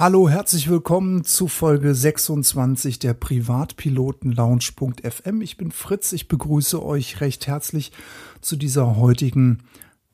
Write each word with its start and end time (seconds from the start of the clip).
Hallo, 0.00 0.28
herzlich 0.28 0.70
willkommen 0.70 1.24
zu 1.24 1.48
Folge 1.48 1.92
26 1.92 3.00
der 3.00 3.14
Privatpiloten 3.14 4.30
Lounge.fm. 4.30 5.42
Ich 5.42 5.56
bin 5.56 5.72
Fritz, 5.72 6.12
ich 6.12 6.28
begrüße 6.28 6.80
euch 6.80 7.20
recht 7.20 7.48
herzlich 7.48 7.90
zu 8.40 8.54
dieser 8.54 8.94
heutigen, 8.94 9.64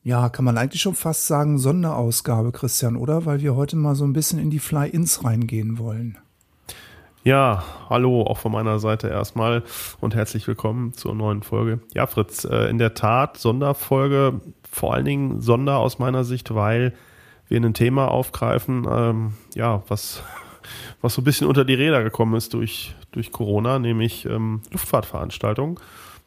ja, 0.01 0.29
kann 0.29 0.43
man 0.43 0.57
eigentlich 0.57 0.81
schon 0.81 0.95
fast 0.95 1.27
sagen, 1.27 1.59
Sonderausgabe, 1.59 2.51
Christian, 2.51 2.95
oder? 2.95 3.27
Weil 3.27 3.41
wir 3.41 3.55
heute 3.55 3.75
mal 3.75 3.93
so 3.93 4.05
ein 4.05 4.13
bisschen 4.13 4.39
in 4.39 4.49
die 4.49 4.57
Fly-Ins 4.57 5.23
reingehen 5.23 5.77
wollen. 5.77 6.17
Ja, 7.23 7.63
hallo, 7.87 8.23
auch 8.23 8.39
von 8.39 8.53
meiner 8.53 8.79
Seite 8.79 9.09
erstmal 9.09 9.61
und 10.01 10.15
herzlich 10.15 10.47
willkommen 10.47 10.93
zur 10.93 11.13
neuen 11.13 11.43
Folge. 11.43 11.79
Ja, 11.93 12.07
Fritz, 12.07 12.43
äh, 12.43 12.71
in 12.71 12.79
der 12.79 12.95
Tat 12.95 13.37
Sonderfolge, 13.37 14.41
vor 14.67 14.95
allen 14.95 15.05
Dingen 15.05 15.41
Sonder 15.41 15.77
aus 15.77 15.99
meiner 15.99 16.23
Sicht, 16.23 16.55
weil 16.55 16.95
wir 17.47 17.61
ein 17.61 17.73
Thema 17.73 18.09
aufgreifen, 18.09 18.87
ähm, 18.89 19.33
ja, 19.53 19.83
was, 19.87 20.21
was 21.01 21.13
so 21.13 21.21
ein 21.21 21.25
bisschen 21.25 21.47
unter 21.47 21.65
die 21.65 21.75
Räder 21.75 22.03
gekommen 22.03 22.35
ist 22.35 22.53
durch, 22.53 22.95
durch 23.11 23.31
Corona, 23.31 23.79
nämlich 23.79 24.25
ähm, 24.25 24.61
Luftfahrtveranstaltungen. 24.71 25.79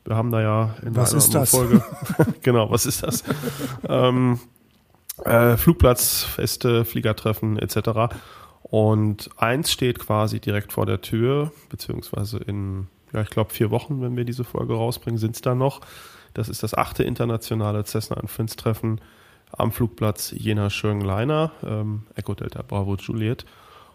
Wir 0.04 0.16
haben 0.16 0.30
da 0.30 0.40
ja 0.40 0.74
in 0.82 0.96
was 0.96 1.12
einer 1.12 1.18
ist 1.18 1.34
das? 1.34 1.50
Folge, 1.50 1.84
genau, 2.42 2.70
was 2.70 2.86
ist 2.86 3.02
das? 3.02 3.24
ähm, 3.88 4.38
äh, 5.24 5.56
Flugplatzfeste, 5.56 6.84
Fliegertreffen 6.84 7.58
etc. 7.58 8.14
Und 8.62 9.30
eins 9.36 9.70
steht 9.70 9.98
quasi 9.98 10.40
direkt 10.40 10.72
vor 10.72 10.86
der 10.86 11.00
Tür, 11.00 11.52
beziehungsweise 11.68 12.38
in, 12.38 12.86
ja, 13.12 13.22
ich 13.22 13.30
glaube, 13.30 13.52
vier 13.52 13.70
Wochen, 13.70 14.00
wenn 14.00 14.16
wir 14.16 14.24
diese 14.24 14.44
Folge 14.44 14.74
rausbringen, 14.74 15.18
sind 15.18 15.34
es 15.34 15.42
da 15.42 15.54
noch. 15.54 15.80
Das 16.34 16.48
ist 16.48 16.62
das 16.62 16.74
achte 16.74 17.02
internationale 17.02 17.84
Cessna 17.84 18.16
Friends 18.26 18.56
Treffen 18.56 19.00
am 19.56 19.72
Flugplatz 19.72 20.32
Jena 20.36 20.70
Schönleiner, 20.70 21.52
ähm, 21.64 22.06
Echo 22.14 22.34
Delta 22.34 22.62
Bravo 22.62 22.96
Juliet. 22.96 23.44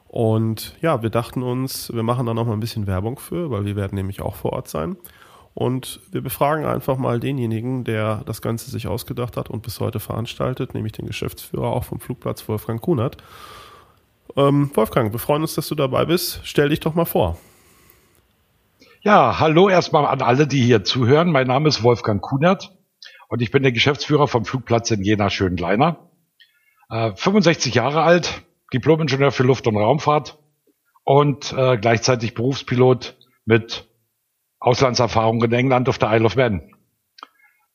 Und 0.08 0.76
ja, 0.82 1.02
wir 1.02 1.10
dachten 1.10 1.42
uns, 1.42 1.92
wir 1.94 2.04
machen 2.04 2.26
da 2.26 2.34
noch 2.34 2.46
mal 2.46 2.54
ein 2.54 2.60
bisschen 2.60 2.86
Werbung 2.86 3.18
für, 3.18 3.50
weil 3.50 3.66
wir 3.66 3.76
werden 3.76 3.96
nämlich 3.96 4.22
auch 4.22 4.36
vor 4.36 4.54
Ort 4.54 4.68
sein. 4.68 4.96
Und 5.56 6.00
wir 6.12 6.22
befragen 6.22 6.66
einfach 6.66 6.98
mal 6.98 7.20
denjenigen, 7.20 7.84
der 7.84 8.24
das 8.26 8.42
Ganze 8.42 8.72
sich 8.72 8.88
ausgedacht 8.88 9.38
hat 9.38 9.50
und 9.50 9.62
bis 9.62 9.80
heute 9.80 10.00
veranstaltet, 10.00 10.74
nämlich 10.74 10.94
den 10.94 11.06
Geschäftsführer 11.06 11.68
auch 11.68 11.84
vom 11.84 12.00
Flugplatz 12.00 12.48
Wolfgang 12.48 12.82
Kunert. 12.82 13.18
Ähm, 14.36 14.72
Wolfgang, 14.74 15.12
wir 15.12 15.20
freuen 15.20 15.44
uns, 15.44 15.56
dass 15.56 15.68
du 15.68 15.76
dabei 15.76 16.06
bist. 16.06 16.42
Stell 16.44 16.70
dich 16.70 16.80
doch 16.80 16.96
mal 16.96 17.06
vor. 17.06 17.38
Ja, 19.02 19.40
hallo 19.40 19.70
erstmal 19.70 20.06
an 20.06 20.22
alle, 20.22 20.48
die 20.48 20.64
hier 20.64 20.84
zuhören. 20.84 21.32
Mein 21.32 21.48
Name 21.48 21.70
ist 21.70 21.84
Wolfgang 21.84 22.22
Kunert 22.22 22.72
und 23.34 23.42
ich 23.42 23.50
bin 23.50 23.64
der 23.64 23.72
Geschäftsführer 23.72 24.28
vom 24.28 24.46
Flugplatz 24.46 24.92
in 24.92 25.02
Jena 25.02 25.32
Schönleiner. 25.32 26.12
Äh, 26.92 27.14
65 27.16 27.74
Jahre 27.74 28.04
alt, 28.04 28.44
Diplomingenieur 28.72 29.32
für 29.32 29.42
Luft- 29.42 29.66
und 29.66 29.76
Raumfahrt 29.76 30.38
und 31.04 31.52
äh, 31.52 31.78
gleichzeitig 31.78 32.36
Berufspilot 32.36 33.18
mit 33.46 33.90
Auslandserfahrung 34.60 35.44
in 35.44 35.52
England 35.52 35.90
auf 35.90 35.98
der 35.98 36.14
Isle 36.14 36.26
of 36.26 36.36
Man. 36.36 36.76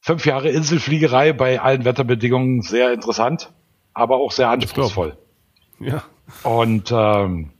Fünf 0.01 0.27
Jahre 0.27 0.49
Inselfliegerei 0.49 1.33
bei 1.33 1.61
allen 1.61 1.85
Wetterbedingungen, 1.85 2.63
sehr 2.63 2.93
interessant, 2.93 3.53
aber 3.95 4.19
auch 4.19 4.31
sehr 4.31 4.51
anspruchsvoll. 4.51 5.19
Ja. 5.81 6.05
Und 6.45 6.93
ähm, 6.93 7.51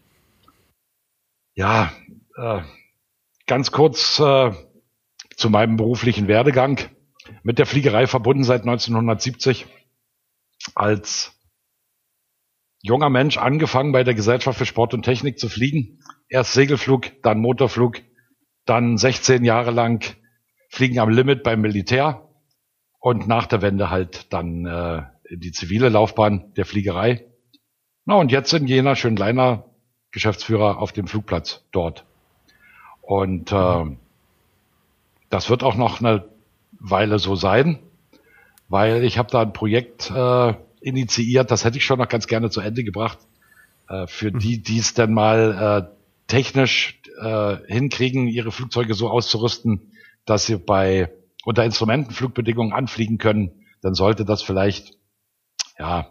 ja, 1.57 1.91
äh, 2.37 2.61
ganz 3.49 3.73
kurz 3.73 4.21
äh, 4.21 4.53
zu 5.35 5.51
meinem 5.51 5.77
beruflichen 5.77 6.29
Werdegang. 6.29 6.79
Mit 7.43 7.59
der 7.59 7.67
Fliegerei 7.67 8.07
verbunden 8.07 8.45
seit 8.45 8.63
1970. 8.63 9.67
Als 10.75 11.33
junger 12.83 13.11
Mensch 13.11 13.37
angefangen 13.39 13.93
bei 13.93 14.05
der 14.05 14.15
Gesellschaft 14.15 14.59
für 14.59 14.67
Sport 14.67 14.95
und 14.95 15.03
Technik 15.03 15.39
zu 15.39 15.49
fliegen. 15.49 16.01
Erst 16.29 16.53
Segelflug, 16.53 17.23
dann 17.23 17.41
Motorflug, 17.41 18.01
dann 18.65 18.99
16 18.99 19.45
Jahre 19.45 19.71
lang 19.71 20.05
Fliegen 20.69 20.99
am 20.99 21.09
Limit 21.09 21.43
beim 21.43 21.61
Militär 21.61 22.29
und 22.99 23.27
nach 23.27 23.47
der 23.47 23.63
Wende 23.63 23.91
halt 23.91 24.33
dann 24.33 24.67
äh, 24.67 25.03
die 25.31 25.53
zivile 25.53 25.89
Laufbahn 25.89 26.53
der 26.55 26.67
Fliegerei. 26.67 27.25
Na 28.05 28.17
und 28.17 28.33
jetzt 28.33 28.53
in 28.53 28.67
Jena 28.67 28.97
Schönleiner 28.97 29.65
Geschäftsführer 30.11 30.79
auf 30.79 30.93
dem 30.93 31.07
Flugplatz 31.07 31.67
dort. 31.73 32.05
Und 33.01 33.53
äh, 33.53 33.85
das 35.31 35.51
wird 35.51 35.63
auch 35.63 35.77
noch 35.77 36.01
eine 36.01 36.29
Weile 36.81 37.19
so 37.19 37.35
sein, 37.35 37.79
weil 38.69 39.05
ich 39.05 39.19
habe 39.19 39.31
da 39.31 39.43
ein 39.43 39.53
Projekt 39.53 40.11
äh, 40.11 40.55
initiiert, 40.81 41.51
das 41.51 41.65
hätte 41.65 41.79
ich 41.79 41.85
schon 41.85 41.99
noch 41.99 42.09
ganz 42.09 42.27
gerne 42.27 42.51
zu 42.51 42.61
Ende 42.61 42.85
gebracht, 42.85 43.19
äh, 43.89 44.07
für 44.07 44.31
die, 44.31 44.63
die 44.63 44.79
es 44.79 44.95
dann 44.95 45.13
mal 45.13 45.89
äh, 45.91 45.97
technisch 46.29 47.01
äh, 47.21 47.57
hinkriegen, 47.67 48.29
ihre 48.29 48.53
Flugzeuge 48.53 48.95
so 48.95 49.09
auszurüsten, 49.09 49.93
dass 50.25 50.47
sie 50.47 50.57
bei 50.57 51.11
unter 51.45 51.65
Instrumentenflugbedingungen 51.65 52.73
anfliegen 52.73 53.19
können, 53.19 53.65
dann 53.81 53.95
sollte 53.95 54.25
das 54.25 54.43
vielleicht, 54.43 54.99
ja, 55.79 56.11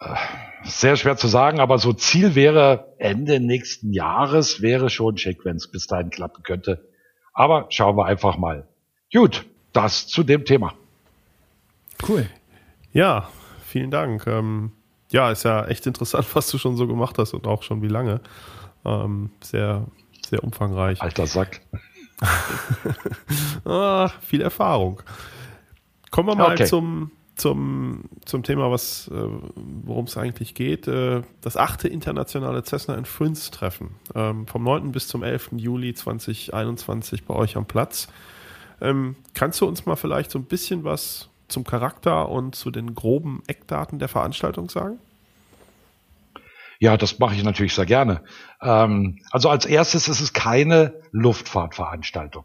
äh, 0.00 0.14
sehr 0.62 0.96
schwer 0.96 1.16
zu 1.16 1.28
sagen, 1.28 1.60
aber 1.60 1.78
so 1.78 1.92
Ziel 1.92 2.34
wäre 2.34 2.94
Ende 2.98 3.40
nächsten 3.40 3.92
Jahres, 3.92 4.62
wäre 4.62 4.88
schon 4.88 5.18
schick, 5.18 5.44
wenn 5.44 5.56
es 5.56 5.70
bis 5.70 5.86
dahin 5.86 6.08
klappen 6.08 6.42
könnte. 6.42 6.88
Aber 7.34 7.66
schauen 7.68 7.96
wir 7.96 8.06
einfach 8.06 8.38
mal. 8.38 8.66
Gut, 9.14 9.46
das 9.72 10.08
zu 10.08 10.24
dem 10.24 10.44
Thema. 10.44 10.74
Cool. 12.08 12.28
Ja, 12.92 13.28
vielen 13.64 13.92
Dank. 13.92 14.26
Ähm, 14.26 14.72
ja, 15.10 15.30
ist 15.30 15.44
ja 15.44 15.66
echt 15.66 15.86
interessant, 15.86 16.26
was 16.34 16.50
du 16.50 16.58
schon 16.58 16.76
so 16.76 16.88
gemacht 16.88 17.16
hast 17.18 17.32
und 17.32 17.46
auch 17.46 17.62
schon 17.62 17.80
wie 17.80 17.88
lange. 17.88 18.20
Ähm, 18.84 19.30
sehr, 19.40 19.86
sehr 20.28 20.42
umfangreich. 20.42 21.00
Alter 21.00 21.28
Sack. 21.28 21.60
ah, 23.64 24.08
viel 24.20 24.40
Erfahrung. 24.40 25.00
Kommen 26.10 26.28
wir 26.30 26.36
mal 26.36 26.52
Okay. 26.52 26.66
zum, 26.66 27.12
zum, 27.36 28.04
zum 28.24 28.42
Thema, 28.42 28.70
was, 28.70 29.08
äh, 29.08 29.28
worum 29.54 30.06
es 30.06 30.16
eigentlich 30.16 30.54
geht. 30.54 30.88
Äh, 30.88 31.22
das 31.40 31.56
achte 31.56 31.86
internationale 31.86 32.64
Cessna 32.64 32.94
in 32.96 33.04
Friends 33.04 33.52
Treffen. 33.52 33.94
Ähm, 34.16 34.48
vom 34.48 34.64
9. 34.64 34.90
bis 34.90 35.06
zum 35.06 35.22
11. 35.22 35.50
Juli 35.56 35.94
2021 35.94 37.24
bei 37.26 37.34
euch 37.34 37.56
am 37.56 37.66
Platz. 37.66 38.08
Ähm, 38.80 39.16
kannst 39.34 39.60
du 39.60 39.66
uns 39.66 39.86
mal 39.86 39.96
vielleicht 39.96 40.30
so 40.30 40.38
ein 40.38 40.44
bisschen 40.44 40.84
was 40.84 41.28
zum 41.48 41.64
Charakter 41.64 42.28
und 42.28 42.54
zu 42.54 42.70
den 42.70 42.94
groben 42.94 43.42
Eckdaten 43.46 43.98
der 43.98 44.08
Veranstaltung 44.08 44.68
sagen? 44.68 44.98
Ja, 46.80 46.96
das 46.96 47.18
mache 47.18 47.34
ich 47.34 47.44
natürlich 47.44 47.74
sehr 47.74 47.86
gerne. 47.86 48.22
Ähm, 48.60 49.20
also 49.30 49.48
als 49.48 49.64
erstes 49.64 50.08
ist 50.08 50.20
es 50.20 50.32
keine 50.32 50.94
Luftfahrtveranstaltung. 51.12 52.44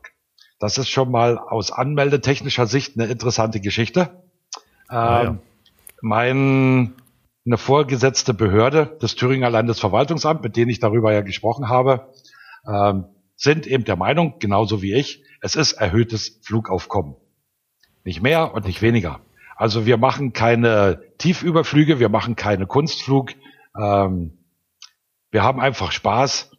Das 0.59 0.78
ist 0.78 0.90
schon 0.90 1.09
mal 1.09 1.38
aus 1.38 1.72
anmeldetechnischer 1.72 2.67
Sicht 2.67 2.97
eine 2.97 3.09
interessante 3.09 3.59
Geschichte. 3.59 4.09
Ähm, 4.91 4.97
Ah, 4.97 5.23
ja. 5.23 5.38
Mein 6.01 6.94
eine 7.46 7.57
vorgesetzte 7.57 8.34
Behörde, 8.34 8.97
das 9.00 9.16
Thüringer 9.16 9.50
Landesverwaltungsamt, 9.50 10.44
mit 10.44 10.56
denen 10.56 10.69
ich 10.69 10.79
darüber 10.79 11.11
ja 11.11 11.22
gesprochen 11.22 11.67
habe, 11.67 12.13
ähm, 12.67 13.06
sind 13.35 13.66
eben 13.66 13.85
der 13.85 13.96
Meinung, 13.96 14.35
genauso 14.40 14.81
wie 14.81 14.94
ich, 14.94 15.23
es 15.42 15.56
ist 15.56 15.74
erhöhtes 15.74 16.40
Flugaufkommen. 16.44 17.16
Nicht 18.03 18.22
mehr 18.22 18.53
und 18.53 18.66
nicht 18.66 18.82
weniger. 18.82 19.22
Also 19.56 19.86
wir 19.86 19.97
machen 19.97 20.34
keine 20.34 21.02
Tiefüberflüge, 21.18 22.00
wir 22.00 22.09
machen 22.09 22.36
keine 22.36 22.66
Kunstflug. 22.66 23.32
Ähm, 23.78 24.38
wir 25.32 25.44
haben 25.44 25.59
einfach 25.59 25.91
Spaß 25.91 26.52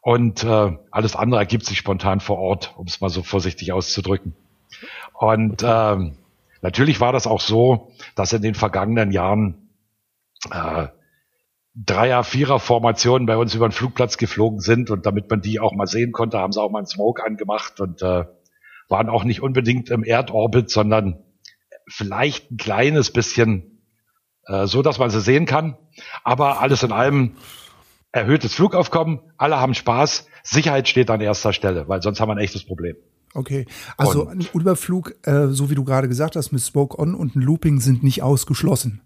und 0.00 0.44
äh, 0.44 0.76
alles 0.90 1.16
andere 1.16 1.40
ergibt 1.40 1.66
sich 1.66 1.78
spontan 1.78 2.20
vor 2.20 2.38
Ort, 2.38 2.74
um 2.76 2.86
es 2.86 3.00
mal 3.00 3.10
so 3.10 3.22
vorsichtig 3.22 3.72
auszudrücken. 3.72 4.34
Und 5.12 5.62
ähm, 5.64 6.16
natürlich 6.62 7.00
war 7.00 7.12
das 7.12 7.26
auch 7.26 7.40
so, 7.40 7.92
dass 8.14 8.32
in 8.32 8.42
den 8.42 8.54
vergangenen 8.54 9.12
Jahren 9.12 9.70
äh, 10.50 10.88
Dreier-, 11.74 12.24
Vierer-Formationen 12.24 13.26
bei 13.26 13.36
uns 13.36 13.54
über 13.54 13.68
den 13.68 13.72
Flugplatz 13.72 14.16
geflogen 14.16 14.60
sind 14.60 14.90
und 14.90 15.06
damit 15.06 15.28
man 15.28 15.40
die 15.40 15.60
auch 15.60 15.74
mal 15.74 15.86
sehen 15.86 16.12
konnte, 16.12 16.38
haben 16.38 16.52
sie 16.52 16.60
auch 16.60 16.70
mal 16.70 16.78
einen 16.78 16.86
Smoke 16.86 17.24
angemacht 17.24 17.80
und 17.80 18.02
äh, 18.02 18.24
waren 18.88 19.08
auch 19.08 19.24
nicht 19.24 19.42
unbedingt 19.42 19.90
im 19.90 20.04
Erdorbit, 20.04 20.70
sondern 20.70 21.24
vielleicht 21.88 22.50
ein 22.50 22.56
kleines 22.56 23.10
bisschen 23.10 23.80
äh, 24.46 24.66
so, 24.66 24.82
dass 24.82 24.98
man 24.98 25.10
sie 25.10 25.20
sehen 25.20 25.46
kann. 25.46 25.76
Aber 26.22 26.60
alles 26.60 26.82
in 26.82 26.92
allem 26.92 27.36
erhöhtes 28.12 28.54
Flugaufkommen, 28.54 29.20
alle 29.36 29.58
haben 29.58 29.74
Spaß, 29.74 30.28
Sicherheit 30.44 30.88
steht 30.88 31.10
an 31.10 31.20
erster 31.20 31.52
Stelle, 31.52 31.88
weil 31.88 32.02
sonst 32.02 32.20
haben 32.20 32.28
wir 32.28 32.36
ein 32.36 32.38
echtes 32.42 32.64
Problem. 32.64 32.96
Okay, 33.32 33.66
also 33.96 34.28
ein 34.28 34.46
Überflug, 34.54 35.14
äh, 35.26 35.48
so 35.48 35.68
wie 35.68 35.74
du 35.74 35.82
gerade 35.82 36.06
gesagt 36.06 36.36
hast, 36.36 36.52
mit 36.52 36.62
Smoke 36.62 36.96
On 37.00 37.16
und 37.16 37.34
ein 37.34 37.40
Looping 37.40 37.80
sind 37.80 38.04
nicht 38.04 38.22
ausgeschlossen. 38.22 39.00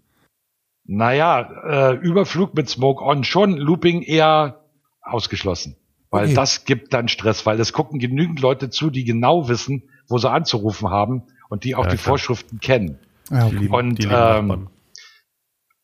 Naja, 0.91 1.91
äh, 1.91 1.95
Überflug 1.97 2.55
mit 2.55 2.67
Smoke 2.67 3.03
On 3.03 3.23
schon, 3.23 3.57
Looping 3.57 4.01
eher 4.01 4.61
ausgeschlossen. 5.03 5.75
Weil 6.09 6.25
Okay. 6.25 6.33
das 6.33 6.65
gibt 6.65 6.93
dann 6.95 7.07
Stress, 7.07 7.45
weil 7.45 7.59
es 7.59 7.73
gucken 7.73 7.99
genügend 7.99 8.39
Leute 8.39 8.71
zu, 8.71 8.89
die 8.89 9.03
genau 9.03 9.47
wissen, 9.47 9.83
wo 10.07 10.17
sie 10.17 10.29
anzurufen 10.31 10.89
haben 10.89 11.23
und 11.49 11.63
die 11.63 11.75
auch 11.75 11.85
Ja, 11.85 11.91
die 11.91 11.97
klar. 11.97 12.09
Vorschriften 12.13 12.59
kennen. 12.59 12.97
Ja, 13.29 13.47
Die 13.49 13.57
okay. 13.57 13.67
Und, 13.69 13.99
die 14.03 14.07
ähm. 14.11 14.69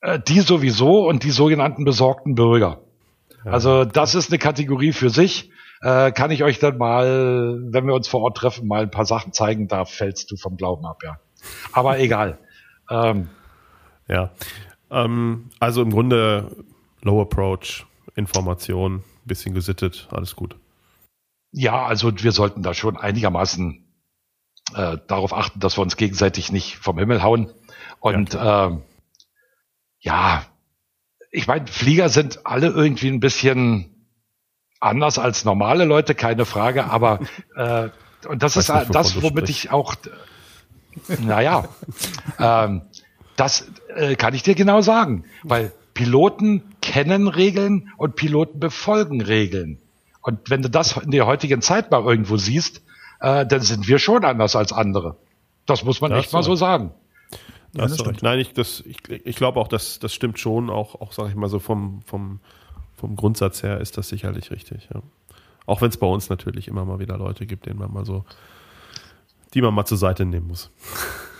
Äh, 0.01 0.19
die 0.27 0.39
sowieso 0.39 1.07
und 1.07 1.23
die 1.23 1.29
sogenannten 1.29 1.85
besorgten 1.85 2.33
Bürger. 2.33 2.81
Ja. 3.45 3.51
Also 3.51 3.85
das 3.85 4.15
ist 4.15 4.31
eine 4.31 4.39
Kategorie 4.39 4.91
für 4.91 5.11
sich. 5.11 5.51
Äh, 5.81 6.11
kann 6.13 6.31
ich 6.31 6.43
euch 6.43 6.57
dann 6.57 6.79
mal, 6.79 7.59
wenn 7.61 7.85
wir 7.85 7.93
uns 7.93 8.07
vor 8.07 8.21
Ort 8.21 8.37
treffen, 8.37 8.67
mal 8.67 8.81
ein 8.81 8.89
paar 8.89 9.05
Sachen 9.05 9.33
zeigen, 9.33 9.67
da 9.67 9.85
fällst 9.85 10.31
du 10.31 10.35
vom 10.35 10.57
Glauben 10.57 10.83
ab, 10.87 11.01
ja. 11.03 11.19
Aber 11.73 11.99
egal. 11.99 12.39
Ähm, 12.89 13.29
ja. 14.07 14.31
Ähm, 14.91 15.49
also 15.59 15.81
im 15.81 15.91
Grunde 15.91 16.65
Low 17.01 17.21
Approach, 17.21 17.85
Information, 18.15 19.03
bisschen 19.25 19.53
gesittet, 19.53 20.07
alles 20.11 20.35
gut. 20.35 20.55
Ja, 21.51 21.85
also 21.85 22.11
wir 22.21 22.31
sollten 22.31 22.63
da 22.63 22.73
schon 22.73 22.97
einigermaßen 22.97 23.85
äh, 24.73 24.97
darauf 25.07 25.33
achten, 25.33 25.59
dass 25.59 25.77
wir 25.77 25.81
uns 25.81 25.97
gegenseitig 25.97 26.51
nicht 26.51 26.77
vom 26.77 26.97
Himmel 26.97 27.23
hauen. 27.23 27.51
Und 27.99 28.33
ja, 28.33 28.67
äh, 28.67 28.77
ja 29.99 30.45
ich 31.31 31.47
meine, 31.47 31.67
Flieger 31.67 32.09
sind 32.09 32.45
alle 32.45 32.67
irgendwie 32.67 33.09
ein 33.09 33.19
bisschen 33.19 34.07
anders 34.79 35.17
als 35.17 35.45
normale 35.45 35.85
Leute, 35.85 36.15
keine 36.15 36.45
Frage, 36.45 36.85
aber 36.85 37.19
äh, 37.55 37.89
und 38.27 38.41
das 38.41 38.57
ist 38.57 38.73
nicht, 38.73 38.93
das, 38.93 39.21
womit 39.21 39.49
ich 39.49 39.71
auch, 39.71 39.95
naja, 41.19 41.67
ähm, 42.39 42.81
das 43.35 43.67
äh, 43.95 44.15
kann 44.15 44.33
ich 44.33 44.44
dir 44.44 44.56
genau 44.56 44.81
sagen, 44.81 45.24
weil 45.44 45.71
Piloten 45.94 46.63
kennen 46.81 47.27
Regeln 47.27 47.92
und 47.97 48.15
Piloten 48.15 48.59
befolgen 48.59 49.21
Regeln. 49.21 49.80
Und 50.21 50.50
wenn 50.50 50.62
du 50.62 50.69
das 50.69 50.97
in 50.97 51.12
der 51.12 51.25
heutigen 51.25 51.62
Zeit 51.62 51.92
mal 51.92 52.03
irgendwo 52.03 52.38
siehst, 52.38 52.81
äh, 53.21 53.45
dann 53.45 53.62
sind 53.62 53.88
wir 53.88 54.00
schon 54.00 54.25
anders 54.25 54.56
als 54.56 54.74
andere. 54.74 55.18
Das 55.65 55.83
muss 55.83 56.01
man 56.01 56.12
das 56.12 56.25
echt 56.25 56.33
mal 56.33 56.44
so 56.44 56.56
sagen. 56.56 56.92
Ja, 57.74 57.88
das 57.88 57.97
Nein, 58.21 58.39
ich, 58.39 58.53
das, 58.53 58.83
ich, 58.86 58.97
ich 59.09 59.36
glaube 59.36 59.59
auch, 59.59 59.68
dass 59.68 60.00
das 60.00 60.13
stimmt 60.13 60.39
schon. 60.39 60.69
Auch, 60.69 60.95
auch 61.01 61.12
sage 61.12 61.30
ich 61.30 61.36
mal 61.36 61.50
so 61.50 61.59
vom, 61.59 62.01
vom, 62.06 62.39
vom 62.95 63.15
Grundsatz 63.15 63.63
her 63.63 63.81
ist 63.81 63.98
das 63.98 64.09
sicherlich 64.09 64.51
richtig. 64.51 64.89
Ja. 64.94 65.01
Auch 65.65 65.81
wenn 65.81 65.89
es 65.89 65.98
bei 65.98 66.07
uns 66.07 66.30
natürlich 66.30 66.68
immer 66.68 66.86
mal 66.86 67.00
wieder 67.00 67.18
Leute 67.18 67.45
gibt, 67.45 67.65
denen 67.65 67.80
man 67.80 67.91
mal 67.91 68.06
so, 68.06 68.24
die 69.53 69.62
man 69.62 69.74
mal 69.74 69.86
zur 69.86 69.98
Seite 69.98 70.25
nehmen 70.25 70.48
muss. 70.48 70.71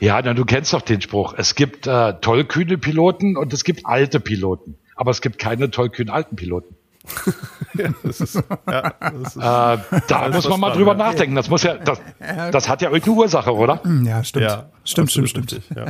Ja, 0.00 0.20
na, 0.22 0.34
du 0.34 0.44
kennst 0.44 0.72
doch 0.72 0.82
den 0.82 1.00
Spruch. 1.00 1.34
Es 1.36 1.54
gibt 1.54 1.86
äh, 1.86 2.14
tollkühne 2.20 2.78
Piloten 2.78 3.36
und 3.36 3.52
es 3.52 3.64
gibt 3.64 3.86
alte 3.86 4.20
Piloten. 4.20 4.76
Aber 4.96 5.10
es 5.10 5.20
gibt 5.20 5.38
keine 5.38 5.70
tollkühnen 5.70 6.12
alten 6.12 6.36
Piloten. 6.36 6.76
ja, 7.74 7.92
das 8.02 8.20
ist, 8.20 8.34
ja, 8.34 8.94
das 9.00 9.36
ist, 9.36 9.36
äh, 9.36 10.00
da 10.08 10.28
muss 10.32 10.48
man 10.48 10.60
mal 10.60 10.70
drüber 10.70 10.94
nachdenken. 10.94 11.34
Das 11.34 11.50
muss 11.50 11.64
ja, 11.64 11.74
das, 11.74 12.00
das 12.20 12.68
hat 12.68 12.80
ja 12.80 12.90
irgendeine 12.90 13.16
Ursache, 13.16 13.54
oder? 13.54 13.80
Ja, 14.04 14.22
stimmt. 14.22 14.44
Ja, 14.44 14.70
stimmt, 14.84 15.10
stimmt, 15.10 15.30
stimmt. 15.30 15.52
Richtig, 15.52 15.76
ja. 15.76 15.86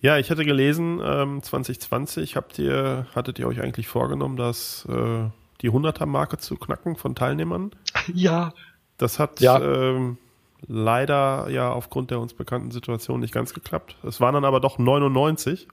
ja. 0.00 0.18
ich 0.18 0.30
hatte 0.30 0.46
gelesen, 0.46 1.00
ähm, 1.04 1.42
2020 1.42 2.36
habt 2.36 2.58
ihr, 2.58 3.06
hattet 3.14 3.38
ihr 3.38 3.46
euch 3.46 3.60
eigentlich 3.60 3.88
vorgenommen, 3.88 4.36
dass 4.36 4.86
äh, 4.88 5.28
die 5.60 5.70
100er-Marke 5.70 6.38
zu 6.38 6.56
knacken 6.56 6.96
von 6.96 7.14
Teilnehmern? 7.14 7.72
Ja. 8.14 8.54
Das 8.96 9.18
hat 9.18 9.40
ja. 9.40 9.60
Ähm, 9.60 10.18
leider 10.66 11.48
ja 11.50 11.72
aufgrund 11.72 12.10
der 12.10 12.20
uns 12.20 12.34
bekannten 12.34 12.70
Situation 12.70 13.20
nicht 13.20 13.32
ganz 13.32 13.54
geklappt. 13.54 13.96
Es 14.02 14.20
waren 14.20 14.34
dann 14.34 14.44
aber 14.44 14.60
doch 14.60 14.78
99 14.78 15.68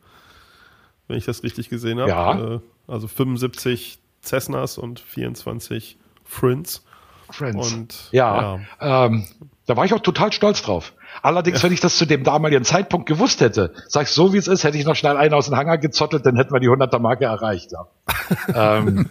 wenn 1.08 1.18
ich 1.18 1.26
das 1.26 1.44
richtig 1.44 1.70
gesehen 1.70 2.00
habe. 2.00 2.10
Ja. 2.10 2.56
Äh, 2.56 2.60
also 2.88 3.08
75 3.08 4.00
Cessnas 4.24 4.78
und 4.78 5.00
24 5.00 5.98
Friends. 6.24 6.84
Friends. 7.30 7.74
Und, 7.74 8.10
ja, 8.12 8.60
ja. 8.80 9.06
Ähm, 9.06 9.26
da 9.66 9.76
war 9.76 9.86
ich 9.86 9.94
auch 9.94 10.00
total 10.00 10.32
stolz 10.32 10.62
drauf. 10.62 10.94
Allerdings, 11.22 11.60
ja. 11.60 11.64
wenn 11.64 11.74
ich 11.74 11.80
das 11.80 11.98
zu 11.98 12.06
dem 12.06 12.24
damaligen 12.24 12.64
Zeitpunkt 12.64 13.08
gewusst 13.08 13.42
hätte, 13.42 13.74
sag 13.88 14.04
ich 14.04 14.10
so 14.10 14.34
wie 14.34 14.38
es 14.38 14.48
ist, 14.48 14.64
hätte 14.64 14.78
ich 14.78 14.86
noch 14.86 14.96
schnell 14.96 15.18
einen 15.18 15.34
aus 15.34 15.46
dem 15.46 15.56
Hangar 15.56 15.78
gezottelt, 15.78 16.26
dann 16.26 16.36
hätten 16.36 16.54
wir 16.54 16.60
die 16.60 16.70
100er 16.70 17.00
Marke 17.00 17.26
erreicht. 17.26 17.72
Ja. 17.72 18.78
ähm, 18.78 19.10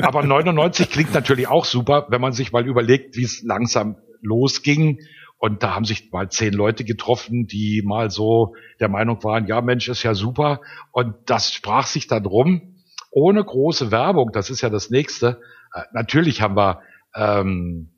aber 0.00 0.22
99 0.22 0.90
klingt 0.90 1.14
natürlich 1.14 1.46
auch 1.46 1.64
super, 1.64 2.06
wenn 2.08 2.20
man 2.20 2.32
sich 2.32 2.52
mal 2.52 2.66
überlegt, 2.66 3.16
wie 3.16 3.24
es 3.24 3.42
langsam 3.42 3.96
losging 4.22 4.98
und 5.38 5.64
da 5.64 5.74
haben 5.74 5.84
sich 5.84 6.12
mal 6.12 6.30
zehn 6.30 6.52
Leute 6.52 6.84
getroffen, 6.84 7.48
die 7.48 7.82
mal 7.84 8.10
so 8.10 8.54
der 8.78 8.88
Meinung 8.88 9.22
waren, 9.24 9.46
ja 9.48 9.60
Mensch, 9.60 9.88
ist 9.88 10.04
ja 10.04 10.14
super. 10.14 10.60
Und 10.92 11.16
das 11.26 11.52
sprach 11.52 11.88
sich 11.88 12.06
dann 12.06 12.24
rum, 12.24 12.76
ohne 13.10 13.42
große 13.42 13.90
Werbung, 13.90 14.30
das 14.32 14.50
ist 14.50 14.60
ja 14.60 14.70
das 14.70 14.90
Nächste. 14.90 15.40
Äh, 15.74 15.82
natürlich 15.92 16.42
haben 16.42 16.56
wir 16.56 16.82
ähm, 17.16 17.90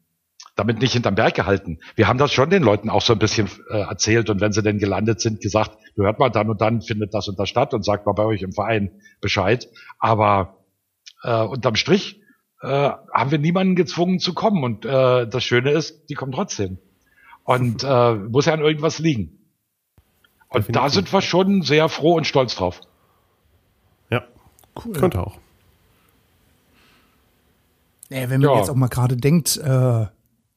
damit 0.57 0.81
nicht 0.81 0.95
hinterm 0.95 1.17
Berg 1.17 1.35
gehalten. 1.35 1.81
Wir 1.97 2.09
haben 2.09 2.19
das 2.19 2.33
schon 2.33 2.49
den 2.49 2.63
Leuten 2.63 2.89
auch 2.89 3.03
so 3.03 3.13
ein 3.13 3.19
bisschen 3.19 3.51
äh, 3.71 3.79
erzählt 3.79 4.31
und 4.31 4.41
wenn 4.41 4.53
sie 4.53 4.63
denn 4.63 4.79
gelandet 4.79 5.21
sind, 5.21 5.43
gesagt, 5.43 5.77
hört 5.97 6.19
mal, 6.19 6.31
dann 6.31 6.49
und 6.49 6.61
dann 6.61 6.81
findet 6.81 7.13
das 7.13 7.29
und 7.29 7.39
das 7.39 7.49
statt 7.51 7.75
und 7.75 7.85
sagt 7.85 8.07
mal 8.07 8.13
bei 8.13 8.25
euch 8.25 8.43
im 8.43 8.53
Verein 8.53 9.01
Bescheid. 9.21 9.69
Aber 9.99 10.65
äh, 11.23 11.43
unterm 11.43 11.77
Strich 11.77 12.21
äh, 12.65 12.91
haben 13.13 13.31
wir 13.31 13.39
niemanden 13.39 13.77
gezwungen 13.77 14.19
zu 14.19 14.33
kommen 14.33 14.65
und 14.65 14.85
äh, 14.85 15.29
das 15.29 15.45
Schöne 15.45 15.71
ist, 15.71 16.09
die 16.09 16.15
kommen 16.15 16.33
trotzdem. 16.33 16.79
Und 17.45 17.85
äh, 17.85 18.15
muss 18.15 18.47
ja 18.47 18.55
an 18.55 18.61
irgendwas 18.61 18.99
liegen. 18.99 19.39
Und 20.49 20.63
Definitiv. 20.63 20.83
da 20.83 20.89
sind 20.89 21.13
wir 21.13 21.21
schon 21.21 21.63
sehr 21.63 21.89
froh 21.91 22.15
und 22.15 22.27
stolz 22.27 22.55
drauf. 22.55 22.81
Ja, 24.09 24.25
cool. 24.85 24.95
Könnte 24.95 25.21
auch. 25.21 25.39
Ja, 28.09 28.31
wenn 28.31 28.41
man 28.41 28.51
ja. 28.51 28.59
jetzt 28.59 28.71
auch 28.71 28.77
mal 28.77 28.89
gerade 28.89 29.17
denkt, 29.17 29.59
äh, 29.59 30.07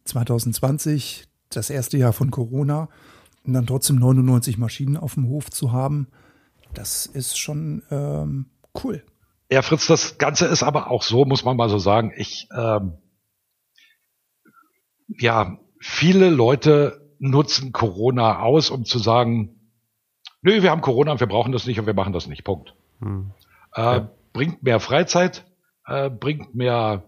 2020, 0.06 1.26
das 1.50 1.70
erste 1.70 1.98
Jahr 1.98 2.14
von 2.14 2.32
Corona, 2.32 2.88
und 3.46 3.54
dann 3.54 3.66
trotzdem 3.66 3.98
99 3.98 4.58
Maschinen 4.58 4.96
auf 4.98 5.16
dem 5.16 5.28
Hof 5.28 5.50
zu 5.50 5.72
haben, 5.72 6.08
das 6.74 7.06
ist 7.06 7.38
schon 7.38 7.84
ähm, 7.92 8.46
cool. 8.84 9.04
Ja, 9.50 9.62
Fritz, 9.62 9.88
das 9.88 10.18
Ganze 10.18 10.46
ist 10.46 10.64
aber 10.64 10.92
auch 10.92 11.04
so, 11.04 11.24
muss 11.26 11.46
man 11.46 11.56
mal 11.56 11.70
so 11.70 11.78
sagen. 11.78 12.12
Ich, 12.18 12.48
ähm, 12.56 12.98
ja, 15.08 15.58
viele 15.80 16.30
Leute 16.30 17.16
nutzen 17.20 17.72
Corona 17.72 18.40
aus, 18.40 18.70
um 18.70 18.84
zu 18.84 19.00
sagen, 19.00 19.72
nö, 20.42 20.62
wir 20.62 20.72
haben 20.72 20.82
Corona 20.82 21.14
und 21.14 21.20
wir 21.20 21.28
brauchen 21.28 21.52
das 21.52 21.66
nicht 21.66 21.80
und 21.80 21.86
wir 21.86 21.94
machen 21.94 22.14
das 22.14 22.28
nicht. 22.28 22.44
Punkt. 22.44 22.76
Hm. 23.00 23.32
Äh, 23.74 23.82
ja. 23.82 24.12
Bringt 24.34 24.64
mehr 24.64 24.80
Freizeit, 24.80 25.46
äh, 25.86 26.10
bringt 26.10 26.54
mehr 26.54 27.06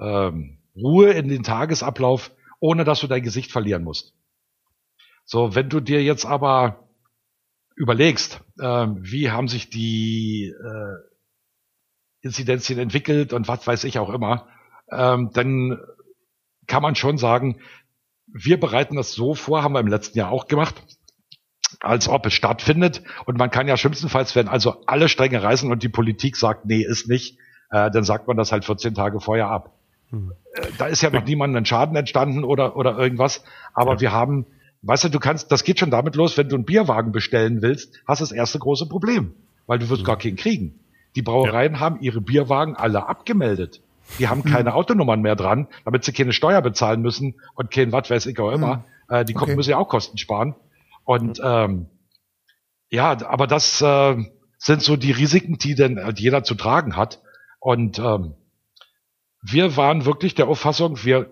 ähm, 0.00 0.58
Ruhe 0.76 1.10
in 1.10 1.28
den 1.28 1.42
Tagesablauf, 1.42 2.30
ohne 2.60 2.84
dass 2.84 3.00
du 3.00 3.08
dein 3.08 3.22
Gesicht 3.22 3.50
verlieren 3.50 3.82
musst. 3.82 4.14
So, 5.24 5.54
wenn 5.54 5.68
du 5.68 5.80
dir 5.80 6.02
jetzt 6.02 6.24
aber 6.24 6.88
überlegst, 7.74 8.40
äh, 8.58 8.86
wie 9.00 9.30
haben 9.30 9.48
sich 9.48 9.68
die 9.68 10.46
äh, 10.46 11.11
Inzidenzien 12.22 12.78
entwickelt 12.78 13.32
und 13.32 13.48
was 13.48 13.66
weiß 13.66 13.84
ich 13.84 13.98
auch 13.98 14.10
immer, 14.10 14.48
ähm, 14.90 15.30
dann 15.34 15.78
kann 16.66 16.82
man 16.82 16.94
schon 16.94 17.18
sagen, 17.18 17.60
wir 18.26 18.58
bereiten 18.58 18.96
das 18.96 19.12
so 19.12 19.34
vor, 19.34 19.62
haben 19.62 19.74
wir 19.74 19.80
im 19.80 19.88
letzten 19.88 20.18
Jahr 20.18 20.30
auch 20.30 20.46
gemacht, 20.46 20.82
als 21.80 22.08
ob 22.08 22.24
es 22.26 22.32
stattfindet. 22.32 23.02
Und 23.26 23.38
man 23.38 23.50
kann 23.50 23.68
ja 23.68 23.76
schlimmstenfalls, 23.76 24.34
wenn 24.36 24.48
also 24.48 24.84
alle 24.86 25.08
Stränge 25.08 25.42
reißen 25.42 25.70
und 25.70 25.82
die 25.82 25.88
Politik 25.88 26.36
sagt, 26.36 26.64
nee, 26.64 26.82
ist 26.82 27.08
nicht, 27.08 27.38
äh, 27.70 27.90
dann 27.90 28.04
sagt 28.04 28.28
man 28.28 28.36
das 28.36 28.52
halt 28.52 28.64
14 28.64 28.94
Tage 28.94 29.20
vorher 29.20 29.48
ab. 29.48 29.72
Hm. 30.10 30.32
Äh, 30.54 30.68
da 30.78 30.86
ist 30.86 31.02
ja 31.02 31.10
noch 31.10 31.24
niemandem 31.24 31.62
ein 31.62 31.66
Schaden 31.66 31.96
entstanden 31.96 32.44
oder, 32.44 32.76
oder 32.76 32.96
irgendwas. 32.96 33.44
Aber 33.74 33.94
ja. 33.94 34.00
wir 34.00 34.12
haben, 34.12 34.46
weißt 34.82 35.04
du, 35.04 35.08
du 35.08 35.18
kannst, 35.18 35.50
das 35.50 35.64
geht 35.64 35.80
schon 35.80 35.90
damit 35.90 36.14
los, 36.14 36.38
wenn 36.38 36.48
du 36.48 36.54
einen 36.54 36.64
Bierwagen 36.64 37.12
bestellen 37.12 37.62
willst, 37.62 38.00
hast 38.06 38.20
du 38.20 38.24
das 38.24 38.32
erste 38.32 38.58
große 38.58 38.88
Problem, 38.88 39.34
weil 39.66 39.78
du 39.78 39.88
wirst 39.88 40.00
hm. 40.00 40.06
gar 40.06 40.18
keinen 40.18 40.36
kriegen. 40.36 40.78
Die 41.14 41.22
Brauereien 41.22 41.74
ja. 41.74 41.80
haben 41.80 42.00
ihre 42.00 42.20
Bierwagen 42.20 42.76
alle 42.76 43.06
abgemeldet. 43.06 43.82
Die 44.18 44.28
haben 44.28 44.44
keine 44.44 44.70
mhm. 44.70 44.76
Autonummern 44.76 45.22
mehr 45.22 45.36
dran, 45.36 45.68
damit 45.84 46.04
sie 46.04 46.12
keine 46.12 46.32
Steuer 46.32 46.60
bezahlen 46.60 47.02
müssen 47.02 47.34
und 47.54 47.70
kein 47.70 47.92
was 47.92 48.10
weiß 48.10 48.26
ich 48.26 48.38
auch 48.38 48.50
immer. 48.50 48.84
Mhm. 49.08 49.14
Äh, 49.14 49.24
die 49.24 49.36
okay. 49.36 49.56
müssen 49.56 49.70
ja 49.70 49.78
auch 49.78 49.88
Kosten 49.88 50.18
sparen. 50.18 50.54
Und 51.04 51.40
ähm, 51.42 51.86
ja, 52.90 53.16
aber 53.26 53.46
das 53.46 53.80
äh, 53.80 54.16
sind 54.58 54.82
so 54.82 54.96
die 54.96 55.12
Risiken, 55.12 55.58
die 55.58 55.74
denn 55.74 55.96
äh, 55.96 56.12
jeder 56.16 56.44
zu 56.44 56.54
tragen 56.54 56.96
hat. 56.96 57.20
Und 57.58 57.98
ähm, 57.98 58.34
wir 59.42 59.76
waren 59.76 60.04
wirklich 60.04 60.34
der 60.34 60.48
Auffassung, 60.48 61.02
wir 61.04 61.30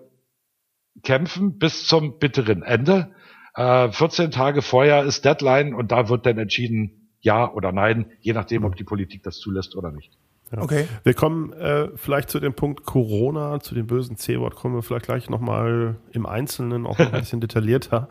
kämpfen 1.03 1.57
bis 1.57 1.87
zum 1.87 2.19
bitteren 2.19 2.63
Ende. 2.63 3.13
Äh, 3.55 3.89
14 3.89 4.31
Tage 4.31 4.61
vorher 4.61 5.03
ist 5.03 5.23
Deadline 5.23 5.73
und 5.73 5.91
da 5.91 6.09
wird 6.09 6.25
dann 6.25 6.37
entschieden, 6.37 7.00
ja 7.21 7.51
oder 7.51 7.71
nein, 7.71 8.05
je 8.19 8.33
nachdem, 8.33 8.65
ob 8.65 8.75
die 8.75 8.83
Politik 8.83 9.23
das 9.23 9.37
zulässt 9.37 9.75
oder 9.75 9.91
nicht. 9.91 10.11
Ja. 10.51 10.61
Okay. 10.61 10.87
Wir 11.03 11.13
kommen 11.13 11.53
äh, 11.53 11.89
vielleicht 11.95 12.29
zu 12.29 12.39
dem 12.39 12.53
Punkt 12.53 12.85
Corona, 12.85 13.59
zu 13.61 13.73
dem 13.73 13.87
bösen 13.87 14.17
C-Wort 14.17 14.55
kommen 14.55 14.75
wir 14.75 14.83
vielleicht 14.83 15.05
gleich 15.05 15.29
nochmal 15.29 15.95
im 16.11 16.25
Einzelnen 16.25 16.85
auch 16.85 16.99
noch 16.99 17.13
ein 17.13 17.19
bisschen 17.21 17.39
detaillierter. 17.39 18.09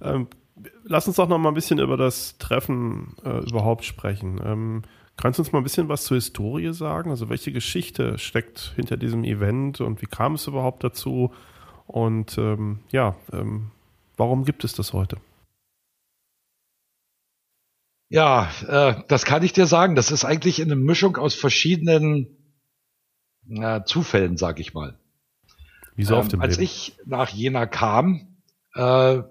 Ähm, 0.00 0.28
lass 0.84 1.08
uns 1.08 1.16
doch 1.16 1.28
noch 1.28 1.38
mal 1.38 1.48
ein 1.48 1.54
bisschen 1.54 1.80
über 1.80 1.96
das 1.96 2.38
Treffen 2.38 3.16
äh, 3.24 3.38
überhaupt 3.48 3.84
sprechen. 3.84 4.40
Ähm, 4.44 4.82
kannst 5.16 5.38
du 5.38 5.42
uns 5.42 5.52
mal 5.52 5.58
ein 5.58 5.64
bisschen 5.64 5.88
was 5.88 6.04
zur 6.04 6.16
Historie 6.16 6.72
sagen? 6.72 7.10
Also 7.10 7.28
welche 7.28 7.50
Geschichte 7.50 8.16
steckt 8.18 8.74
hinter 8.76 8.96
diesem 8.96 9.24
Event 9.24 9.80
und 9.80 10.02
wie 10.02 10.06
kam 10.06 10.34
es 10.34 10.46
überhaupt 10.46 10.84
dazu? 10.84 11.32
Und 11.86 12.38
ähm, 12.38 12.80
ja, 12.90 13.16
ähm, 13.32 13.72
warum 14.16 14.44
gibt 14.44 14.62
es 14.62 14.72
das 14.72 14.92
heute? 14.92 15.16
Ja, 18.12 18.50
äh, 18.68 19.02
das 19.08 19.24
kann 19.24 19.42
ich 19.42 19.54
dir 19.54 19.66
sagen. 19.66 19.94
Das 19.94 20.10
ist 20.10 20.26
eigentlich 20.26 20.60
eine 20.60 20.76
Mischung 20.76 21.16
aus 21.16 21.34
verschiedenen 21.34 22.36
äh, 23.48 23.80
Zufällen, 23.84 24.36
sag 24.36 24.60
ich 24.60 24.74
mal. 24.74 24.98
Wieso 25.96 26.14
ähm, 26.14 26.20
auf 26.20 26.28
dem 26.28 26.42
Als 26.42 26.56
Leben? 26.56 26.64
ich 26.64 26.98
nach 27.06 27.30
Jena 27.30 27.64
kam, 27.64 28.36
äh, 28.74 29.22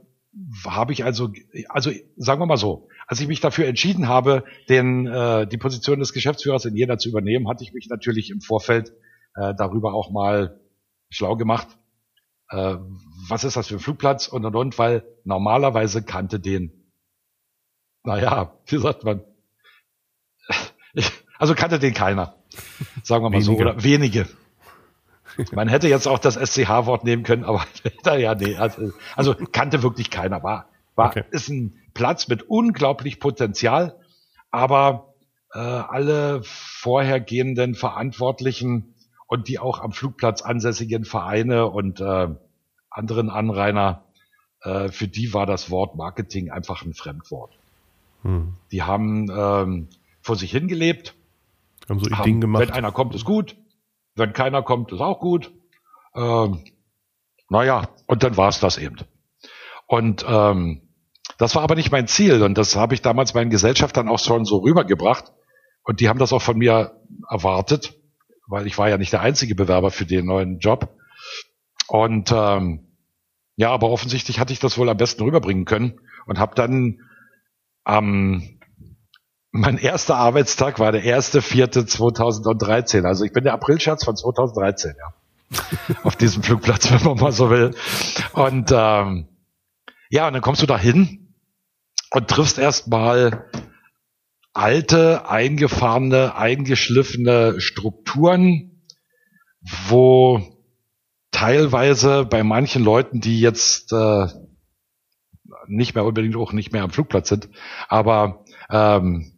habe 0.65 0.93
ich 0.93 1.03
also, 1.03 1.31
also 1.69 1.91
sagen 2.15 2.41
wir 2.41 2.47
mal 2.47 2.57
so, 2.57 2.87
als 3.05 3.21
ich 3.21 3.27
mich 3.27 3.39
dafür 3.39 3.67
entschieden 3.67 4.07
habe, 4.07 4.45
den, 4.67 5.05
äh, 5.05 5.45
die 5.45 5.57
Position 5.57 5.99
des 5.99 6.11
Geschäftsführers 6.11 6.65
in 6.65 6.75
Jena 6.75 6.97
zu 6.97 7.09
übernehmen, 7.09 7.47
hatte 7.49 7.63
ich 7.63 7.73
mich 7.73 7.87
natürlich 7.87 8.31
im 8.31 8.41
Vorfeld 8.41 8.93
äh, 9.35 9.53
darüber 9.55 9.93
auch 9.93 10.09
mal 10.09 10.59
schlau 11.11 11.35
gemacht. 11.35 11.67
Äh, 12.49 12.77
was 13.29 13.43
ist 13.43 13.57
das 13.57 13.67
für 13.67 13.75
ein 13.75 13.79
Flugplatz 13.79 14.27
und 14.27 14.43
und 14.43 14.55
und, 14.55 14.79
weil 14.79 15.03
normalerweise 15.23 16.01
kannte 16.01 16.39
den, 16.39 16.80
naja, 18.03 18.53
wie 18.65 18.77
sagt 18.77 19.03
man, 19.03 19.21
ich, 20.93 21.11
also 21.37 21.55
kannte 21.55 21.79
den 21.79 21.93
keiner, 21.93 22.35
sagen 23.03 23.23
wir 23.23 23.29
mal 23.29 23.37
wenige. 23.37 23.45
so, 23.45 23.53
oder 23.53 23.83
wenige. 23.83 24.27
Man 25.53 25.69
hätte 25.69 25.87
jetzt 25.87 26.07
auch 26.07 26.19
das 26.19 26.35
SCH-Wort 26.35 27.03
nehmen 27.03 27.23
können, 27.23 27.45
aber 27.45 27.65
ja, 28.17 28.35
nee, 28.35 28.57
also, 28.57 28.91
also 29.15 29.35
kannte 29.51 29.81
wirklich 29.83 30.09
keiner. 30.09 30.43
War, 30.43 30.69
war 30.95 31.09
okay. 31.09 31.23
ist 31.31 31.49
ein 31.49 31.75
Platz 31.93 32.27
mit 32.27 32.43
unglaublich 32.43 33.19
Potenzial, 33.19 33.97
aber 34.49 35.13
äh, 35.53 35.59
alle 35.59 36.41
vorhergehenden 36.43 37.75
Verantwortlichen 37.75 38.95
und 39.27 39.47
die 39.47 39.59
auch 39.59 39.79
am 39.79 39.93
Flugplatz 39.93 40.41
ansässigen 40.41 41.05
Vereine 41.05 41.67
und 41.67 42.01
äh, 42.01 42.27
anderen 42.89 43.29
Anrainer, 43.29 44.03
äh, 44.61 44.89
für 44.89 45.07
die 45.07 45.33
war 45.33 45.45
das 45.45 45.69
Wort 45.69 45.95
Marketing 45.95 46.51
einfach 46.51 46.83
ein 46.83 46.93
Fremdwort. 46.93 47.57
Hm. 48.23 48.55
Die 48.71 48.83
haben 48.83 49.29
ähm, 49.31 49.89
vor 50.21 50.35
sich 50.35 50.51
hingelebt. 50.51 51.15
Haben 51.89 51.99
so 51.99 52.11
haben, 52.11 52.41
gemacht. 52.41 52.61
Wenn 52.61 52.71
einer 52.71 52.91
kommt, 52.91 53.15
ist 53.15 53.25
gut. 53.25 53.57
Wenn 54.15 54.33
keiner 54.33 54.61
kommt, 54.61 54.91
ist 54.91 55.01
auch 55.01 55.19
gut. 55.19 55.51
Ähm, 56.15 56.63
naja, 57.49 57.89
und 58.07 58.23
dann 58.23 58.37
war 58.37 58.49
es 58.49 58.59
das 58.59 58.77
eben. 58.77 58.97
Und 59.87 60.25
ähm, 60.27 60.81
das 61.37 61.55
war 61.55 61.63
aber 61.63 61.75
nicht 61.75 61.91
mein 61.91 62.07
Ziel 62.07 62.43
und 62.43 62.57
das 62.57 62.75
habe 62.75 62.93
ich 62.93 63.01
damals 63.01 63.33
meinen 63.33 63.49
Gesellschaftern 63.49 64.07
auch 64.07 64.19
schon 64.19 64.45
so 64.45 64.59
rübergebracht 64.59 65.31
und 65.83 65.99
die 65.99 66.07
haben 66.07 66.19
das 66.19 66.33
auch 66.33 66.41
von 66.41 66.57
mir 66.57 67.01
erwartet, 67.29 67.95
weil 68.47 68.67
ich 68.67 68.77
war 68.77 68.89
ja 68.89 68.97
nicht 68.97 69.11
der 69.11 69.21
einzige 69.21 69.55
Bewerber 69.55 69.91
für 69.91 70.05
den 70.05 70.25
neuen 70.25 70.59
Job. 70.59 70.95
Und 71.87 72.31
ähm, 72.31 72.95
ja, 73.55 73.71
aber 73.71 73.89
offensichtlich 73.89 74.39
hatte 74.39 74.53
ich 74.53 74.59
das 74.59 74.77
wohl 74.77 74.89
am 74.89 74.97
besten 74.97 75.23
rüberbringen 75.23 75.65
können 75.65 75.99
und 76.25 76.39
habe 76.39 76.55
dann 76.55 77.01
ähm, 77.87 78.59
mein 79.51 79.77
erster 79.77 80.15
Arbeitstag 80.15 80.79
war 80.79 80.91
der 80.91 81.03
erste 81.03 81.41
vierte 81.41 81.85
2013. 81.85 83.05
Also 83.05 83.25
ich 83.25 83.33
bin 83.33 83.43
der 83.43 83.53
Aprilscherz 83.53 84.03
von 84.03 84.15
2013, 84.15 84.93
ja. 84.97 85.13
Auf 86.03 86.15
diesem 86.15 86.43
Flugplatz, 86.43 86.89
wenn 86.91 87.03
man 87.03 87.17
mal 87.17 87.33
so 87.33 87.49
will. 87.49 87.75
Und 88.31 88.71
ähm, 88.71 89.27
ja, 90.09 90.27
und 90.27 90.33
dann 90.33 90.41
kommst 90.41 90.61
du 90.61 90.65
da 90.65 90.77
hin 90.77 91.35
und 92.11 92.29
triffst 92.29 92.57
erstmal 92.57 93.49
alte, 94.53 95.29
eingefahrene, 95.29 96.35
eingeschliffene 96.35 97.59
Strukturen, 97.59 98.83
wo 99.87 100.41
teilweise 101.31 102.25
bei 102.25 102.43
manchen 102.43 102.83
Leuten, 102.83 103.21
die 103.21 103.39
jetzt 103.39 103.93
äh, 103.93 104.27
nicht 105.71 105.95
mehr 105.95 106.05
unbedingt 106.05 106.35
auch 106.35 106.53
nicht 106.53 106.71
mehr 106.71 106.83
am 106.83 106.91
Flugplatz 106.91 107.29
sind, 107.29 107.49
aber 107.87 108.43
ähm, 108.69 109.33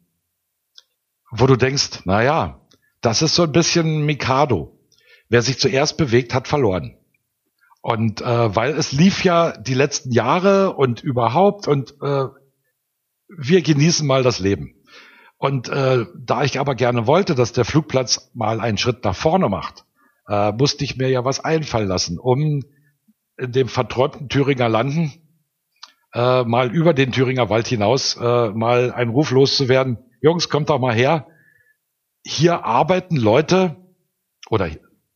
wo 1.32 1.48
du 1.48 1.56
denkst, 1.56 2.02
na 2.06 2.24
ja, 2.24 2.62
das 3.02 3.22
ist 3.22 3.36
so 3.36 3.44
ein 3.44 3.52
bisschen 3.52 4.06
Mikado. 4.06 4.80
Wer 5.30 5.42
sich 5.42 5.60
zuerst 5.60 5.98
bewegt, 5.98 6.34
hat 6.34 6.48
verloren. 6.48 6.96
Und 7.82 8.22
äh, 8.22 8.56
weil 8.56 8.78
es 8.78 8.92
lief 8.92 9.24
ja 9.24 9.58
die 9.58 9.74
letzten 9.74 10.12
Jahre 10.12 10.76
und 10.76 11.04
überhaupt 11.04 11.68
und 11.68 11.96
äh, 12.02 12.26
wir 13.28 13.62
genießen 13.62 14.06
mal 14.06 14.24
das 14.24 14.40
Leben. 14.40 14.76
Und 15.38 15.68
äh, 15.68 16.06
da 16.16 16.44
ich 16.44 16.60
aber 16.60 16.76
gerne 16.76 17.08
wollte, 17.08 17.36
dass 17.36 17.52
der 17.52 17.66
Flugplatz 17.66 18.32
mal 18.34 18.62
einen 18.62 18.78
Schritt 18.78 19.04
nach 19.04 19.16
vorne 19.16 19.50
macht, 19.50 19.86
äh, 20.30 20.54
musste 20.54 20.86
ich 20.86 20.96
mir 20.96 21.10
ja 21.10 21.26
was 21.26 21.44
einfallen 21.44 21.90
lassen, 21.90 22.20
um 22.20 22.64
in 23.38 23.52
dem 23.52 23.68
verträumten 23.68 24.30
Thüringer 24.30 24.70
Landen 24.70 25.12
äh, 26.14 26.44
mal 26.44 26.72
über 26.74 26.94
den 26.94 27.12
Thüringer 27.12 27.50
Wald 27.50 27.68
hinaus 27.68 28.16
äh, 28.16 28.50
mal 28.50 28.92
einen 28.92 29.12
Ruf 29.12 29.32
loszuwerden. 29.32 29.98
Jungs, 30.22 30.50
kommt 30.50 30.70
doch 30.70 30.80
mal 30.80 30.94
her. 30.94 31.28
Hier 32.26 32.64
arbeiten 32.64 33.18
Leute, 33.18 33.76
oder 34.50 34.70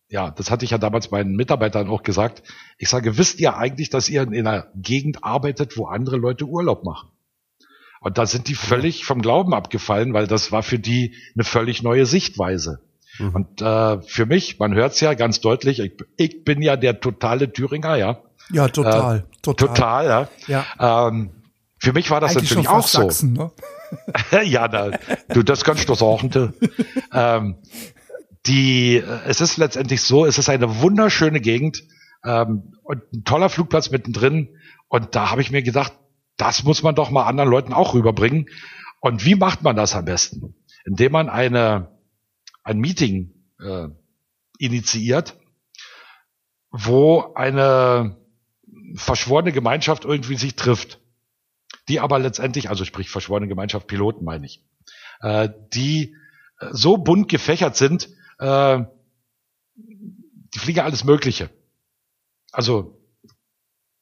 ja, 0.10 0.32
das 0.32 0.52
hatte 0.52 0.66
ich 0.66 0.72
ja 0.72 0.78
damals 0.78 1.12
meinen 1.12 1.36
Mitarbeitern 1.36 1.90
auch 1.90 2.04
gesagt. 2.04 2.44
Ich 2.78 2.90
sage, 2.90 3.18
wisst 3.18 3.40
ihr 3.40 3.58
eigentlich, 3.58 3.90
dass 3.90 4.10
ihr 4.10 4.22
in 4.22 4.48
einer 4.48 4.68
Gegend 4.76 5.24
arbeitet, 5.24 5.78
wo 5.78 5.86
andere 5.86 6.18
Leute 6.18 6.46
Urlaub 6.46 6.84
machen? 6.84 7.10
Und 8.00 8.18
da 8.18 8.26
sind 8.26 8.48
die 8.48 8.56
völlig 8.56 9.06
vom 9.06 9.22
Glauben 9.22 9.54
abgefallen, 9.54 10.14
weil 10.14 10.28
das 10.28 10.52
war 10.52 10.64
für 10.64 10.80
die 10.80 11.16
eine 11.36 11.44
völlig 11.44 11.84
neue 11.84 12.06
Sichtweise. 12.06 12.80
Mhm. 13.20 13.36
Und 13.36 13.62
äh, 13.62 14.02
für 14.02 14.26
mich, 14.26 14.60
man 14.60 14.74
hört 14.76 14.94
es 14.94 15.00
ja 15.00 15.14
ganz 15.14 15.42
deutlich, 15.42 15.80
ich, 15.80 15.94
ich, 16.16 16.44
bin 16.44 16.62
ja 16.62 16.78
der 16.78 17.00
totale 17.00 17.52
Thüringer, 17.52 17.96
ja. 17.96 18.24
Ja, 18.52 18.68
total. 18.68 19.18
Äh, 19.18 19.24
total. 19.42 19.68
total, 19.68 20.30
ja. 20.48 20.64
ja. 20.80 21.08
Ähm, 21.08 21.32
für 21.80 21.94
mich 21.94 22.10
war 22.10 22.20
das 22.20 22.32
Eigentlich 22.32 22.52
natürlich 22.52 22.70
auch 22.70 22.88
so. 22.88 23.02
Sachsen, 23.02 23.34
ne? 23.34 23.52
ja, 24.44 24.68
da, 24.68 24.92
du, 25.30 25.44
das 25.44 25.64
kannst 25.64 25.88
du 25.88 25.94
sagen. 25.94 26.54
ähm, 27.14 27.58
die, 28.46 29.04
es 29.26 29.42
ist 29.42 29.58
letztendlich 29.58 30.02
so, 30.02 30.26
es 30.26 30.38
ist 30.38 30.50
eine 30.50 30.82
wunderschöne 30.82 31.40
Gegend 31.40 31.84
ähm, 32.26 32.74
und 32.84 33.02
ein 33.14 33.24
toller 33.24 33.50
Flugplatz 33.50 33.92
mittendrin. 33.92 34.58
Und 34.88 35.16
da 35.16 35.30
habe 35.32 35.42
ich 35.42 35.52
mir 35.52 35.62
gedacht, 35.62 35.94
das 36.38 36.64
muss 36.64 36.84
man 36.84 36.96
doch 36.96 37.12
mal 37.12 37.26
anderen 37.26 37.50
Leuten 37.50 37.74
auch 37.74 37.94
rüberbringen. 37.94 38.48
Und 39.00 39.26
wie 39.26 39.36
macht 39.36 39.64
man 39.64 39.76
das 39.76 39.96
am 39.96 40.06
besten? 40.06 40.56
Indem 40.86 41.12
man 41.12 41.30
eine, 41.30 42.00
ein 42.64 42.80
Meeting 42.80 43.34
äh, 43.60 43.88
initiiert, 44.58 45.38
wo 46.72 47.34
eine 47.36 48.18
verschworene 48.96 49.52
Gemeinschaft 49.52 50.06
irgendwie 50.06 50.36
sich 50.36 50.56
trifft, 50.56 51.00
die 51.88 52.00
aber 52.00 52.20
letztendlich, 52.20 52.70
also 52.70 52.86
sprich 52.86 53.10
verschworene 53.10 53.48
Gemeinschaft 53.48 53.88
Piloten 53.88 54.24
meine 54.26 54.46
ich, 54.46 54.64
äh, 55.22 55.50
die 55.74 56.16
so 56.72 56.98
bunt 56.98 57.30
gefächert 57.30 57.76
sind, 57.76 58.10
äh, 58.40 58.84
die 59.76 60.60
fliegen 60.60 60.80
alles 60.80 61.04
Mögliche. 61.04 61.50
Also 62.52 62.98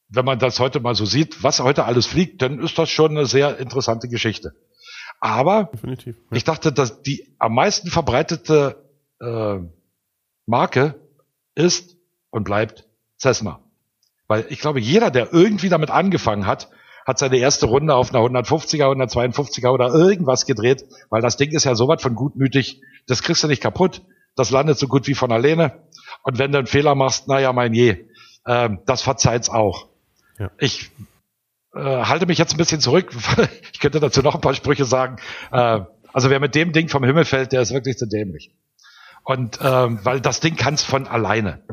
wenn 0.08 0.26
man 0.26 0.40
das 0.40 0.60
heute 0.60 0.80
mal 0.80 0.96
so 0.96 1.06
sieht, 1.06 1.44
was 1.44 1.60
heute 1.60 1.86
alles 1.86 2.06
fliegt, 2.06 2.42
dann 2.42 2.60
ist 2.60 2.78
das 2.78 2.90
schon 2.90 3.12
eine 3.12 3.26
sehr 3.26 3.58
interessante 3.58 4.08
Geschichte. 4.08 4.56
Aber 5.20 5.72
ja. 5.84 6.14
ich 6.32 6.44
dachte, 6.44 6.72
dass 6.72 7.02
die 7.02 7.36
am 7.40 7.56
meisten 7.56 7.90
verbreitete 7.90 8.90
äh, 9.20 9.60
Marke 10.46 11.10
ist 11.56 11.98
und 12.30 12.44
bleibt 12.44 12.88
Cessna. 13.20 13.65
Weil 14.28 14.46
ich 14.50 14.60
glaube, 14.60 14.80
jeder, 14.80 15.12
der 15.12 15.34
irgendwie 15.34 15.70
damit 15.70 15.92
angefangen 15.92 16.48
hat, 16.48 16.70
hat 17.06 17.20
seine 17.20 17.38
erste 17.38 17.68
Runde 17.68 17.94
auf 17.94 18.14
einer 18.14 18.24
150er, 18.26 18.86
152er 18.86 19.70
oder 19.70 19.94
irgendwas 19.94 20.46
gedreht, 20.46 20.86
weil 21.10 21.22
das 21.22 21.38
Ding 21.38 21.52
ist 21.52 21.64
ja 21.64 21.76
so 21.76 21.88
was 21.88 22.02
von 22.02 22.16
gutmütig, 22.16 22.82
das 23.06 23.22
kriegst 23.22 23.44
du 23.44 23.48
nicht 23.48 23.62
kaputt, 23.62 24.02
das 24.36 24.50
landet 24.50 24.80
so 24.80 24.88
gut 24.88 25.08
wie 25.08 25.14
von 25.14 25.32
alleine. 25.32 25.84
Und 26.24 26.40
wenn 26.40 26.52
du 26.52 26.58
einen 26.58 26.68
Fehler 26.68 26.96
machst, 26.96 27.28
naja, 27.28 27.54
mein 27.54 27.74
je, 27.74 28.08
äh, 28.46 28.70
das 28.86 29.04
verzeiht's 29.04 29.50
auch. 29.50 29.88
Ja. 30.40 30.50
Ich 30.58 30.92
äh, 31.76 31.80
halte 31.80 32.26
mich 32.26 32.40
jetzt 32.40 32.54
ein 32.54 32.58
bisschen 32.58 32.82
zurück. 32.82 33.16
ich 33.74 33.80
könnte 33.80 34.00
dazu 34.00 34.22
noch 34.22 34.36
ein 34.36 34.42
paar 34.42 34.56
Sprüche 34.56 34.86
sagen. 34.86 35.18
Äh, 35.52 35.82
also 36.12 36.30
wer 36.30 36.40
mit 36.40 36.56
dem 36.56 36.72
Ding 36.72 36.90
vom 36.90 37.04
Himmel 37.04 37.26
fällt, 37.26 37.52
der 37.52 37.62
ist 37.62 37.74
wirklich 37.74 37.98
zu 37.98 38.08
dämlich. 38.08 38.52
Und 39.24 39.60
äh, 39.62 40.06
weil 40.06 40.22
das 40.22 40.40
Ding 40.40 40.56
kann's 40.56 40.84
von 40.84 41.08
alleine. 41.08 41.64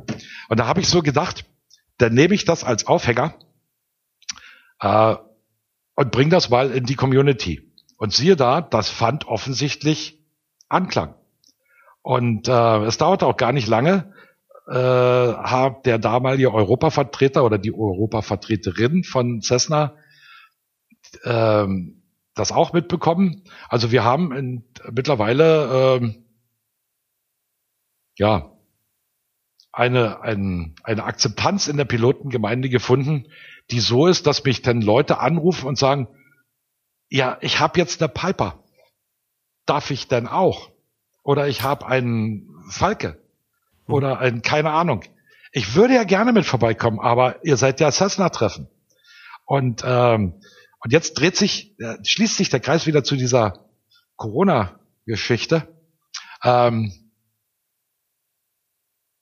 Und 0.49 0.61
da 0.61 0.67
habe 0.67 0.81
ich 0.81 0.89
so 0.89 1.03
gedacht, 1.03 1.45
dann 1.99 2.15
nehme 2.15 2.35
ich 2.35 2.45
das 2.45 2.65
als 2.65 2.87
Aufhänger 2.87 3.35
äh, 4.81 5.17
und 5.95 6.11
bring 6.11 6.31
das 6.31 6.51
mal 6.51 6.71
in 6.71 6.85
die 6.85 6.97
Community. 6.97 7.73
Und 7.97 8.13
siehe 8.13 8.37
da, 8.37 8.61
das 8.61 8.89
fand 8.89 9.27
offensichtlich 9.27 10.19
Anklang. 10.69 11.15
Und 12.03 12.49
äh, 12.49 12.85
es 12.85 12.99
dauerte 12.99 13.27
auch 13.27 13.37
gar 13.37 13.53
nicht 13.53 13.69
lange, 13.69 14.13
äh, 14.67 14.75
hat 14.75 15.87
der 15.87 15.99
damalige 15.99 16.53
Europavertreter 16.53 17.45
oder 17.45 17.59
die 17.59 17.73
Europavertreterin 17.73 19.05
von 19.05 19.41
Cessna 19.43 19.95
äh, 21.23 21.67
das 22.35 22.53
auch 22.53 22.73
mitbekommen. 22.73 23.45
Also 23.69 23.93
wir 23.93 24.03
haben 24.03 24.33
in, 24.33 24.65
mittlerweile 24.91 26.01
äh, 26.01 26.15
ja 28.17 28.52
eine, 29.73 30.21
ein, 30.21 30.75
eine 30.85 31.05
Akzeptanz 31.05 31.67
in 31.67 31.79
der 31.79 31.87
Pilotengemeinde 31.87 32.69
gefunden, 32.69 33.27
die 33.71 33.81
so 33.81 34.07
ist, 34.07 34.27
dass 34.27 34.45
mich 34.45 34.63
dann 34.63 34.83
Leute 34.83 35.19
anrufen 35.19 35.67
und 35.67 35.79
sagen, 35.79 36.09
ja, 37.09 37.39
ich 37.41 37.59
habe 37.59 37.79
jetzt 37.79 38.03
eine 38.03 38.09
Piper. 38.09 38.63
Darf 39.67 39.91
ich 39.91 40.09
denn 40.09 40.27
auch? 40.27 40.71
Oder 41.23 41.49
ich 41.49 41.63
habe 41.63 41.87
einen 41.87 42.49
Falke. 42.69 43.23
Hm. 43.87 43.95
Oder 43.95 44.19
ein, 44.19 44.43
keine 44.43 44.71
Ahnung. 44.71 45.03
Ich 45.53 45.75
würde 45.75 45.95
ja 45.95 46.05
gerne 46.05 46.33
mit 46.33 46.47
vorbeikommen, 46.47 47.01
aber 47.01 47.45
ihr 47.45 47.57
seid 47.57 47.81
ja 47.81 47.91
Cessna-Treffen. 47.91 48.69
Und, 49.45 49.83
ähm, 49.87 50.41
und 50.81 50.93
jetzt 50.93 51.15
dreht 51.15 51.37
sich, 51.37 51.79
äh, 51.79 51.97
schließt 52.03 52.37
sich 52.37 52.49
der 52.49 52.61
Kreis 52.61 52.87
wieder 52.87 53.05
zu 53.05 53.17
dieser 53.17 53.67
Corona-Geschichte. 54.17 55.69
Ähm, 56.43 57.02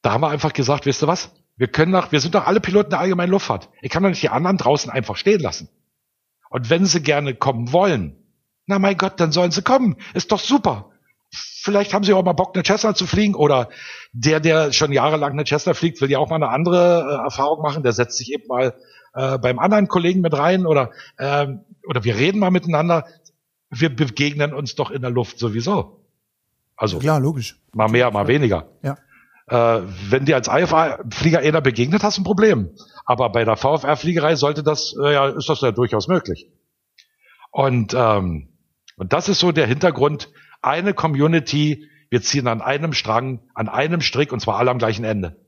da 0.02 0.12
haben 0.12 0.22
wir 0.22 0.28
einfach 0.28 0.52
gesagt, 0.52 0.86
wisst 0.86 1.02
ihr 1.02 1.08
was? 1.08 1.30
Wir 1.56 1.68
können 1.68 1.92
doch, 1.92 2.10
wir 2.10 2.20
sind 2.20 2.34
doch 2.34 2.46
alle 2.46 2.60
Piloten 2.60 2.90
der 2.90 3.00
allgemeinen 3.00 3.30
Luftfahrt. 3.30 3.68
Ich 3.82 3.90
kann 3.90 4.02
doch 4.02 4.08
nicht 4.08 4.22
die 4.22 4.30
anderen 4.30 4.56
draußen 4.56 4.90
einfach 4.90 5.16
stehen 5.16 5.40
lassen. 5.40 5.68
Und 6.48 6.70
wenn 6.70 6.86
sie 6.86 7.02
gerne 7.02 7.34
kommen 7.34 7.72
wollen, 7.72 8.16
na 8.66 8.78
mein 8.78 8.96
Gott, 8.96 9.20
dann 9.20 9.32
sollen 9.32 9.50
sie 9.50 9.62
kommen. 9.62 9.96
Ist 10.14 10.32
doch 10.32 10.40
super. 10.40 10.90
Vielleicht 11.30 11.92
haben 11.92 12.04
sie 12.04 12.12
auch 12.12 12.24
mal 12.24 12.32
Bock, 12.32 12.54
eine 12.54 12.64
Cessna 12.64 12.94
zu 12.94 13.06
fliegen 13.06 13.34
oder 13.34 13.68
der, 14.12 14.40
der 14.40 14.72
schon 14.72 14.92
jahrelang 14.92 15.32
eine 15.32 15.44
Cessna 15.44 15.74
fliegt, 15.74 16.00
will 16.00 16.10
ja 16.10 16.18
auch 16.18 16.30
mal 16.30 16.36
eine 16.36 16.48
andere 16.48 17.20
äh, 17.20 17.24
Erfahrung 17.24 17.62
machen. 17.62 17.82
Der 17.82 17.92
setzt 17.92 18.16
sich 18.16 18.32
eben 18.32 18.46
mal 18.48 18.74
äh, 19.12 19.38
beim 19.38 19.58
anderen 19.58 19.86
Kollegen 19.86 20.22
mit 20.22 20.36
rein 20.36 20.66
oder, 20.66 20.90
ähm, 21.18 21.60
oder 21.86 22.04
wir 22.04 22.16
reden 22.16 22.38
mal 22.38 22.50
miteinander. 22.50 23.06
Wir 23.68 23.94
begegnen 23.94 24.54
uns 24.54 24.74
doch 24.74 24.90
in 24.90 25.02
der 25.02 25.10
Luft 25.10 25.38
sowieso. 25.38 26.04
Also. 26.74 26.98
Klar, 26.98 27.20
logisch. 27.20 27.60
Mal 27.74 27.88
mehr, 27.88 28.10
mal 28.10 28.26
weniger. 28.26 28.68
Ja. 28.82 28.96
Äh, 29.50 29.82
wenn 30.08 30.26
dir 30.26 30.36
als 30.36 30.46
IFA-Flieger 30.46 31.40
einer 31.40 31.60
begegnet, 31.60 32.04
hast 32.04 32.16
du 32.16 32.20
ein 32.20 32.24
Problem. 32.24 32.70
Aber 33.04 33.30
bei 33.30 33.44
der 33.44 33.56
VFR-Fliegerei 33.56 34.36
sollte 34.36 34.62
das, 34.62 34.94
äh, 35.02 35.12
ja, 35.12 35.28
ist 35.28 35.48
das 35.48 35.60
ja 35.60 35.72
durchaus 35.72 36.06
möglich. 36.06 36.46
Und, 37.50 37.92
ähm, 37.94 38.48
und 38.96 39.12
das 39.12 39.28
ist 39.28 39.40
so 39.40 39.50
der 39.50 39.66
Hintergrund. 39.66 40.30
Eine 40.62 40.94
Community, 40.94 41.88
wir 42.10 42.22
ziehen 42.22 42.46
an 42.46 42.62
einem 42.62 42.92
Strang, 42.92 43.40
an 43.54 43.68
einem 43.68 44.02
Strick 44.02 44.32
und 44.32 44.38
zwar 44.38 44.56
alle 44.56 44.70
am 44.70 44.78
gleichen 44.78 45.04
Ende. 45.04 45.44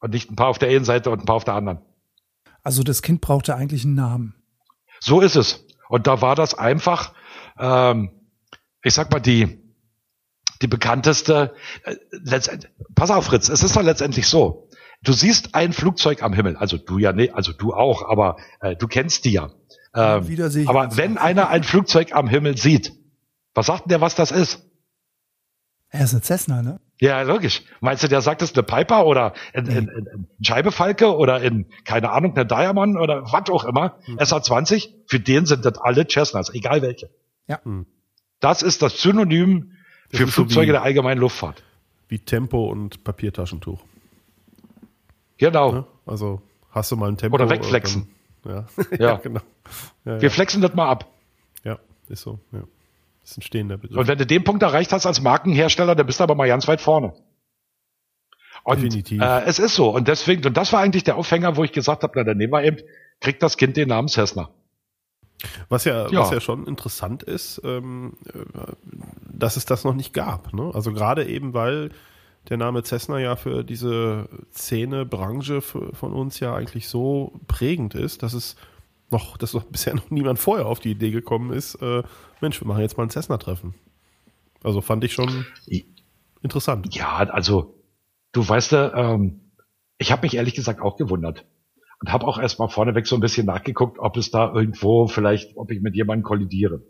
Und 0.00 0.12
nicht 0.12 0.30
ein 0.30 0.36
paar 0.36 0.48
auf 0.48 0.58
der 0.58 0.68
einen 0.68 0.84
Seite 0.84 1.10
und 1.10 1.20
ein 1.20 1.24
paar 1.24 1.36
auf 1.36 1.44
der 1.44 1.54
anderen. 1.54 1.80
Also 2.62 2.82
das 2.82 3.00
Kind 3.00 3.22
brauchte 3.22 3.54
eigentlich 3.54 3.84
einen 3.84 3.94
Namen. 3.94 4.34
So 5.00 5.22
ist 5.22 5.36
es. 5.36 5.66
Und 5.88 6.06
da 6.06 6.20
war 6.20 6.34
das 6.34 6.52
einfach, 6.52 7.14
ähm, 7.58 8.10
ich 8.82 8.92
sag 8.92 9.10
mal, 9.10 9.20
die, 9.20 9.63
die 10.64 10.68
bekannteste, 10.68 11.52
äh, 11.82 11.96
pass 12.94 13.10
auf 13.10 13.26
Fritz, 13.26 13.50
es 13.50 13.62
ist 13.62 13.76
doch 13.76 13.82
letztendlich 13.82 14.26
so, 14.26 14.70
du 15.02 15.12
siehst 15.12 15.54
ein 15.54 15.74
Flugzeug 15.74 16.22
am 16.22 16.32
Himmel, 16.32 16.56
also 16.56 16.78
du 16.78 16.96
ja, 16.98 17.12
nee, 17.12 17.30
also 17.30 17.52
du 17.52 17.74
auch, 17.74 18.08
aber 18.08 18.38
äh, 18.60 18.74
du 18.74 18.88
kennst 18.88 19.26
die 19.26 19.32
ja. 19.32 19.50
Ähm, 19.94 20.26
Wieder 20.26 20.48
sehe 20.48 20.62
ich 20.62 20.68
aber 20.68 20.96
wenn 20.96 21.18
einer 21.18 21.50
ein 21.50 21.64
Flugzeug 21.64 22.14
am 22.14 22.28
Himmel 22.28 22.56
sieht, 22.56 22.94
was 23.52 23.66
sagt 23.66 23.84
denn 23.84 23.90
der, 23.90 24.00
was 24.00 24.14
das 24.14 24.32
ist? 24.32 24.64
Er 25.90 26.04
ist 26.04 26.14
eine 26.14 26.22
Cessna, 26.22 26.62
ne? 26.62 26.80
Ja, 26.98 27.20
logisch. 27.20 27.62
Meinst 27.80 28.02
du, 28.02 28.08
der 28.08 28.22
sagt 28.22 28.40
es 28.40 28.54
eine 28.54 28.62
Piper 28.62 29.04
oder 29.04 29.34
ein, 29.52 29.68
ein, 29.68 29.90
ein, 29.90 30.08
ein 30.08 30.28
Scheibefalke 30.40 31.14
oder 31.14 31.42
in, 31.42 31.66
keine 31.84 32.10
Ahnung, 32.10 32.34
eine 32.34 32.46
Diamond 32.46 32.96
oder 32.96 33.30
was 33.30 33.50
auch 33.50 33.64
immer, 33.64 33.98
hm. 34.04 34.16
SA-20, 34.18 34.94
für 35.06 35.20
den 35.20 35.44
sind 35.44 35.66
das 35.66 35.76
alle 35.76 36.06
Cessnas, 36.08 36.52
egal 36.54 36.80
welche. 36.80 37.10
Ja. 37.46 37.60
Hm. 37.64 37.86
Das 38.40 38.62
ist 38.62 38.82
das 38.82 39.00
Synonym 39.02 39.73
für 40.14 40.26
Flugzeuge 40.26 40.66
so 40.68 40.72
der 40.72 40.82
allgemeinen 40.82 41.20
Luftfahrt. 41.20 41.62
Wie 42.08 42.18
Tempo 42.18 42.70
und 42.70 43.04
Papiertaschentuch. 43.04 43.80
Genau. 45.38 45.72
Ja, 45.72 45.86
also 46.06 46.42
hast 46.70 46.92
du 46.92 46.96
mal 46.96 47.08
ein 47.08 47.16
Tempo. 47.16 47.34
Oder 47.34 47.50
wegflexen. 47.50 48.08
Dann, 48.42 48.66
ja. 48.92 48.98
ja. 48.98 49.16
genau. 49.16 49.40
Ja, 50.04 50.20
Wir 50.20 50.30
flexen 50.30 50.60
das 50.62 50.74
mal 50.74 50.88
ab. 50.88 51.10
Ja, 51.64 51.78
ist 52.08 52.22
so. 52.22 52.38
Ja. 52.52 52.60
Das 53.22 53.30
ist 53.30 53.38
ein 53.38 53.42
stehender 53.42 53.78
Begriff. 53.78 53.96
Und 53.96 54.06
wenn 54.06 54.18
du 54.18 54.26
den 54.26 54.44
Punkt 54.44 54.62
erreicht 54.62 54.92
hast 54.92 55.06
als 55.06 55.22
Markenhersteller, 55.22 55.94
dann 55.94 56.06
bist 56.06 56.20
du 56.20 56.24
aber 56.24 56.34
mal 56.34 56.46
ganz 56.46 56.68
weit 56.68 56.82
vorne. 56.82 57.14
Und, 58.64 58.82
Definitiv. 58.82 59.20
Äh, 59.20 59.44
es 59.44 59.58
ist 59.58 59.74
so. 59.74 59.90
Und 59.94 60.08
deswegen, 60.08 60.44
und 60.46 60.56
das 60.56 60.72
war 60.72 60.80
eigentlich 60.80 61.04
der 61.04 61.16
Aufhänger, 61.16 61.56
wo 61.56 61.64
ich 61.64 61.72
gesagt 61.72 62.02
habe, 62.02 62.12
na 62.16 62.24
dann 62.24 62.36
nehmen 62.36 62.52
wir 62.52 62.62
eben, 62.62 62.78
kriegt 63.20 63.42
das 63.42 63.56
Kind 63.56 63.76
den 63.76 63.88
Namen 63.88 64.08
Cessna. 64.08 64.50
Was 65.68 65.84
ja, 65.84 66.08
ja, 66.10 66.20
was 66.20 66.30
ja 66.30 66.40
schon 66.40 66.66
interessant 66.66 67.22
ist, 67.22 67.60
ähm, 67.64 68.14
dass 69.30 69.56
es 69.56 69.64
das 69.64 69.84
noch 69.84 69.94
nicht 69.94 70.12
gab. 70.12 70.52
Ne? 70.52 70.70
Also 70.74 70.92
gerade 70.92 71.26
eben, 71.26 71.54
weil 71.54 71.90
der 72.48 72.56
Name 72.56 72.82
Cessna 72.82 73.18
ja 73.18 73.36
für 73.36 73.64
diese 73.64 74.28
Szene, 74.52 75.06
Branche 75.06 75.60
von 75.60 76.12
uns 76.12 76.40
ja 76.40 76.54
eigentlich 76.54 76.88
so 76.88 77.40
prägend 77.46 77.94
ist, 77.94 78.22
dass 78.22 78.34
es 78.34 78.56
noch, 79.10 79.36
dass 79.36 79.54
noch 79.54 79.64
bisher 79.70 79.94
noch 79.94 80.10
niemand 80.10 80.38
vorher 80.38 80.66
auf 80.66 80.80
die 80.80 80.90
Idee 80.90 81.10
gekommen 81.10 81.52
ist, 81.52 81.76
äh, 81.76 82.02
Mensch, 82.40 82.60
wir 82.60 82.68
machen 82.68 82.82
jetzt 82.82 82.96
mal 82.96 83.04
ein 83.04 83.10
Cessna-Treffen. 83.10 83.74
Also 84.62 84.80
fand 84.80 85.04
ich 85.04 85.12
schon 85.12 85.46
interessant. 86.42 86.94
Ja, 86.94 87.16
also 87.16 87.74
du 88.32 88.46
weißt 88.46 88.72
ja, 88.72 88.94
ähm, 88.94 89.40
ich 89.98 90.10
habe 90.10 90.22
mich 90.22 90.34
ehrlich 90.34 90.54
gesagt 90.54 90.80
auch 90.80 90.96
gewundert 90.96 91.44
und 92.04 92.12
habe 92.12 92.26
auch 92.26 92.38
erstmal 92.38 92.68
vorneweg 92.68 93.06
so 93.06 93.16
ein 93.16 93.22
bisschen 93.22 93.46
nachgeguckt, 93.46 93.98
ob 93.98 94.18
es 94.18 94.30
da 94.30 94.52
irgendwo 94.52 95.06
vielleicht, 95.06 95.56
ob 95.56 95.70
ich 95.70 95.80
mit 95.80 95.96
jemandem 95.96 96.22
kollidiere. 96.22 96.82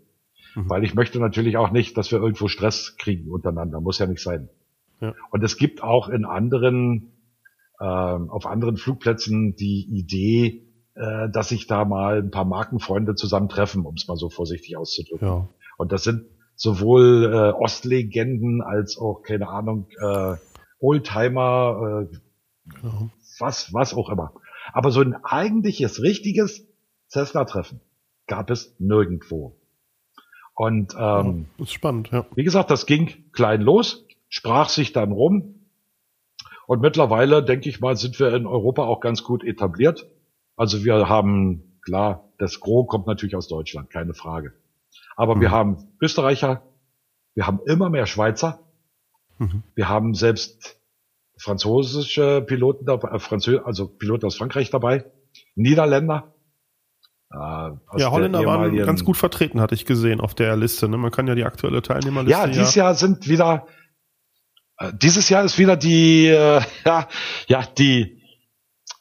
Mhm. 0.56 0.68
Weil 0.68 0.82
ich 0.82 0.96
möchte 0.96 1.20
natürlich 1.20 1.56
auch 1.56 1.70
nicht, 1.70 1.96
dass 1.96 2.10
wir 2.10 2.18
irgendwo 2.18 2.48
Stress 2.48 2.96
kriegen 2.98 3.30
untereinander. 3.30 3.80
Muss 3.80 4.00
ja 4.00 4.06
nicht 4.06 4.20
sein. 4.20 4.48
Ja. 5.00 5.14
Und 5.30 5.44
es 5.44 5.56
gibt 5.56 5.84
auch 5.84 6.08
in 6.08 6.24
anderen, 6.24 7.12
äh, 7.78 7.84
auf 7.84 8.44
anderen 8.44 8.76
Flugplätzen 8.76 9.54
die 9.54 9.86
Idee, 9.88 10.66
äh, 10.96 11.30
dass 11.30 11.50
sich 11.50 11.68
da 11.68 11.84
mal 11.84 12.18
ein 12.18 12.32
paar 12.32 12.44
Markenfreunde 12.44 13.14
zusammentreffen, 13.14 13.86
um 13.86 13.94
es 13.94 14.08
mal 14.08 14.16
so 14.16 14.30
vorsichtig 14.30 14.76
auszudrücken. 14.76 15.28
Ja. 15.28 15.48
Und 15.78 15.92
das 15.92 16.02
sind 16.02 16.24
sowohl 16.56 17.30
äh, 17.32 17.52
Ostlegenden 17.52 18.62
als 18.62 18.98
auch, 18.98 19.22
keine 19.22 19.48
Ahnung, 19.48 19.86
äh, 19.96 20.34
Oldtimer, 20.80 22.08
äh, 22.10 22.16
ja. 22.82 23.10
was, 23.38 23.72
was 23.72 23.94
auch 23.94 24.10
immer. 24.10 24.32
Aber 24.74 24.90
so 24.90 25.00
ein 25.00 25.14
eigentliches, 25.24 26.02
richtiges 26.02 26.66
Cessna-Treffen 27.08 27.80
gab 28.26 28.50
es 28.50 28.74
nirgendwo. 28.80 29.56
Und 30.52 30.94
ähm, 30.98 31.46
das 31.58 31.68
ist 31.68 31.74
spannend, 31.74 32.10
ja. 32.10 32.26
Wie 32.34 32.42
gesagt, 32.42 32.70
das 32.70 32.84
ging 32.84 33.30
klein 33.32 33.60
los, 33.60 34.04
sprach 34.28 34.68
sich 34.68 34.92
dann 34.92 35.12
rum. 35.12 35.66
Und 36.66 36.80
mittlerweile, 36.80 37.44
denke 37.44 37.68
ich 37.68 37.80
mal, 37.80 37.96
sind 37.96 38.18
wir 38.18 38.34
in 38.34 38.46
Europa 38.46 38.82
auch 38.82 38.98
ganz 38.98 39.22
gut 39.22 39.44
etabliert. 39.44 40.10
Also 40.56 40.84
wir 40.84 41.08
haben, 41.08 41.78
klar, 41.82 42.32
das 42.38 42.58
Gros 42.58 42.88
kommt 42.88 43.06
natürlich 43.06 43.36
aus 43.36 43.46
Deutschland, 43.46 43.90
keine 43.90 44.14
Frage. 44.14 44.54
Aber 45.14 45.36
mhm. 45.36 45.40
wir 45.40 45.50
haben 45.52 45.96
Österreicher, 46.00 46.62
wir 47.34 47.46
haben 47.46 47.60
immer 47.66 47.90
mehr 47.90 48.06
Schweizer, 48.06 48.60
mhm. 49.38 49.62
wir 49.76 49.88
haben 49.88 50.14
selbst 50.14 50.80
französische 51.44 52.42
Piloten 52.42 52.86
dabei, 52.86 53.10
äh, 53.10 53.58
also 53.64 53.86
Piloten 53.86 54.26
aus 54.26 54.36
Frankreich 54.36 54.70
dabei, 54.70 55.04
Niederländer. 55.54 56.34
Äh, 57.30 57.36
ja, 57.98 58.10
Holländer 58.10 58.44
waren 58.44 58.76
ganz 58.76 59.04
gut 59.04 59.16
vertreten, 59.16 59.60
hatte 59.60 59.74
ich 59.74 59.84
gesehen 59.84 60.20
auf 60.20 60.34
der 60.34 60.56
Liste. 60.56 60.88
Ne? 60.88 60.96
Man 60.96 61.10
kann 61.10 61.26
ja 61.26 61.34
die 61.34 61.44
aktuelle 61.44 61.82
Teilnehmerliste. 61.82 62.30
Ja, 62.30 62.46
dieses 62.46 62.74
ja 62.74 62.84
Jahr 62.84 62.94
sind 62.94 63.28
wieder, 63.28 63.66
äh, 64.78 64.92
dieses 64.94 65.28
Jahr 65.28 65.44
ist 65.44 65.58
wieder 65.58 65.76
die, 65.76 66.28
äh, 66.28 66.60
ja, 66.84 67.08
ja, 67.46 67.62
die, 67.76 68.22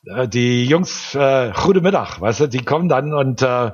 äh, 0.05 0.27
die 0.27 0.65
Jungs, 0.65 1.15
äh, 1.15 1.53
gute 1.63 1.81
Mittag, 1.81 2.19
weißt 2.19 2.41
du, 2.41 2.47
die 2.47 2.65
kommen 2.65 2.89
dann 2.89 3.13
und 3.13 3.41
äh, 3.41 3.71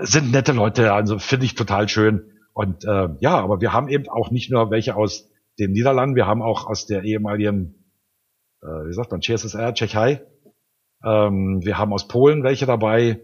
sind 0.00 0.32
nette 0.32 0.52
Leute, 0.52 0.92
also 0.92 1.18
finde 1.18 1.44
ich 1.44 1.54
total 1.54 1.88
schön. 1.88 2.32
Und 2.54 2.84
äh, 2.84 3.08
ja, 3.20 3.38
aber 3.38 3.60
wir 3.60 3.72
haben 3.72 3.88
eben 3.88 4.08
auch 4.08 4.30
nicht 4.30 4.50
nur 4.50 4.70
welche 4.70 4.96
aus 4.96 5.28
den 5.58 5.72
Niederlanden, 5.72 6.16
wir 6.16 6.26
haben 6.26 6.42
auch 6.42 6.66
aus 6.66 6.86
der 6.86 7.02
ehemaligen 7.02 7.81
äh, 8.62 8.66
wie 8.66 8.92
sagt 8.92 9.10
man, 9.10 9.20
CSSR, 9.20 9.74
Tschechei. 9.74 10.22
Ähm, 11.04 11.60
wir 11.64 11.78
haben 11.78 11.92
aus 11.92 12.08
Polen 12.08 12.42
welche 12.44 12.66
dabei. 12.66 13.20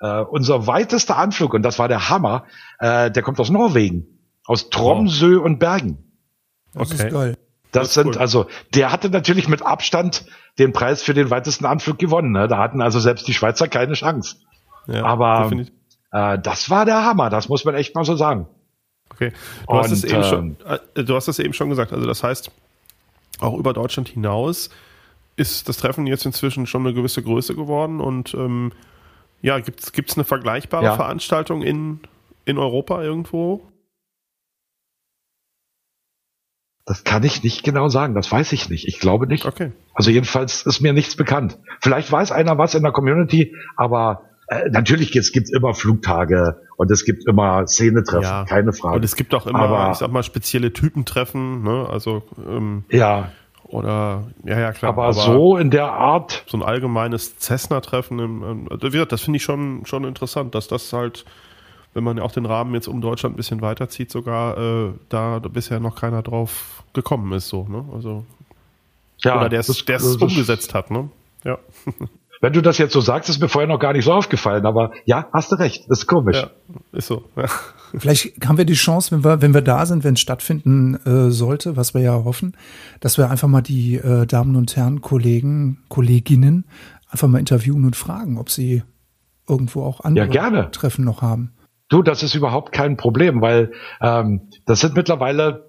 Äh, 0.00 0.20
unser 0.20 0.66
weitester 0.66 1.16
Anflug, 1.16 1.54
und 1.54 1.62
das 1.62 1.78
war 1.78 1.88
der 1.88 2.10
Hammer, 2.10 2.44
äh, 2.78 3.10
der 3.10 3.22
kommt 3.22 3.40
aus 3.40 3.48
Norwegen, 3.48 4.06
aus 4.44 4.68
Tromsø 4.68 5.38
oh. 5.38 5.44
und 5.44 5.58
Bergen. 5.58 5.98
Das 6.74 6.92
okay. 6.92 7.06
ist 7.06 7.12
geil. 7.12 7.36
Das, 7.72 7.88
das 7.88 7.94
sind 7.94 8.14
cool. 8.14 8.18
also, 8.18 8.46
der 8.74 8.92
hatte 8.92 9.08
natürlich 9.10 9.48
mit 9.48 9.62
Abstand 9.62 10.26
den 10.58 10.72
Preis 10.72 11.02
für 11.02 11.14
den 11.14 11.30
weitesten 11.30 11.64
Anflug 11.64 11.98
gewonnen. 11.98 12.32
Ne? 12.32 12.46
Da 12.48 12.58
hatten 12.58 12.80
also 12.80 13.00
selbst 13.00 13.26
die 13.26 13.34
Schweizer 13.34 13.68
keine 13.68 13.94
Chance. 13.94 14.36
Ja, 14.86 15.04
Aber 15.04 15.50
äh, 16.12 16.38
das 16.38 16.70
war 16.70 16.84
der 16.84 17.04
Hammer, 17.04 17.30
das 17.30 17.48
muss 17.48 17.64
man 17.64 17.74
echt 17.74 17.94
mal 17.94 18.04
so 18.04 18.16
sagen. 18.16 18.46
Okay. 19.10 19.32
Du 19.66 19.72
und, 19.72 19.78
hast 19.78 19.90
es 19.92 20.04
eben 20.04 20.24
schon, 20.24 20.56
ähm, 20.66 20.78
äh, 20.94 21.04
du 21.04 21.14
hast 21.14 21.28
es 21.28 21.38
eben 21.38 21.52
schon 21.52 21.70
gesagt. 21.70 21.92
Also 21.92 22.06
das 22.06 22.22
heißt, 22.22 22.50
auch 23.40 23.58
über 23.58 23.72
Deutschland 23.72 24.08
hinaus 24.08 24.70
ist 25.36 25.68
das 25.68 25.76
Treffen 25.76 26.06
jetzt 26.06 26.24
inzwischen 26.24 26.66
schon 26.66 26.86
eine 26.86 26.94
gewisse 26.94 27.22
Größe 27.22 27.54
geworden 27.54 28.00
und 28.00 28.34
ähm, 28.34 28.72
ja, 29.42 29.58
gibt 29.60 29.80
es 30.10 30.16
eine 30.16 30.24
vergleichbare 30.24 30.84
ja. 30.84 30.96
Veranstaltung 30.96 31.62
in, 31.62 32.00
in 32.46 32.58
Europa 32.58 33.02
irgendwo? 33.02 33.68
Das 36.86 37.02
kann 37.04 37.24
ich 37.24 37.42
nicht 37.42 37.64
genau 37.64 37.88
sagen, 37.88 38.14
das 38.14 38.30
weiß 38.30 38.52
ich 38.52 38.68
nicht. 38.68 38.86
Ich 38.86 39.00
glaube 39.00 39.26
nicht. 39.26 39.44
Okay. 39.44 39.72
Also 39.92 40.10
jedenfalls 40.10 40.64
ist 40.64 40.80
mir 40.80 40.92
nichts 40.92 41.16
bekannt. 41.16 41.58
Vielleicht 41.80 42.10
weiß 42.10 42.30
einer 42.30 42.58
was 42.58 42.74
in 42.74 42.84
der 42.84 42.92
Community, 42.92 43.54
aber 43.76 44.22
äh, 44.48 44.68
natürlich 44.70 45.14
es 45.16 45.32
gibt 45.32 45.50
immer 45.50 45.74
Flugtage 45.74 46.60
und 46.76 46.90
es 46.90 47.04
gibt 47.04 47.26
immer 47.26 47.66
Szenetreffen, 47.66 48.22
ja. 48.22 48.44
keine 48.44 48.72
Frage. 48.72 48.96
Und 48.96 49.04
es 49.04 49.16
gibt 49.16 49.34
auch 49.34 49.46
immer, 49.46 49.60
Aber, 49.60 49.90
ich 49.92 49.98
sag 49.98 50.10
mal, 50.12 50.22
spezielle 50.22 50.72
Typentreffen, 50.72 51.62
ne? 51.62 51.86
Also 51.90 52.22
ähm, 52.46 52.84
ja. 52.90 53.32
Oder 53.64 54.24
ja, 54.44 54.60
ja, 54.60 54.72
klar. 54.72 54.92
Aber, 54.92 55.04
aber 55.04 55.12
so 55.14 55.56
in 55.56 55.70
der 55.70 55.90
Art. 55.90 56.44
So 56.46 56.56
ein 56.56 56.62
allgemeines 56.62 57.36
Cessna-Treffen, 57.38 58.68
das 59.08 59.22
finde 59.22 59.38
ich 59.38 59.42
schon, 59.42 59.84
schon 59.86 60.04
interessant, 60.04 60.54
dass 60.54 60.68
das 60.68 60.92
halt, 60.92 61.24
wenn 61.92 62.04
man 62.04 62.18
ja 62.18 62.22
auch 62.22 62.30
den 62.30 62.46
Rahmen 62.46 62.74
jetzt 62.74 62.86
um 62.86 63.00
Deutschland 63.00 63.34
ein 63.34 63.36
bisschen 63.36 63.62
weiterzieht, 63.62 64.12
sogar 64.12 64.56
äh, 64.56 64.92
da 65.08 65.40
bisher 65.40 65.80
noch 65.80 65.96
keiner 65.96 66.22
drauf 66.22 66.84
gekommen 66.92 67.32
ist, 67.32 67.48
so, 67.48 67.66
ne? 67.68 67.84
Also. 67.92 68.24
Ja, 69.18 69.40
oder 69.40 69.48
der 69.48 69.60
es 69.60 70.16
umgesetzt 70.16 70.72
hat, 70.72 70.92
ne? 70.92 71.08
Ja. 71.42 71.58
Wenn 72.40 72.52
du 72.52 72.60
das 72.60 72.78
jetzt 72.78 72.92
so 72.92 73.00
sagst, 73.00 73.28
ist 73.28 73.40
mir 73.40 73.48
vorher 73.48 73.68
noch 73.68 73.78
gar 73.78 73.92
nicht 73.92 74.04
so 74.04 74.12
aufgefallen, 74.12 74.66
aber 74.66 74.90
ja, 75.04 75.26
hast 75.32 75.52
du 75.52 75.56
recht, 75.56 75.84
das 75.88 76.00
ist 76.00 76.06
komisch. 76.06 76.36
Ja, 76.36 76.50
ist 76.92 77.06
so. 77.06 77.24
Ja. 77.36 77.44
Vielleicht 77.98 78.46
haben 78.46 78.58
wir 78.58 78.64
die 78.64 78.74
Chance, 78.74 79.12
wenn 79.12 79.24
wir, 79.24 79.40
wenn 79.42 79.54
wir 79.54 79.62
da 79.62 79.86
sind, 79.86 80.04
wenn 80.04 80.14
es 80.14 80.20
stattfinden 80.20 80.96
äh, 81.06 81.30
sollte, 81.30 81.76
was 81.76 81.94
wir 81.94 82.02
ja 82.02 82.12
hoffen, 82.24 82.56
dass 83.00 83.16
wir 83.16 83.30
einfach 83.30 83.48
mal 83.48 83.62
die 83.62 83.96
äh, 83.96 84.26
Damen 84.26 84.56
und 84.56 84.76
Herren, 84.76 85.00
Kollegen, 85.00 85.84
Kolleginnen 85.88 86.64
einfach 87.08 87.28
mal 87.28 87.38
interviewen 87.38 87.84
und 87.84 87.96
fragen, 87.96 88.38
ob 88.38 88.50
sie 88.50 88.82
irgendwo 89.48 89.82
auch 89.82 90.00
andere 90.00 90.28
ja, 90.32 90.64
Treffen 90.64 91.04
noch 91.04 91.22
haben. 91.22 91.52
Du, 91.88 92.02
das 92.02 92.22
ist 92.22 92.34
überhaupt 92.34 92.72
kein 92.72 92.96
Problem, 92.96 93.40
weil 93.40 93.72
ähm, 94.00 94.50
das 94.66 94.80
sind 94.80 94.96
mittlerweile 94.96 95.66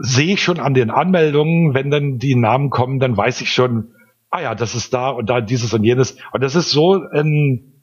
sehe 0.00 0.34
ich 0.34 0.42
schon 0.42 0.58
an 0.60 0.72
den 0.72 0.90
Anmeldungen, 0.90 1.74
wenn 1.74 1.90
dann 1.90 2.18
die 2.18 2.34
Namen 2.34 2.70
kommen, 2.70 3.00
dann 3.00 3.16
weiß 3.16 3.40
ich 3.42 3.52
schon, 3.52 3.92
ah 4.30 4.40
ja, 4.40 4.54
das 4.54 4.74
ist 4.74 4.94
da 4.94 5.10
und 5.10 5.28
da 5.28 5.40
dieses 5.40 5.74
und 5.74 5.84
jenes. 5.84 6.16
Und 6.32 6.42
das 6.42 6.54
ist 6.54 6.70
so 6.70 6.94
ein, 6.94 7.82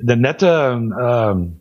eine 0.00 0.16
nette, 0.16 0.80
ähm, 1.00 1.60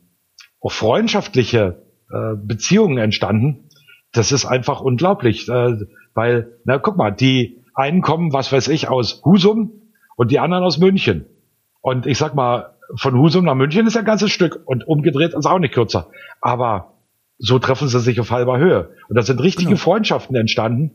auch 0.62 0.72
freundschaftliche 0.72 1.84
äh, 2.12 2.36
Beziehung 2.36 2.98
entstanden. 2.98 3.70
Das 4.12 4.32
ist 4.32 4.46
einfach 4.46 4.82
unglaublich, 4.82 5.48
äh, 5.50 5.78
weil, 6.14 6.60
na 6.66 6.78
guck 6.78 6.98
mal, 6.98 7.12
die 7.12 7.64
einen 7.74 8.02
kommen, 8.02 8.34
was 8.34 8.52
weiß 8.52 8.70
ich, 8.70 8.88
aus 8.88 9.22
Husum 9.26 9.72
und 10.16 10.32
die 10.32 10.40
anderen 10.40 10.64
aus 10.64 10.78
München. 10.78 11.26
Und 11.82 12.06
ich 12.06 12.18
sag 12.18 12.36
mal, 12.36 12.76
von 12.96 13.18
Husum 13.18 13.46
nach 13.46 13.56
München 13.56 13.88
ist 13.88 13.98
ein 13.98 14.06
ganzes 14.06 14.32
Stück 14.32 14.62
und 14.66 14.88
umgedreht 14.88 15.34
ist 15.34 15.46
auch 15.46 15.60
nicht 15.60 15.74
kürzer. 15.74 16.10
Aber 16.42 16.94
so 17.38 17.60
treffen 17.60 17.88
sie 17.88 18.00
sich 18.00 18.20
auf 18.20 18.32
halber 18.32 18.58
Höhe. 18.58 18.92
Und 19.10 19.16
da 19.16 19.22
sind 19.22 19.42
richtige 19.42 19.70
genau. 19.70 19.82
Freundschaften 19.82 20.36
entstanden. 20.36 20.92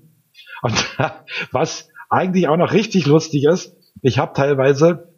Und 0.63 0.99
was 1.53 1.90
eigentlich 2.11 2.49
auch 2.49 2.57
noch 2.57 2.73
richtig 2.73 3.07
lustig 3.07 3.45
ist, 3.45 3.77
ich 4.03 4.19
habe 4.19 4.33
teilweise 4.35 5.15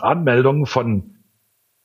Anmeldungen 0.00 0.66
von 0.66 1.16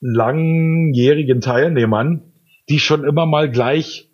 langjährigen 0.00 1.40
Teilnehmern, 1.40 2.32
die 2.68 2.78
schon 2.78 3.04
immer 3.04 3.26
mal 3.26 3.50
gleich 3.50 4.08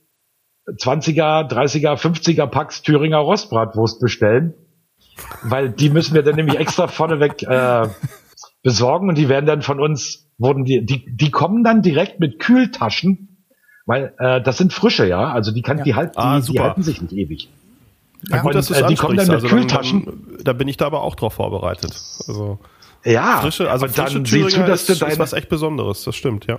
20er, 0.67 1.49
30er, 1.49 1.97
50er 1.97 2.47
Packs 2.47 2.83
Thüringer 2.83 3.19
Rostbratwurst 3.19 4.01
bestellen, 4.01 4.55
weil 5.43 5.71
die 5.71 5.91
müssen 5.91 6.15
wir 6.15 6.23
dann 6.23 6.37
nämlich 6.37 6.59
extra 6.59 6.87
vorneweg 6.87 7.43
äh, 7.43 7.89
besorgen 8.63 9.11
und 9.11 9.19
die 9.19 9.29
werden 9.29 9.47
dann 9.47 9.61
von 9.61 9.79
uns, 9.79 10.31
wurden 10.39 10.65
die, 10.65 10.85
die, 10.85 11.05
die 11.15 11.31
kommen 11.31 11.63
dann 11.65 11.83
direkt 11.83 12.19
mit 12.19 12.39
Kühltaschen, 12.39 13.45
weil 13.85 14.15
äh, 14.19 14.41
das 14.41 14.57
sind 14.57 14.73
frische, 14.73 15.07
ja, 15.07 15.33
also 15.33 15.53
die 15.53 15.61
kann, 15.61 15.79
ja. 15.79 15.85
die, 15.85 15.95
halt, 15.95 16.15
die, 16.15 16.19
ah, 16.19 16.41
die 16.41 16.61
halten 16.61 16.83
sich 16.83 17.03
nicht 17.03 17.13
ewig. 17.13 17.51
Ja, 18.31 18.43
gut, 18.43 18.55
dass 18.55 18.69
du 18.69 18.75
äh, 18.75 18.87
die 18.87 18.95
kommen 18.95 19.17
dann 19.17 19.27
mit 19.27 19.35
also 19.37 19.49
Kühltaschen. 19.49 20.05
Dann, 20.05 20.15
dann, 20.37 20.45
da 20.45 20.53
bin 20.53 20.69
ich 20.69 20.77
da 20.77 20.87
aber 20.87 21.03
auch 21.03 21.15
drauf 21.15 21.35
vorbereitet. 21.35 21.93
Also 22.29 22.59
ja, 23.05 23.39
frische, 23.41 23.71
also 23.71 23.87
frische 23.87 24.15
dann 24.15 24.25
siehst 24.25 24.57
du, 24.57 24.61
dass 24.65 24.89
ist, 24.89 24.89
du 24.89 24.95
deine, 24.95 25.13
ist 25.13 25.19
was 25.19 25.33
echt 25.33 25.49
Besonderes. 25.49 26.05
Das 26.05 26.17
stimmt, 26.17 26.47
ja. 26.47 26.59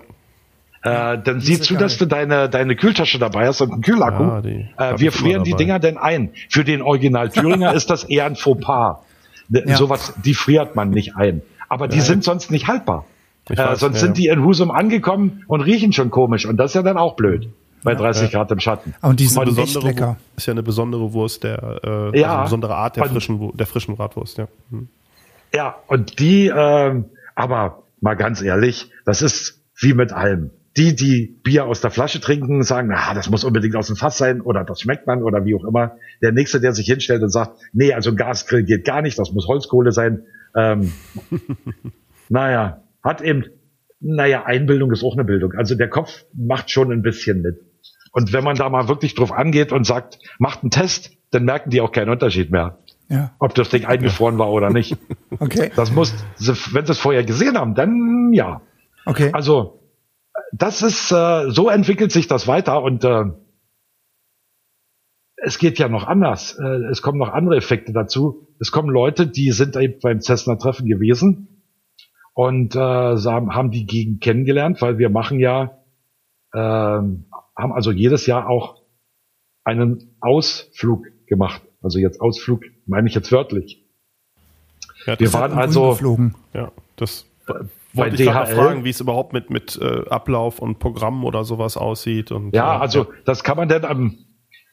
Äh, 0.84 1.17
dann 1.23 1.41
siehst 1.41 1.69
du, 1.69 1.75
dass 1.75 1.97
du 1.97 2.06
deine, 2.06 2.47
deine 2.47 2.75
Kühltasche 2.75 3.17
dabei 3.17 3.47
hast 3.47 3.62
und 3.62 3.71
einen 3.71 3.82
Kühlakku. 3.82 4.23
Ja, 4.23 4.91
äh, 4.91 4.99
wir 4.99 5.12
frieren 5.12 5.43
die 5.43 5.56
Dinger 5.56 5.80
denn 5.80 5.97
ein. 5.97 6.32
Für 6.49 6.63
den 6.63 6.84
Original 6.84 7.30
Thüringer 7.30 7.73
ist 7.75 7.89
das 7.89 8.04
eher 8.04 8.25
ein 8.25 8.36
Fauxpas. 8.36 8.99
Ja. 9.49 9.78
Sowas, 9.78 10.13
die 10.23 10.36
friert 10.36 10.75
man 10.75 10.91
nicht 10.91 11.15
ein. 11.15 11.41
Aber 11.69 11.88
die 11.88 11.97
ja. 11.97 12.04
sind 12.04 12.23
sonst 12.23 12.51
nicht 12.51 12.67
haltbar. 12.67 13.06
Äh, 13.49 13.58
weiß, 13.58 13.80
sonst 13.80 13.99
sind 13.99 14.17
die 14.17 14.28
in 14.28 14.43
Husum 14.43 14.69
angekommen 14.69 15.43
und 15.47 15.62
riechen 15.62 15.91
schon 15.91 16.12
komisch. 16.12 16.45
Und 16.45 16.58
das 16.58 16.71
ist 16.71 16.75
ja 16.75 16.84
dann 16.84 16.97
auch 16.97 17.15
blöd 17.15 17.49
bei 17.86 17.95
30 17.95 18.32
Grad 18.32 18.52
im 18.52 18.60
Schatten. 18.60 18.93
Und 19.02 19.19
die 19.19 19.28
sind 19.28 19.58
echt 19.58 19.82
lecker. 19.82 20.17
Ist 20.36 20.48
ja 20.48 20.52
eine 20.52 20.63
besondere 20.63 21.13
Wurst, 21.13 21.43
der, 21.43 21.80
äh, 21.84 22.19
ja, 22.19 22.28
also 22.28 22.34
eine 22.34 22.43
besondere 22.43 22.76
Art 22.76 22.98
der 22.98 23.06
frischen, 23.06 23.52
der 23.56 23.67
frischen 23.67 23.95
Bratwurst, 23.95 24.38
ja. 24.39 24.48
Hm. 24.71 24.89
Ja, 25.54 25.76
und 25.88 26.19
die, 26.19 26.52
ähm, 26.54 27.06
aber 27.36 27.84
mal 28.02 28.15
ganz 28.15 28.41
ehrlich, 28.41 28.91
das 29.06 29.21
ist 29.21 29.62
wie 29.80 29.93
mit 29.93 30.12
allem. 30.12 30.52
Die, 30.78 30.93
die 30.93 31.39
Bier 31.43 31.65
aus 31.65 31.80
der 31.80 31.91
Flasche 31.91 32.19
trinken, 32.19 32.62
sagen, 32.63 32.89
na, 32.91 33.13
das 33.13 33.30
muss 33.30 33.45
unbedingt 33.45 33.78
aus 33.78 33.88
dem 33.88 33.95
Fass 33.95 34.17
sein 34.17 34.41
oder 34.41 34.65
das 34.65 34.82
schmeckt 34.82 35.08
man 35.08 35.24
oder 35.24 35.45
wie 35.45 35.56
auch 35.56 35.63
immer. 35.63 35.95
Der 36.21 36.34
nächste, 36.34 36.60
der 36.60 36.74
sich 36.74 36.88
hinstellt 36.88 37.24
und 37.24 37.30
sagt, 37.30 37.58
nee, 37.71 37.93
also 37.93 38.10
ein 38.10 38.17
Gasgrill 38.17 38.63
geht 38.63 38.84
gar 38.84 39.02
nicht, 39.02 39.17
das 39.17 39.32
muss 39.32 39.48
Holzkohle 39.48 39.93
sein. 39.93 40.24
Ähm, 40.54 40.91
naja, 42.30 42.84
hat 43.02 43.21
eben, 43.21 43.45
naja, 44.02 44.43
Einbildung 44.45 44.91
ist 44.91 45.04
auch 45.04 45.13
eine 45.13 45.24
Bildung. 45.24 45.54
Also 45.54 45.76
der 45.76 45.89
Kopf 45.89 46.26
macht 46.34 46.69
schon 46.71 46.91
ein 46.91 47.02
bisschen 47.02 47.41
mit. 47.41 47.60
Und 48.15 48.32
wenn 48.32 48.45
man 48.45 48.56
da 48.56 48.69
mal 48.69 48.88
wirklich 48.88 49.13
drauf 49.13 49.34
angeht 49.34 49.73
und 49.73 49.86
sagt, 49.86 50.19
macht 50.39 50.63
einen 50.63 50.71
Test, 50.71 51.12
dann 51.32 51.43
merken 51.43 51.69
die 51.69 51.82
auch 51.82 51.91
keinen 51.91 52.10
Unterschied 52.10 52.49
mehr. 52.49 52.80
Ja. 53.10 53.36
Ob 53.39 53.54
das 53.56 53.67
Ding 53.67 53.84
eingefroren 53.84 54.38
war 54.38 54.49
oder 54.51 54.71
nicht. 54.71 54.97
Okay. 55.38 55.69
Das 55.75 55.91
muss, 55.91 56.13
wenn 56.39 56.86
sie 56.86 56.93
es 56.93 56.97
vorher 56.97 57.25
gesehen 57.25 57.58
haben, 57.58 57.75
dann 57.75 58.32
ja. 58.32 58.62
Okay. 59.06 59.32
Also, 59.34 59.82
das 60.54 60.82
ist, 60.82 61.12
äh, 61.12 61.49
so 61.49 61.67
entwickelt 61.67 62.13
sich 62.13 62.28
das 62.28 62.47
weiter 62.47 62.82
und 62.82 63.04
äh, 63.04 63.25
es 65.36 65.60
geht 65.60 65.78
ja 65.78 65.89
noch 65.89 66.08
anders. 66.08 66.58
Äh, 66.58 66.89
es 66.89 67.01
kommen 67.01 67.17
noch 67.17 67.34
andere 67.34 67.58
Effekte 67.58 67.91
dazu. 67.91 68.47
Es 68.62 68.71
kommen 68.71 68.89
Leute, 68.89 69.28
die 69.28 69.51
sind 69.51 69.75
eben 69.75 69.99
beim 70.01 70.21
Cessna-Treffen 70.21 70.88
gewesen 70.88 71.62
und 72.34 72.78
äh, 72.78 72.80
haben 72.80 73.71
die 73.71 73.86
Gegend 73.86 74.21
kennengelernt, 74.21 74.82
weil 74.82 74.97
wir 74.97 75.10
machen 75.10 75.41
ja 75.41 75.80
äh, 76.54 77.01
haben 77.58 77.74
also 77.74 77.91
jedes 77.91 78.26
Jahr 78.26 78.50
auch 78.50 78.82
einen 79.63 80.15
Ausflug 80.22 81.06
gemacht. 81.28 81.62
Also 81.82 82.00
jetzt 82.00 82.22
Ausflug 82.22 82.63
meine 82.86 83.08
ich 83.08 83.15
jetzt 83.15 83.32
wörtlich. 83.32 83.84
Ja, 85.06 85.20
wir 85.20 85.34
waren 85.34 85.54
also 85.54 85.89
geflogen. 85.89 86.36
Ja, 86.54 86.72
das 86.96 87.26
wollte 87.94 88.15
ich 88.15 88.30
DHL, 88.30 88.46
fragen, 88.56 88.84
wie 88.84 88.89
es 88.89 89.00
überhaupt 89.00 89.34
mit 89.34 89.50
mit 89.50 89.80
äh, 89.82 90.08
Ablauf 90.10 90.60
und 90.60 90.80
Programm 90.80 91.24
oder 91.24 91.44
sowas 91.44 91.78
aussieht. 91.78 92.32
Und, 92.32 92.56
ja, 92.56 92.76
äh, 92.76 92.80
also 92.80 93.04
ja. 93.04 93.10
das 93.26 93.44
kann 93.44 93.58
man 93.58 93.70
denn 93.70 93.86
am 93.86 94.18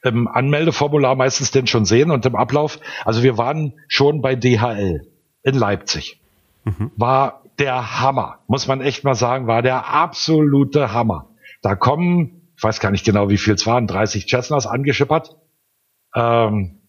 im 0.04 0.26
Anmeldeformular 0.26 1.14
meistens 1.14 1.52
denn 1.52 1.68
schon 1.68 1.84
sehen 1.84 2.10
und 2.10 2.26
im 2.26 2.34
Ablauf. 2.34 2.80
Also 3.04 3.22
wir 3.22 3.38
waren 3.38 3.74
schon 3.86 4.20
bei 4.20 4.34
DHL 4.34 5.06
in 5.42 5.54
Leipzig. 5.54 6.20
Mhm. 6.64 6.90
War 6.96 7.44
der 7.58 8.00
Hammer, 8.00 8.40
muss 8.48 8.66
man 8.66 8.80
echt 8.80 9.04
mal 9.04 9.14
sagen, 9.14 9.46
war 9.46 9.62
der 9.62 9.92
absolute 9.92 10.92
Hammer. 10.92 11.28
Da 11.62 11.76
kommen 11.76 12.41
ich 12.62 12.64
weiß 12.64 12.78
gar 12.78 12.92
nicht 12.92 13.04
genau, 13.04 13.28
wie 13.28 13.38
viel 13.38 13.54
es 13.54 13.66
waren, 13.66 13.88
30 13.88 14.28
Cessnas 14.28 14.68
angeschippert, 14.68 15.36
ähm, 16.14 16.80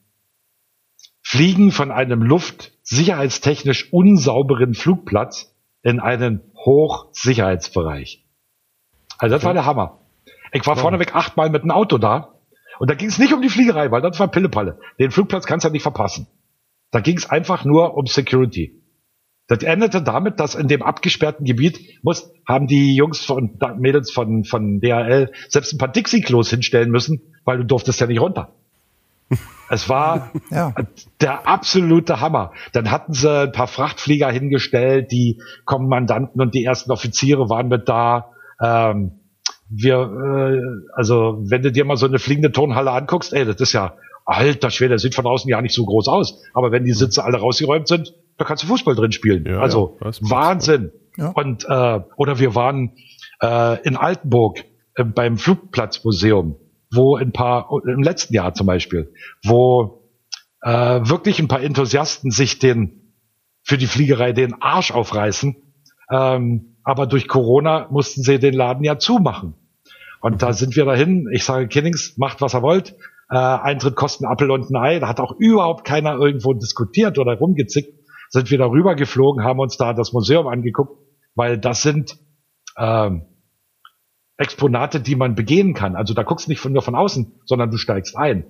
fliegen 1.24 1.72
von 1.72 1.90
einem 1.90 2.22
luftsicherheitstechnisch 2.22 3.92
unsauberen 3.92 4.76
Flugplatz 4.76 5.52
in 5.82 6.00
einen 6.00 6.42
Hochsicherheitsbereich. 6.64 8.24
Also 9.18 9.34
das 9.34 9.42
okay. 9.42 9.48
war 9.48 9.54
der 9.56 9.66
Hammer. 9.66 10.00
Ich 10.52 10.64
war 10.68 10.76
ja. 10.76 10.82
vorneweg 10.84 11.16
achtmal 11.16 11.50
mit 11.50 11.64
dem 11.64 11.72
Auto 11.72 11.98
da 11.98 12.36
und 12.78 12.92
da 12.92 12.94
ging 12.94 13.08
es 13.08 13.18
nicht 13.18 13.34
um 13.34 13.42
die 13.42 13.50
Fliegerei, 13.50 13.90
weil 13.90 14.04
das 14.04 14.20
war 14.20 14.28
Pillepalle. 14.28 14.78
Den 15.00 15.10
Flugplatz 15.10 15.48
kannst 15.48 15.64
du 15.64 15.70
ja 15.70 15.72
nicht 15.72 15.82
verpassen. 15.82 16.28
Da 16.92 17.00
ging 17.00 17.18
es 17.18 17.28
einfach 17.28 17.66
nur 17.66 17.98
um 17.98 18.06
Security. 18.06 18.83
Das 19.48 19.62
endete 19.62 20.02
damit, 20.02 20.40
dass 20.40 20.56
in 20.56 20.68
dem 20.68 20.82
abgesperrten 20.82 21.46
Gebiet 21.46 22.00
muss, 22.02 22.32
haben 22.48 22.68
die 22.68 22.96
Jungs 22.96 23.30
und 23.30 23.60
Mädels 23.78 24.12
von, 24.12 24.46
von 24.46 24.80
DHL 24.80 25.32
selbst 25.50 25.74
ein 25.74 25.78
paar 25.78 25.92
Dixie-Klos 25.92 26.50
hinstellen 26.50 26.90
müssen, 26.90 27.22
weil 27.44 27.58
du 27.58 27.66
durftest 27.66 28.00
ja 28.00 28.08
nicht 28.08 28.22
runter. 28.22 28.54
Es 29.70 29.90
war 29.90 30.30
ja. 30.52 30.76
der 31.20 31.48
absolute 31.48 32.20
Hammer. 32.20 32.52
Dann 32.74 32.92
hatten 32.92 33.14
sie 33.14 33.44
ein 33.44 33.52
paar 33.52 33.66
Frachtflieger 33.66 34.30
hingestellt, 34.30 35.12
die 35.12 35.42
Kommandanten 35.66 36.40
und 36.42 36.54
die 36.54 36.64
ersten 36.64 36.92
Offiziere 36.92 37.50
waren 37.50 37.70
mit 37.70 37.90
da. 37.90 38.34
Ähm, 38.62 39.14
wir, 39.70 39.96
äh, 39.96 40.62
also 40.94 41.40
wenn 41.42 41.64
du 41.64 41.72
dir 41.72 41.86
mal 41.86 41.98
so 41.98 42.06
eine 42.06 42.20
fliegende 42.20 42.52
Turnhalle 42.52 42.92
anguckst, 42.92 43.34
ey, 43.34 43.46
das 43.46 43.56
ist 43.62 43.74
ja 43.74 43.96
alter 44.26 44.70
Schwede, 44.70 44.94
das 44.96 45.02
sieht 45.02 45.16
von 45.16 45.26
außen 45.26 45.50
ja 45.50 45.62
nicht 45.62 45.76
so 45.76 45.86
groß 45.86 46.08
aus. 46.08 46.42
Aber 46.54 46.72
wenn 46.72 46.86
die 46.86 46.94
Sitze 46.94 47.24
alle 47.24 47.38
rausgeräumt 47.38 47.88
sind, 47.88 48.14
da 48.38 48.46
kannst 48.46 48.64
du 48.64 48.68
Fußball 48.68 48.96
drin 48.96 49.12
spielen. 49.12 49.46
Ja, 49.46 49.60
also 49.60 49.98
ja, 50.04 50.12
Wahnsinn. 50.22 50.92
Ja. 51.18 51.30
Und 51.30 51.66
äh, 51.66 52.00
oder 52.16 52.40
wir 52.40 52.56
waren 52.56 52.94
äh, 53.42 53.82
in 53.88 53.96
Altenburg 53.98 54.64
äh, 54.96 55.04
beim 55.04 55.38
Flugplatzmuseum, 55.38 56.56
wo 56.92 57.16
ein 57.16 57.32
paar 57.32 57.70
im 57.86 58.02
letzten 58.02 58.34
Jahr 58.34 58.54
zum 58.54 58.68
Beispiel, 58.68 59.14
wo 59.44 60.10
äh, 60.62 60.70
wirklich 60.72 61.40
ein 61.40 61.48
paar 61.48 61.62
Enthusiasten 61.62 62.32
sich 62.32 62.60
den 62.60 63.14
für 63.64 63.78
die 63.78 63.88
Fliegerei 63.88 64.34
den 64.34 64.62
Arsch 64.62 64.92
aufreißen, 64.92 65.56
Ähm, 66.12 66.78
aber 66.84 67.08
durch 67.08 67.28
Corona 67.28 67.88
mussten 67.90 68.24
sie 68.24 68.40
den 68.40 68.54
Laden 68.54 68.84
ja 68.84 69.00
zumachen. 69.00 69.56
Und 70.22 70.42
da 70.42 70.54
sind 70.54 70.76
wir 70.76 70.86
dahin. 70.86 71.28
Ich 71.32 71.44
sage, 71.44 71.68
Kinnings, 71.68 72.18
macht 72.18 72.42
was 72.42 72.54
er 72.54 72.62
wollt. 72.62 72.96
Äh, 73.30 73.38
Eintritt 73.38 73.96
kosten 73.96 74.26
Appel 74.26 74.52
und 74.52 74.70
ein 74.70 74.76
Ei. 74.76 75.00
Da 75.00 75.08
hat 75.08 75.20
auch 75.20 75.36
überhaupt 75.38 75.86
keiner 75.86 76.18
irgendwo 76.18 76.54
diskutiert 76.54 77.18
oder 77.18 77.38
rumgezickt. 77.38 78.00
Sind 78.30 78.50
wir 78.52 78.58
da 78.58 78.66
rüber 78.66 78.96
geflogen, 78.96 79.44
haben 79.44 79.60
uns 79.60 79.78
da 79.78 79.94
das 79.94 80.12
Museum 80.12 80.48
angeguckt, 80.48 80.98
weil 81.36 81.58
das 81.58 81.84
sind 81.84 82.18
ähm, 82.78 83.28
Exponate, 84.38 85.00
die 85.00 85.16
man 85.16 85.36
begehen 85.36 85.74
kann. 85.74 85.96
Also 85.96 86.14
da 86.14 86.24
guckst 86.24 86.48
du 86.48 86.52
nicht 86.52 86.60
von, 86.60 86.74
nur 86.74 86.82
von 86.82 86.96
außen, 86.96 87.42
sondern 87.46 87.70
du 87.70 87.78
steigst 87.78 88.18
ein. 88.18 88.46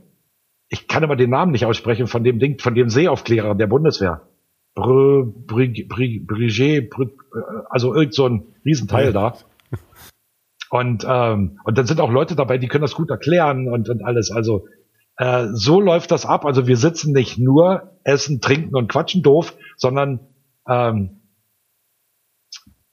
Ich 0.70 0.88
kann 0.88 1.04
aber 1.04 1.16
den 1.16 1.30
Namen 1.30 1.52
nicht 1.52 1.66
aussprechen 1.66 2.08
von 2.08 2.24
dem 2.24 2.40
Ding, 2.40 2.60
von 2.60 2.74
dem 2.74 2.90
Seeaufklärer 2.90 3.56
der 3.56 3.68
Bundeswehr. 3.68 4.28
Br, 4.74 5.26
Brig, 5.26 5.88
Brig, 5.88 6.26
Brigier, 6.26 6.90
Brig, 6.90 7.12
äh, 7.36 7.40
also 7.70 7.94
irgend 7.94 8.16
so 8.16 8.28
ein 8.28 8.56
Riesenteil 8.66 9.14
da. 9.14 9.36
Und, 10.74 11.06
ähm, 11.08 11.60
und 11.66 11.78
dann 11.78 11.86
sind 11.86 12.02
auch 12.02 12.10
Leute 12.10 12.36
dabei, 12.36 12.58
die 12.58 12.68
können 12.68 12.82
das 12.82 12.96
gut 12.96 13.12
erklären 13.12 13.72
und, 13.72 13.90
und 13.90 14.04
alles. 14.04 14.32
Also 14.32 14.66
äh, 15.18 15.50
so 15.54 15.80
läuft 15.80 16.10
das 16.10 16.26
ab. 16.26 16.46
Also 16.46 16.66
wir 16.66 16.78
sitzen 16.78 17.14
nicht 17.14 17.38
nur, 17.38 18.00
essen, 18.04 18.42
trinken 18.42 18.76
und 18.76 18.88
quatschen 18.88 19.22
doof, 19.22 19.56
sondern 19.78 20.22
ähm, 20.68 21.22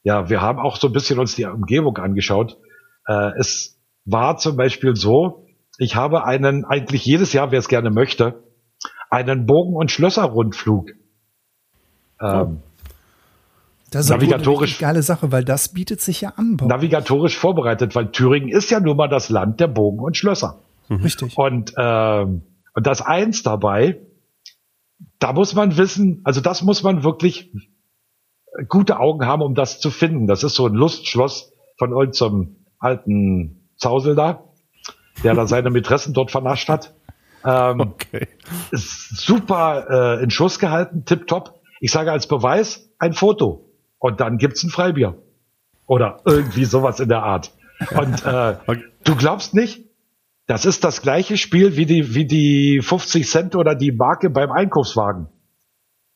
ja, 0.03 0.29
wir 0.29 0.43
haben 0.43 0.59
auch 0.59 0.77
so 0.77 0.89
ein 0.89 0.93
bisschen 0.93 1.19
uns 1.19 1.37
die 1.37 1.47
Umgebung 1.47 1.97
angeschaut. 1.97 2.59
Äh, 3.07 3.31
es 3.39 3.81
war 4.05 4.37
zum 4.37 4.59
Beispiel 4.59 4.95
so, 4.95 5.47
ich 5.79 5.97
habe 5.97 6.25
einen, 6.25 6.67
eigentlich 6.67 7.07
jedes 7.07 7.33
Jahr, 7.33 7.51
wer 7.51 7.61
es 7.61 7.69
gerne 7.69 7.91
möchte, 7.91 8.45
einen 9.09 9.47
Bogen- 9.47 9.77
und 9.77 9.91
Schlösserrundflug. 9.91 10.91
Ähm, 12.21 12.63
das 13.91 14.05
ist 14.05 14.11
navigatorisch, 14.11 14.81
eine 14.81 14.93
geile 14.93 15.03
Sache, 15.03 15.33
weil 15.33 15.45
das 15.45 15.71
bietet 15.71 16.01
sich 16.01 16.21
ja 16.21 16.31
an. 16.37 16.57
Navigatorisch 16.63 17.37
vorbereitet, 17.37 17.95
weil 17.97 18.11
Thüringen 18.13 18.49
ist 18.49 18.71
ja 18.71 18.79
nun 18.79 18.97
mal 18.97 19.09
das 19.09 19.31
Land 19.31 19.59
der 19.59 19.67
Bogen 19.67 19.99
und 19.99 20.17
Schlösser. 20.17 20.61
Mhm. 20.89 20.97
Richtig. 21.03 21.37
Und, 21.37 21.73
ähm, 21.77 22.43
und 22.75 22.87
das 22.87 23.03
eins 23.03 23.43
dabei, 23.43 24.01
da 25.19 25.33
muss 25.33 25.55
man 25.55 25.77
wissen, 25.77 26.21
also 26.25 26.41
das 26.41 26.63
muss 26.63 26.83
man 26.83 27.03
wirklich 27.03 27.53
gute 28.69 28.99
Augen 28.99 29.27
haben, 29.27 29.43
um 29.43 29.55
das 29.55 29.81
zu 29.81 29.91
finden. 29.91 30.27
Das 30.27 30.45
ist 30.45 30.55
so 30.55 30.67
ein 30.67 30.75
Lustschloss 30.75 31.53
von 31.77 31.91
irgendeinem 31.91 32.57
alten 32.79 33.71
Zausel 33.77 34.15
da, 34.15 34.45
der 35.25 35.35
da 35.35 35.47
seine 35.47 35.71
Mätressen 35.71 36.15
dort 36.15 36.31
vernascht 36.31 36.69
hat. 36.69 36.95
Ähm, 37.45 37.81
okay. 37.81 38.29
Ist 38.71 39.17
super 39.17 40.19
äh, 40.19 40.23
in 40.23 40.31
Schuss 40.31 40.59
gehalten, 40.59 41.05
tipptopp. 41.05 41.61
Ich 41.81 41.91
sage 41.91 42.13
als 42.13 42.27
Beweis 42.27 42.91
ein 42.99 43.15
Foto 43.15 43.70
und 44.01 44.21
dann 44.21 44.39
gibt's 44.39 44.65
ein 44.65 44.71
Freibier 44.71 45.15
oder 45.87 46.21
irgendwie 46.25 46.65
sowas 46.65 46.99
in 46.99 47.09
der 47.09 47.23
Art. 47.23 47.53
Und 47.93 48.25
äh, 48.25 48.57
okay. 48.67 48.85
du 49.05 49.15
glaubst 49.15 49.55
nicht, 49.55 49.85
das 50.47 50.65
ist 50.65 50.83
das 50.83 51.03
gleiche 51.03 51.37
Spiel 51.37 51.77
wie 51.77 51.87
die 51.87 52.15
wie 52.15 52.27
die 52.27 52.81
50 52.83 53.29
Cent 53.29 53.55
oder 53.55 53.77
die 53.77 53.93
Marke 53.93 54.31
beim 54.31 54.51
Einkaufswagen. 54.51 55.29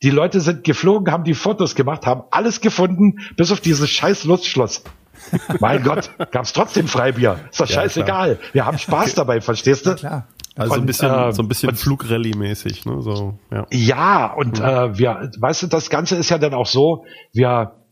Die 0.03 0.09
Leute 0.09 0.41
sind 0.41 0.65
geflogen, 0.65 1.11
haben 1.13 1.23
die 1.23 1.33
Fotos 1.33 1.73
gemacht, 1.73 2.05
haben 2.05 2.23
alles 2.31 2.59
gefunden, 2.59 3.19
bis 3.37 3.51
auf 3.51 3.61
dieses 3.61 3.89
scheiß 3.89 4.25
Lustschloss. 4.25 4.83
mein 5.61 5.83
Gott, 5.83 6.11
gab's 6.31 6.51
trotzdem 6.51 6.87
Freibier. 6.87 7.39
Ist 7.49 7.61
doch 7.61 7.69
ja, 7.69 7.75
scheißegal. 7.75 8.35
Klar. 8.35 8.49
Wir 8.53 8.65
haben 8.65 8.77
Spaß 8.77 9.13
dabei, 9.13 9.39
verstehst 9.39 9.85
du? 9.85 9.91
Ja, 9.91 9.95
klar. 9.95 10.27
Also 10.55 10.75
und, 10.75 10.81
ein 10.81 10.85
bisschen, 10.85 11.11
äh, 11.11 11.33
so 11.33 11.43
ein 11.43 11.49
bisschen 11.49 11.75
Flugrallye-mäßig, 11.75 12.87
ne? 12.87 13.01
So, 13.01 13.37
ja. 13.51 13.67
ja, 13.71 14.33
und 14.33 14.59
ja. 14.59 14.85
Äh, 14.85 14.97
wir, 14.97 15.31
weißt 15.37 15.63
du, 15.63 15.67
das 15.67 15.89
Ganze 15.89 16.15
ist 16.15 16.29
ja 16.29 16.37
dann 16.37 16.53
auch 16.53 16.65
so, 16.65 17.05
wir, 17.33 17.83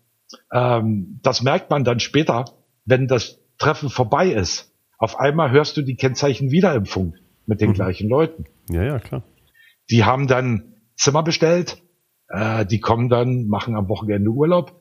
ähm, 0.51 1.19
das 1.23 1.43
merkt 1.43 1.69
man 1.69 1.83
dann 1.83 1.99
später, 1.99 2.45
wenn 2.85 3.07
das 3.07 3.39
Treffen 3.57 3.89
vorbei 3.89 4.29
ist. 4.29 4.71
Auf 4.97 5.19
einmal 5.19 5.51
hörst 5.51 5.75
du 5.75 5.81
die 5.81 5.95
Kennzeichen 5.95 6.51
wieder 6.51 6.73
im 6.73 6.85
Funk 6.85 7.15
mit 7.45 7.59
den 7.59 7.71
mhm. 7.71 7.73
gleichen 7.73 8.09
Leuten. 8.09 8.45
Ja, 8.69 8.83
ja, 8.83 8.99
klar. 8.99 9.23
Die 9.89 10.05
haben 10.05 10.27
dann 10.27 10.75
Zimmer 10.95 11.23
bestellt, 11.23 11.83
äh, 12.29 12.65
die 12.65 12.79
kommen 12.79 13.09
dann, 13.09 13.47
machen 13.47 13.75
am 13.75 13.89
Wochenende 13.89 14.29
Urlaub. 14.29 14.79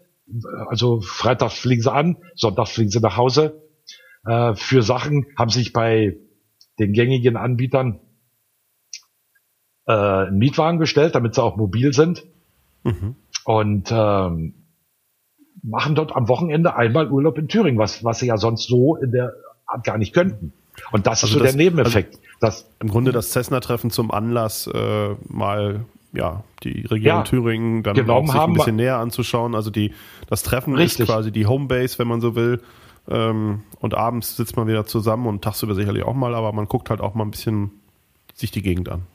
Also 0.69 1.01
Freitag 1.01 1.51
fliegen 1.51 1.83
sie 1.83 1.93
an, 1.93 2.17
Sonntag 2.37 2.69
fliegen 2.69 2.91
sie 2.91 3.01
nach 3.01 3.17
Hause. 3.17 3.61
Äh, 4.25 4.55
für 4.55 4.83
Sachen 4.83 5.27
haben 5.37 5.51
sich 5.51 5.73
bei 5.73 6.17
den 6.79 6.93
gängigen 6.93 7.37
Anbietern 7.37 8.01
äh, 9.87 9.93
einen 9.93 10.39
Mietwagen 10.39 10.79
bestellt, 10.79 11.15
damit 11.15 11.35
sie 11.35 11.43
auch 11.43 11.57
mobil 11.57 11.93
sind. 11.93 12.25
Mhm. 12.85 13.17
Und 13.45 13.91
ähm, 13.91 14.55
machen 15.63 15.95
dort 15.95 16.15
am 16.15 16.29
Wochenende 16.29 16.75
einmal 16.77 17.11
Urlaub 17.11 17.39
in 17.39 17.49
Thüringen, 17.49 17.79
was, 17.79 18.05
was 18.05 18.19
sie 18.19 18.27
ja 18.27 18.37
sonst 18.37 18.69
so 18.69 18.97
in 18.97 19.13
der 19.13 19.33
Art 19.67 19.85
gar 19.85 19.99
nicht 19.99 20.13
könnten. 20.13 20.53
Und 20.91 21.07
das 21.07 21.23
also 21.23 21.27
ist 21.27 21.33
so 21.39 21.45
das, 21.45 21.55
der 21.55 21.65
Nebeneffekt. 21.65 22.15
Also 22.15 22.29
das, 22.41 22.71
Im 22.81 22.89
Grunde 22.89 23.13
das 23.13 23.31
Cessna-Treffen 23.31 23.91
zum 23.91 24.11
Anlass, 24.11 24.67
äh, 24.67 25.15
mal 25.29 25.85
ja, 26.13 26.45
die 26.63 26.83
Region 26.83 27.17
ja, 27.17 27.23
Thüringen 27.23 27.83
dann 27.83 28.11
auch 28.11 28.27
sich 28.27 28.35
ein 28.35 28.53
bisschen 28.53 28.77
näher 28.77 28.99
anzuschauen. 28.99 29.55
Also 29.55 29.71
die, 29.71 29.93
das 30.29 30.43
Treffen 30.43 30.75
richtig. 30.75 31.01
ist 31.01 31.07
quasi 31.07 31.33
die 31.33 31.47
Homebase, 31.47 31.99
wenn 31.99 32.09
man 32.09 32.21
so 32.21 32.35
will. 32.35 32.61
Ähm, 33.09 33.63
und 33.81 33.95
abends 33.95 34.37
sitzt 34.37 34.57
man 34.57 34.67
wieder 34.69 34.87
zusammen 34.87 35.27
und 35.27 35.43
tagsüber 35.43 35.75
sicherlich 35.75 36.05
auch 36.05 36.15
mal, 36.15 36.35
aber 36.35 36.53
man 36.53 36.67
guckt 36.67 36.91
halt 36.91 37.01
auch 37.01 37.15
mal 37.15 37.25
ein 37.25 37.31
bisschen 37.31 37.71
sich 38.35 38.51
die 38.51 38.63
Gegend 38.63 38.89
an. 38.89 39.07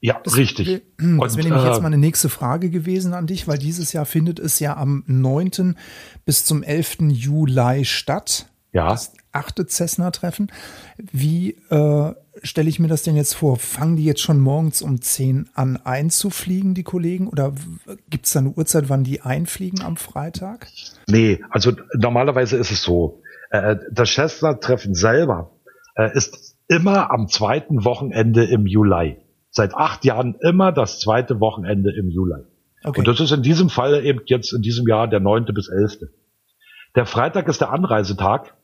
Ja, 0.00 0.20
das, 0.24 0.36
richtig. 0.36 0.82
Das 1.20 1.36
wäre 1.36 1.48
nämlich 1.48 1.64
äh, 1.64 1.68
jetzt 1.68 1.80
mal 1.80 1.86
eine 1.86 1.98
nächste 1.98 2.28
Frage 2.28 2.70
gewesen 2.70 3.14
an 3.14 3.26
dich, 3.26 3.46
weil 3.46 3.58
dieses 3.58 3.92
Jahr 3.92 4.04
findet 4.04 4.40
es 4.40 4.58
ja 4.58 4.76
am 4.76 5.04
9. 5.06 5.76
bis 6.24 6.44
zum 6.44 6.62
11. 6.62 6.98
Juli 7.10 7.84
statt. 7.84 8.51
Ja. 8.72 8.88
Das 8.88 9.12
achte 9.32 9.66
Cessna-Treffen. 9.66 10.50
Wie 10.96 11.56
äh, 11.70 12.14
stelle 12.42 12.68
ich 12.68 12.78
mir 12.78 12.88
das 12.88 13.02
denn 13.02 13.16
jetzt 13.16 13.34
vor? 13.34 13.58
Fangen 13.58 13.96
die 13.96 14.04
jetzt 14.04 14.22
schon 14.22 14.40
morgens 14.40 14.82
um 14.82 15.00
10 15.00 15.50
an 15.54 15.78
einzufliegen, 15.84 16.74
die 16.74 16.82
Kollegen? 16.82 17.28
Oder 17.28 17.52
gibt 18.08 18.26
es 18.26 18.32
da 18.32 18.40
eine 18.40 18.50
Uhrzeit, 18.50 18.88
wann 18.88 19.04
die 19.04 19.20
einfliegen 19.20 19.82
am 19.82 19.96
Freitag? 19.96 20.68
Nee, 21.06 21.40
also 21.50 21.72
normalerweise 21.94 22.56
ist 22.56 22.70
es 22.70 22.82
so. 22.82 23.22
Äh, 23.50 23.76
das 23.90 24.10
Cessna-Treffen 24.14 24.94
selber 24.94 25.50
äh, 25.94 26.16
ist 26.16 26.56
immer 26.68 27.10
am 27.10 27.28
zweiten 27.28 27.84
Wochenende 27.84 28.44
im 28.44 28.66
Juli. 28.66 29.18
Seit 29.50 29.74
acht 29.74 30.06
Jahren 30.06 30.36
immer 30.40 30.72
das 30.72 30.98
zweite 30.98 31.40
Wochenende 31.40 31.92
im 31.94 32.08
Juli. 32.08 32.42
Okay. 32.84 33.00
Und 33.00 33.06
das 33.06 33.20
ist 33.20 33.32
in 33.32 33.42
diesem 33.42 33.68
Fall 33.68 34.04
eben 34.04 34.20
jetzt 34.24 34.52
in 34.52 34.62
diesem 34.62 34.86
Jahr 34.86 35.08
der 35.08 35.20
neunte 35.20 35.52
bis 35.52 35.68
elfte. 35.68 36.10
Der 36.94 37.06
Freitag 37.06 37.48
ist 37.48 37.60
der 37.60 37.70
Anreisetag. 37.70 38.54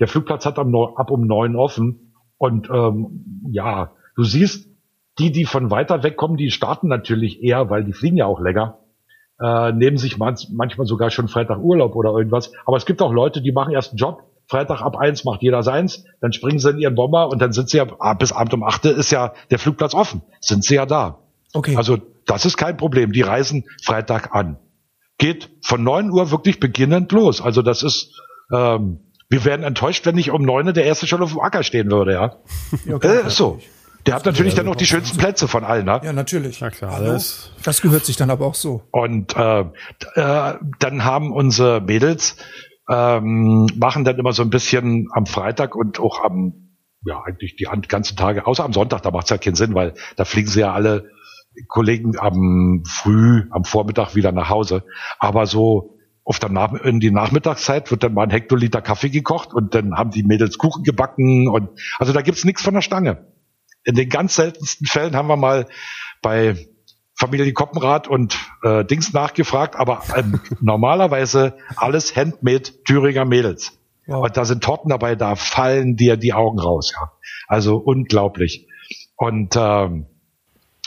Der 0.00 0.08
Flugplatz 0.08 0.44
hat 0.46 0.58
ab 0.58 1.10
um 1.10 1.26
neun 1.26 1.56
offen 1.56 2.12
und 2.38 2.68
ähm, 2.70 3.46
ja, 3.50 3.92
du 4.14 4.24
siehst, 4.24 4.68
die, 5.18 5.32
die 5.32 5.46
von 5.46 5.70
weiter 5.70 6.02
weg 6.02 6.16
kommen, 6.16 6.36
die 6.36 6.50
starten 6.50 6.88
natürlich 6.88 7.42
eher, 7.42 7.70
weil 7.70 7.84
die 7.84 7.94
fliegen 7.94 8.16
ja 8.16 8.26
auch 8.26 8.40
länger, 8.40 8.80
äh, 9.40 9.72
nehmen 9.72 9.96
sich 9.96 10.18
man 10.18 10.36
manchmal 10.52 10.86
sogar 10.86 11.10
schon 11.10 11.28
Freitag 11.28 11.58
Urlaub 11.58 11.94
oder 11.94 12.10
irgendwas. 12.10 12.52
Aber 12.66 12.76
es 12.76 12.86
gibt 12.86 13.00
auch 13.02 13.12
Leute, 13.12 13.40
die 13.40 13.52
machen 13.52 13.72
erst 13.72 13.92
einen 13.92 13.98
Job. 13.98 14.22
Freitag 14.48 14.80
ab 14.80 14.96
eins 14.96 15.24
macht 15.24 15.42
jeder 15.42 15.62
seins, 15.62 16.04
dann 16.20 16.32
springen 16.32 16.60
sie 16.60 16.70
in 16.70 16.78
ihren 16.78 16.94
Bomber 16.94 17.28
und 17.30 17.40
dann 17.40 17.52
sind 17.52 17.68
sie 17.68 17.78
ja 17.78 17.86
ah, 17.98 18.14
bis 18.14 18.30
Abend 18.30 18.54
um 18.54 18.62
acht 18.62 18.84
ist 18.84 19.10
ja 19.10 19.32
der 19.50 19.58
Flugplatz 19.58 19.92
offen. 19.92 20.22
Sind 20.40 20.64
sie 20.64 20.76
ja 20.76 20.86
da. 20.86 21.18
Okay. 21.52 21.76
Also 21.76 21.98
das 22.26 22.44
ist 22.44 22.56
kein 22.56 22.76
Problem. 22.76 23.12
Die 23.12 23.22
reisen 23.22 23.64
Freitag 23.82 24.34
an. 24.34 24.58
Geht 25.18 25.50
von 25.62 25.82
neun 25.82 26.10
Uhr 26.10 26.30
wirklich 26.30 26.60
beginnend 26.60 27.10
los. 27.10 27.40
Also 27.40 27.62
das 27.62 27.82
ist 27.82 28.20
ähm, 28.52 29.00
wir 29.28 29.44
wären 29.44 29.62
enttäuscht, 29.62 30.06
wenn 30.06 30.14
nicht 30.14 30.30
um 30.30 30.42
neun 30.42 30.72
der 30.72 30.84
erste 30.84 31.06
schon 31.06 31.22
auf 31.22 31.32
dem 31.32 31.40
Acker 31.40 31.62
stehen 31.62 31.90
würde, 31.90 32.12
ja. 32.12 32.36
ja 32.84 32.98
klar, 32.98 33.26
äh, 33.26 33.30
so. 33.30 33.60
Der 34.06 34.14
hat 34.14 34.24
natürlich 34.24 34.54
dann 34.54 34.66
noch 34.66 34.76
die 34.76 34.86
schönsten 34.86 35.18
Plätze 35.18 35.48
von 35.48 35.64
allen, 35.64 35.84
ne? 35.84 36.00
Ja, 36.04 36.12
natürlich. 36.12 36.60
Ja, 36.60 36.70
klar. 36.70 36.92
Alles. 36.92 37.50
Das 37.64 37.82
gehört 37.82 38.04
sich 38.04 38.16
dann 38.16 38.30
aber 38.30 38.46
auch 38.46 38.54
so. 38.54 38.82
Und 38.92 39.34
äh, 39.36 39.60
äh, 40.14 40.54
dann 40.78 41.04
haben 41.04 41.32
unsere 41.32 41.80
Mädels 41.80 42.36
ähm, 42.88 43.66
machen 43.76 44.04
dann 44.04 44.16
immer 44.16 44.32
so 44.32 44.42
ein 44.42 44.50
bisschen 44.50 45.08
am 45.12 45.26
Freitag 45.26 45.74
und 45.74 45.98
auch 45.98 46.22
am, 46.22 46.76
ja, 47.04 47.20
eigentlich 47.26 47.56
die 47.56 47.64
ganzen 47.88 48.16
Tage, 48.16 48.46
außer 48.46 48.64
am 48.64 48.72
Sonntag, 48.72 49.02
da 49.02 49.10
macht 49.10 49.24
es 49.24 49.30
ja 49.30 49.38
keinen 49.38 49.56
Sinn, 49.56 49.74
weil 49.74 49.94
da 50.14 50.24
fliegen 50.24 50.48
sie 50.48 50.60
ja 50.60 50.72
alle 50.72 51.10
Kollegen 51.68 52.18
am 52.18 52.84
früh, 52.86 53.44
am 53.50 53.64
Vormittag 53.64 54.14
wieder 54.14 54.30
nach 54.30 54.50
Hause. 54.50 54.84
Aber 55.18 55.46
so 55.46 55.95
auf 56.26 56.40
der 56.40 56.50
Nach 56.50 56.72
in 56.72 56.98
die 56.98 57.12
Nachmittagszeit 57.12 57.90
wird 57.92 58.02
dann 58.02 58.12
mal 58.12 58.24
ein 58.24 58.30
Hektoliter 58.30 58.82
Kaffee 58.82 59.10
gekocht 59.10 59.54
und 59.54 59.76
dann 59.76 59.94
haben 59.94 60.10
die 60.10 60.24
Mädels 60.24 60.58
Kuchen 60.58 60.82
gebacken 60.82 61.48
und 61.48 61.70
also 62.00 62.12
da 62.12 62.20
gibt's 62.20 62.44
nichts 62.44 62.62
von 62.62 62.74
der 62.74 62.82
Stange. 62.82 63.32
In 63.84 63.94
den 63.94 64.08
ganz 64.08 64.34
seltensten 64.34 64.88
Fällen 64.88 65.14
haben 65.14 65.28
wir 65.28 65.36
mal 65.36 65.68
bei 66.22 66.66
Familie 67.14 67.52
Koppenrad 67.52 68.08
und 68.08 68.36
äh, 68.64 68.84
Dings 68.84 69.12
nachgefragt, 69.12 69.76
aber 69.76 70.02
ähm, 70.16 70.40
normalerweise 70.60 71.56
alles 71.76 72.16
Handmade 72.16 72.72
Thüringer 72.84 73.24
Mädels. 73.24 73.78
Wow. 74.06 74.24
Und 74.24 74.36
da 74.36 74.44
sind 74.44 74.64
Torten 74.64 74.88
dabei, 74.88 75.14
da 75.14 75.36
fallen 75.36 75.94
dir 75.94 76.16
die 76.16 76.32
Augen 76.32 76.58
raus. 76.58 76.92
Ja. 76.92 77.12
Also 77.46 77.76
unglaublich. 77.76 78.66
Und 79.14 79.54
ähm, 79.54 80.06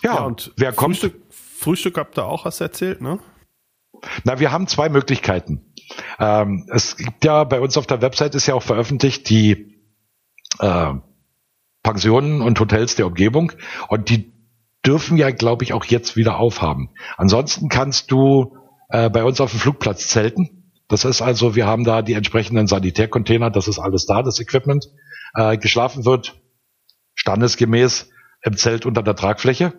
ja, 0.04 0.16
ja 0.16 0.20
und 0.20 0.52
wer 0.58 0.74
kommt? 0.74 0.98
Frühstück, 0.98 1.22
Frühstück 1.32 1.98
habt 1.98 2.18
ihr 2.18 2.26
auch, 2.26 2.44
hast 2.44 2.60
du 2.60 2.66
erzählt, 2.66 3.00
ne? 3.00 3.20
Na, 4.24 4.40
wir 4.40 4.52
haben 4.52 4.68
zwei 4.68 4.90
Möglichkeiten. 4.90 5.74
Ähm, 6.20 6.68
es 6.72 6.98
gibt 6.98 7.26
ja 7.26 7.44
bei 7.44 7.60
uns 7.60 7.78
auf 7.78 7.88
der 7.88 8.02
Website 8.02 8.36
ist 8.36 8.48
ja 8.48 8.54
auch 8.56 8.64
veröffentlicht 8.64 9.30
die 9.30 9.80
äh, 10.60 10.94
Pensionen 11.84 12.42
und 12.42 12.60
Hotels 12.60 12.96
der 12.96 13.08
Umgebung 13.08 13.52
und 13.88 14.10
die 14.10 14.34
dürfen 14.86 15.18
ja, 15.18 15.32
glaube 15.32 15.64
ich, 15.64 15.74
auch 15.74 15.86
jetzt 15.86 16.16
wieder 16.16 16.38
aufhaben. 16.38 16.90
Ansonsten 17.18 17.70
kannst 17.70 18.12
du 18.12 18.56
äh, 18.90 19.10
bei 19.10 19.24
uns 19.24 19.42
auf 19.42 19.52
dem 19.52 19.60
Flugplatz 19.60 20.08
zelten. 20.08 20.72
Das 20.88 21.06
ist 21.06 21.22
also, 21.22 21.56
wir 21.56 21.68
haben 21.68 21.84
da 21.84 22.02
die 22.02 22.14
entsprechenden 22.14 22.68
Sanitärcontainer, 22.68 23.52
das 23.52 23.68
ist 23.68 23.80
alles 23.80 24.06
da, 24.06 24.24
das 24.24 24.40
Equipment. 24.40 24.88
Äh, 25.36 25.58
geschlafen 25.58 26.06
wird 26.06 26.42
standesgemäß 27.14 28.10
im 28.42 28.58
Zelt 28.58 28.86
unter 28.86 29.04
der 29.04 29.16
Tragfläche. 29.16 29.74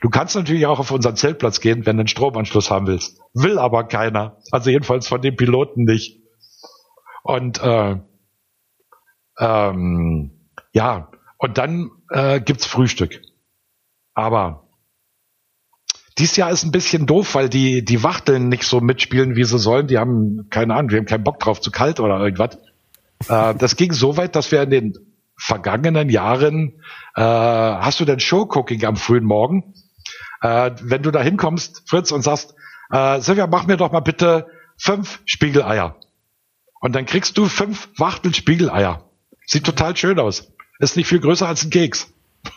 Du 0.00 0.08
kannst 0.08 0.34
natürlich 0.34 0.66
auch 0.66 0.78
auf 0.78 0.90
unseren 0.90 1.16
Zeltplatz 1.16 1.60
gehen, 1.60 1.86
wenn 1.86 1.96
du 1.96 2.02
einen 2.02 2.08
Stromanschluss 2.08 2.70
haben 2.70 2.86
willst. 2.86 3.20
Will 3.34 3.58
aber 3.58 3.84
keiner. 3.84 4.38
Also 4.50 4.70
jedenfalls 4.70 5.06
von 5.06 5.20
den 5.20 5.36
Piloten 5.36 5.84
nicht. 5.84 6.22
Und 7.22 7.62
äh, 7.62 7.96
ähm, 9.38 10.30
ja, 10.72 11.10
und 11.38 11.58
dann 11.58 11.90
äh, 12.10 12.40
gibt's 12.40 12.66
Frühstück. 12.66 13.20
Aber 14.14 14.68
dies 16.18 16.36
Jahr 16.36 16.50
ist 16.50 16.64
ein 16.64 16.72
bisschen 16.72 17.06
doof, 17.06 17.34
weil 17.34 17.48
die, 17.48 17.84
die 17.84 18.02
Wachteln 18.02 18.48
nicht 18.48 18.64
so 18.64 18.80
mitspielen, 18.80 19.36
wie 19.36 19.44
sie 19.44 19.58
sollen. 19.58 19.86
Die 19.86 19.98
haben 19.98 20.48
keine 20.50 20.74
Ahnung, 20.74 20.90
wir 20.90 20.98
haben 20.98 21.06
keinen 21.06 21.24
Bock 21.24 21.40
drauf, 21.40 21.60
zu 21.60 21.70
kalt 21.70 22.00
oder 22.00 22.18
irgendwas. 22.20 22.58
Äh, 23.28 23.54
das 23.54 23.76
ging 23.76 23.92
so 23.92 24.16
weit, 24.16 24.36
dass 24.36 24.52
wir 24.52 24.62
in 24.62 24.70
den 24.70 25.11
vergangenen 25.36 26.08
Jahren, 26.08 26.82
äh, 27.14 27.22
hast 27.22 28.00
du 28.00 28.04
denn 28.04 28.20
Showcooking 28.20 28.84
am 28.84 28.96
frühen 28.96 29.24
Morgen? 29.24 29.74
Äh, 30.40 30.72
wenn 30.82 31.02
du 31.02 31.10
da 31.10 31.22
hinkommst, 31.22 31.82
Fritz, 31.86 32.10
und 32.10 32.22
sagst, 32.22 32.54
äh, 32.90 33.20
Silvia, 33.20 33.46
mach 33.46 33.66
mir 33.66 33.76
doch 33.76 33.92
mal 33.92 34.00
bitte 34.00 34.46
fünf 34.76 35.20
Spiegeleier. 35.24 35.96
Und 36.80 36.94
dann 36.94 37.06
kriegst 37.06 37.38
du 37.38 37.46
fünf 37.46 37.88
Wachtel 37.96 38.34
Spiegeleier. 38.34 39.04
Sieht 39.46 39.64
total 39.64 39.96
schön 39.96 40.18
aus. 40.18 40.52
Ist 40.78 40.96
nicht 40.96 41.06
viel 41.06 41.20
größer 41.20 41.46
als 41.46 41.64
ein 41.64 41.70
Keks. 41.70 42.12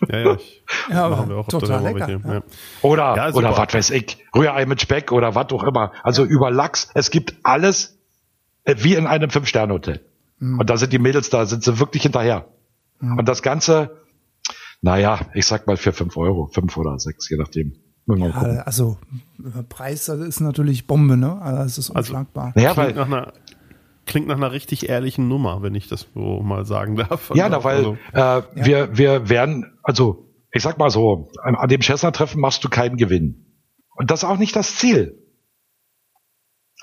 Ja, 0.10 0.18
ja, 0.18 0.34
ich, 0.36 0.64
Ja, 0.90 1.10
machen 1.10 1.30
wir 1.30 1.38
auch 1.38 1.48
total 1.48 1.84
lecker, 1.84 2.08
welche, 2.08 2.28
ja. 2.28 2.44
Oder, 2.82 3.16
Ja, 3.16 3.34
oder 3.34 3.56
was 3.56 3.74
weiß 3.74 3.90
ich, 3.92 4.18
Rührei 4.36 4.66
mit 4.66 4.82
Speck 4.82 5.12
oder 5.12 5.36
was 5.36 5.52
auch 5.52 5.64
immer. 5.64 5.92
Also 6.04 6.24
über 6.26 6.50
Lachs. 6.50 6.90
Es 6.96 7.12
gibt 7.12 7.36
alles 7.44 8.00
äh, 8.64 8.76
wie 8.80 8.96
in 8.96 9.06
einem 9.08 9.30
Fünf-Sterne-Hotel. 9.30 10.02
Mhm. 10.40 10.60
Und 10.60 10.70
da 10.70 10.78
sind 10.78 10.92
die 10.92 11.00
Mädels 11.00 11.30
da, 11.30 11.46
sind 11.46 11.64
sie 11.64 11.80
wirklich 11.80 12.04
hinterher. 12.04 12.48
Und 13.18 13.28
das 13.28 13.42
Ganze, 13.42 14.02
naja, 14.82 15.20
ich 15.34 15.46
sag 15.46 15.68
mal 15.68 15.78
für 15.78 15.94
fünf 15.94 16.18
Euro, 16.18 16.48
fünf 16.48 16.76
oder 16.78 16.98
sechs, 17.00 17.30
je 17.30 17.38
nachdem. 17.38 17.74
Ja, 18.08 18.30
also 18.66 18.98
äh, 19.40 19.64
Preis 19.64 20.08
ist 20.10 20.40
natürlich 20.40 20.86
Bombe, 20.86 21.18
ne? 21.18 21.42
Also 21.42 21.64
es 21.64 21.78
ist 21.80 21.90
Also- 21.92 22.14
unschlagbar. 22.14 22.52
Naja, 22.56 22.74
Klingt 22.74 22.90
weil, 22.90 22.96
nach 22.96 23.06
einer 23.08 23.34
klingt 24.06 24.28
nach 24.28 24.36
einer 24.38 24.52
richtig 24.52 24.88
ehrlichen 24.88 25.28
Nummer, 25.28 25.64
wenn 25.64 25.74
ich 25.74 25.88
das 25.88 26.06
so 26.14 26.40
mal 26.44 26.64
sagen 26.66 26.96
darf. 26.96 27.32
ja, 27.34 27.50
na, 27.50 27.64
weil 27.64 27.78
Also, 27.78 27.98
äh, 28.14 28.44
wir, 28.66 28.96
wir 28.96 29.30
werden, 29.30 29.78
also 29.82 30.30
ich 30.52 30.62
sag 30.62 30.78
mal 30.78 30.92
so, 30.92 31.32
an, 31.42 31.56
an 31.56 31.68
dem 31.68 31.82
Cessna-Treffen 31.82 32.40
machst 32.40 32.64
du 32.64 32.70
keinen 32.70 32.98
Gewinn. 32.98 33.58
Und 33.96 34.12
das 34.12 34.22
ist 34.22 34.30
auch 34.30 34.38
nicht 34.38 34.56
das 34.56 34.76
Ziel. 34.76 35.18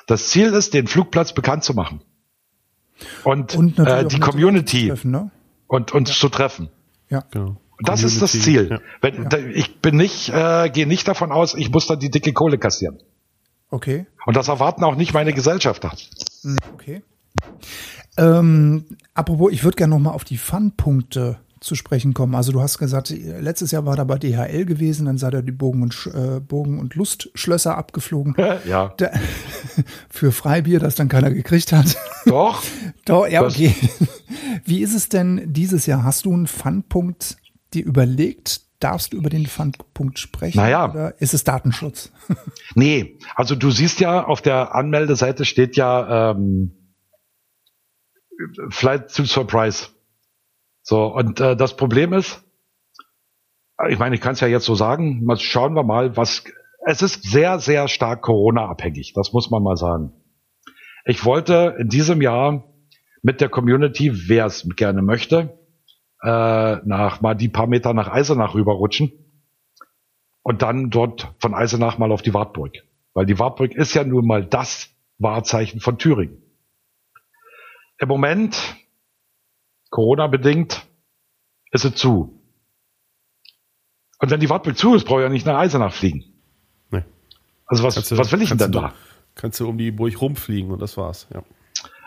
Das 0.09 0.29
Ziel 0.31 0.49
ist, 0.53 0.75
den 0.75 0.89
Flugplatz 0.89 1.33
bekannt 1.33 1.63
zu 1.63 1.75
machen. 1.75 2.03
Und, 3.25 3.55
Und 3.55 3.79
äh, 3.79 4.05
die 4.07 4.19
Community 4.19 4.89
treffen, 4.89 5.11
ne? 5.13 5.31
Und 5.73 5.93
uns 5.93 6.19
zu 6.19 6.29
treffen. 6.29 6.69
Ja. 7.09 7.25
genau. 7.31 7.57
Das 7.83 8.05
ist 8.05 8.21
das 8.21 8.33
Ziel. 8.33 8.69
Ja. 8.71 8.79
Wenn, 9.01 9.29
da, 9.31 9.39
ich 9.39 9.81
bin 9.81 9.97
nicht, 9.97 10.29
äh, 10.29 10.69
gehe 10.71 10.87
nicht 10.87 11.09
davon 11.09 11.33
aus, 11.33 11.55
ich 11.55 11.71
muss 11.71 11.87
dann 11.87 11.99
die 11.99 12.11
dicke 12.11 12.33
Kohle 12.35 12.59
kassieren. 12.59 12.99
Okay. 13.71 14.07
Und 14.27 14.37
das 14.37 14.49
erwarten 14.49 14.85
auch 14.85 14.95
nicht 14.97 15.15
meine 15.15 15.33
Gesellschafter. 15.33 15.93
Hm, 16.43 16.59
Okay. 16.75 17.03
Ähm, 18.19 18.85
apropos, 19.15 19.51
ich 19.51 19.65
würde 19.65 19.77
gerne 19.77 19.95
noch 19.95 19.99
mal 19.99 20.11
auf 20.11 20.25
die 20.25 20.37
Fun-Punkte 20.37 21.41
zu 21.63 21.75
sprechen 21.75 22.15
kommen. 22.15 22.35
Also 22.35 22.53
du 22.53 22.61
hast 22.61 22.79
gesagt, 22.79 23.11
letztes 23.11 23.71
Jahr 23.71 23.87
war 23.87 23.97
da 23.97 24.05
bei 24.05 24.19
DHL 24.19 24.65
gewesen, 24.65 25.07
dann 25.07 25.19
seid 25.19 25.35
ihr 25.35 25.43
die 25.43 25.53
Bogen 25.53 25.83
und, 25.83 26.11
äh, 26.13 26.41
Bogen 26.41 26.79
und 26.79 26.95
Lustschlösser 26.95 27.77
abgeflogen. 27.77 28.35
ja. 28.67 28.93
Da, 28.97 29.11
für 30.11 30.33
Freibier, 30.33 30.81
das 30.81 30.95
dann 30.95 31.09
keiner 31.09 31.31
gekriegt 31.31 31.73
hat. 31.73 31.97
Doch. 32.27 32.63
Doch, 33.05 33.27
ja, 33.27 33.43
okay. 33.43 33.75
Wie 34.65 34.83
ist 34.83 34.95
es 34.95 35.09
denn 35.09 35.53
dieses 35.53 35.87
Jahr? 35.87 36.05
Hast 36.05 36.25
du 36.25 36.33
einen 36.33 36.47
Fun-Punkt 36.47 37.37
dir 37.75 37.85
überlegt? 37.85 38.61
Darfst 38.81 39.13
du 39.13 39.17
über 39.17 39.31
den 39.31 39.47
Fun-Punkt 39.47 40.19
sprechen? 40.19 40.59
Naja. 40.59 40.91
Oder 40.91 41.21
ist 41.21 41.35
es 41.35 41.45
Datenschutz? 41.45 42.11
Nee, 42.75 43.19
also 43.37 43.55
du 43.55 43.71
siehst 43.71 44.01
ja, 44.01 44.25
auf 44.25 44.43
der 44.43 44.75
Anmeldeseite 44.75 45.45
steht 45.45 45.77
ja 45.77 46.33
ähm, 46.33 46.73
Flight 48.71 49.15
to 49.15 49.25
Surprise. 49.25 49.89
So, 50.83 51.07
und 51.07 51.41
äh, 51.41 51.57
das 51.57 51.77
Problem 51.77 52.13
ist, 52.13 52.45
ich 53.89 53.99
meine, 53.99 54.15
ich 54.15 54.21
kann 54.21 54.35
es 54.35 54.41
ja 54.41 54.49
jetzt 54.49 54.65
so 54.65 54.75
sagen, 54.75 55.25
mal 55.25 55.39
schauen 55.39 55.75
wir 55.75 55.83
mal, 55.83 56.17
was 56.17 56.45
es 56.85 57.03
ist 57.03 57.23
sehr, 57.23 57.59
sehr 57.61 57.89
stark 57.89 58.23
Corona-abhängig, 58.23 59.13
das 59.15 59.33
muss 59.33 59.51
man 59.51 59.63
mal 59.63 59.77
sagen. 59.77 60.13
Ich 61.05 61.25
wollte 61.25 61.77
in 61.79 61.89
diesem 61.89 62.21
Jahr 62.21 62.65
mit 63.23 63.41
der 63.41 63.49
Community, 63.49 64.29
wer 64.29 64.47
es 64.47 64.69
gerne 64.77 65.03
möchte, 65.03 65.59
äh, 66.23 66.77
nach 66.85 67.21
mal 67.21 67.35
die 67.35 67.49
paar 67.49 67.67
Meter 67.69 67.95
nach 67.95 68.09
Eisenach 68.09 68.55
rüberrutschen 68.55 69.13
und 70.43 70.63
dann 70.63 70.91
dort 70.91 71.35
von 71.39 71.55
Eisenach 71.55 71.99
mal 71.99 72.13
auf 72.13 72.23
die 72.23 72.35
Wartburg. 72.35 72.73
Weil 73.15 73.27
die 73.27 73.39
Wartburg 73.39 73.75
ist 73.75 73.95
ja 73.95 74.05
nun 74.05 74.27
mal 74.27 74.45
das 74.45 74.91
Wahrzeichen 75.19 75.81
von 75.81 75.99
Thüringen. 75.99 76.43
Im 77.99 78.09
Moment, 78.09 78.77
Corona-bedingt, 79.93 80.85
ist 81.71 81.83
sie 81.83 81.95
zu. 81.95 82.41
Und 84.19 84.31
wenn 84.31 84.41
die 84.41 84.51
Wartburg 84.51 84.77
zu 84.77 84.95
ist, 84.95 85.05
brauche 85.05 85.21
ich 85.21 85.25
ja 85.25 85.29
nicht 85.29 85.47
nach 85.47 85.59
Eisenach 85.59 85.93
fliegen. 85.93 86.25
Nee. 86.91 87.05
Also 87.67 87.85
was, 87.85 87.95
du- 87.95 88.19
was 88.19 88.33
will 88.33 88.43
ich 88.43 88.49
denn 88.49 88.59
du 88.59 88.69
da? 88.69 88.93
Kannst 89.35 89.61
du 89.61 89.69
um 89.69 89.79
die 89.79 89.91
Burg 89.91 90.21
rumfliegen 90.21 90.71
und 90.71 90.81
das 90.83 90.97
war's. 90.97 91.27
Ja. 91.33 91.43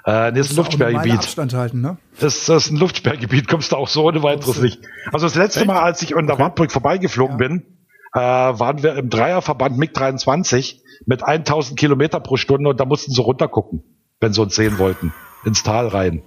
Äh, 0.06 0.32
nee, 0.32 0.40
ist 0.40 0.52
ein 0.52 0.58
Luftsperrgebiet. 0.58 1.14
Abstand 1.14 1.54
halten, 1.54 1.82
ne? 1.82 1.98
Das, 2.20 2.46
das 2.46 2.66
ist 2.66 2.72
ein 2.72 2.78
Luftsperrgebiet, 2.78 3.48
kommst 3.48 3.72
du 3.72 3.76
auch 3.76 3.88
so 3.88 4.04
ohne 4.06 4.22
weiteres 4.24 4.62
nicht. 4.62 4.80
Also 5.12 5.26
das 5.26 5.36
letzte 5.36 5.62
Echt? 5.62 5.68
Mal, 5.68 5.80
als 5.82 6.02
ich 6.02 6.16
an 6.16 6.26
der 6.28 6.36
Okay. 6.36 6.44
Wartburg 6.44 6.72
vorbeigeflogen 6.72 7.40
Ja. 7.40 7.48
bin, 7.48 7.66
äh, 8.14 8.20
waren 8.20 8.82
wir 8.84 8.96
im 8.96 9.10
Dreierverband 9.10 9.78
MiG-23 9.78 10.82
mit 11.06 11.24
1000 11.24 11.78
Kilometer 11.80 12.20
pro 12.20 12.38
Stunde 12.38 12.70
und 12.70 12.80
da 12.80 12.86
mussten 12.86 13.12
sie 13.12 13.22
runtergucken, 13.22 13.84
wenn 14.20 14.32
sie 14.34 14.42
uns 14.42 14.56
sehen 14.56 14.78
wollten, 14.78 15.12
ins 15.44 15.64
Tal 15.64 15.88
rein. 15.88 16.22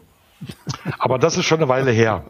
Aber 0.99 1.19
das 1.19 1.37
ist 1.37 1.47
schon 1.47 1.59
eine 1.59 1.69
Weile 1.69 1.91
her. 1.91 2.25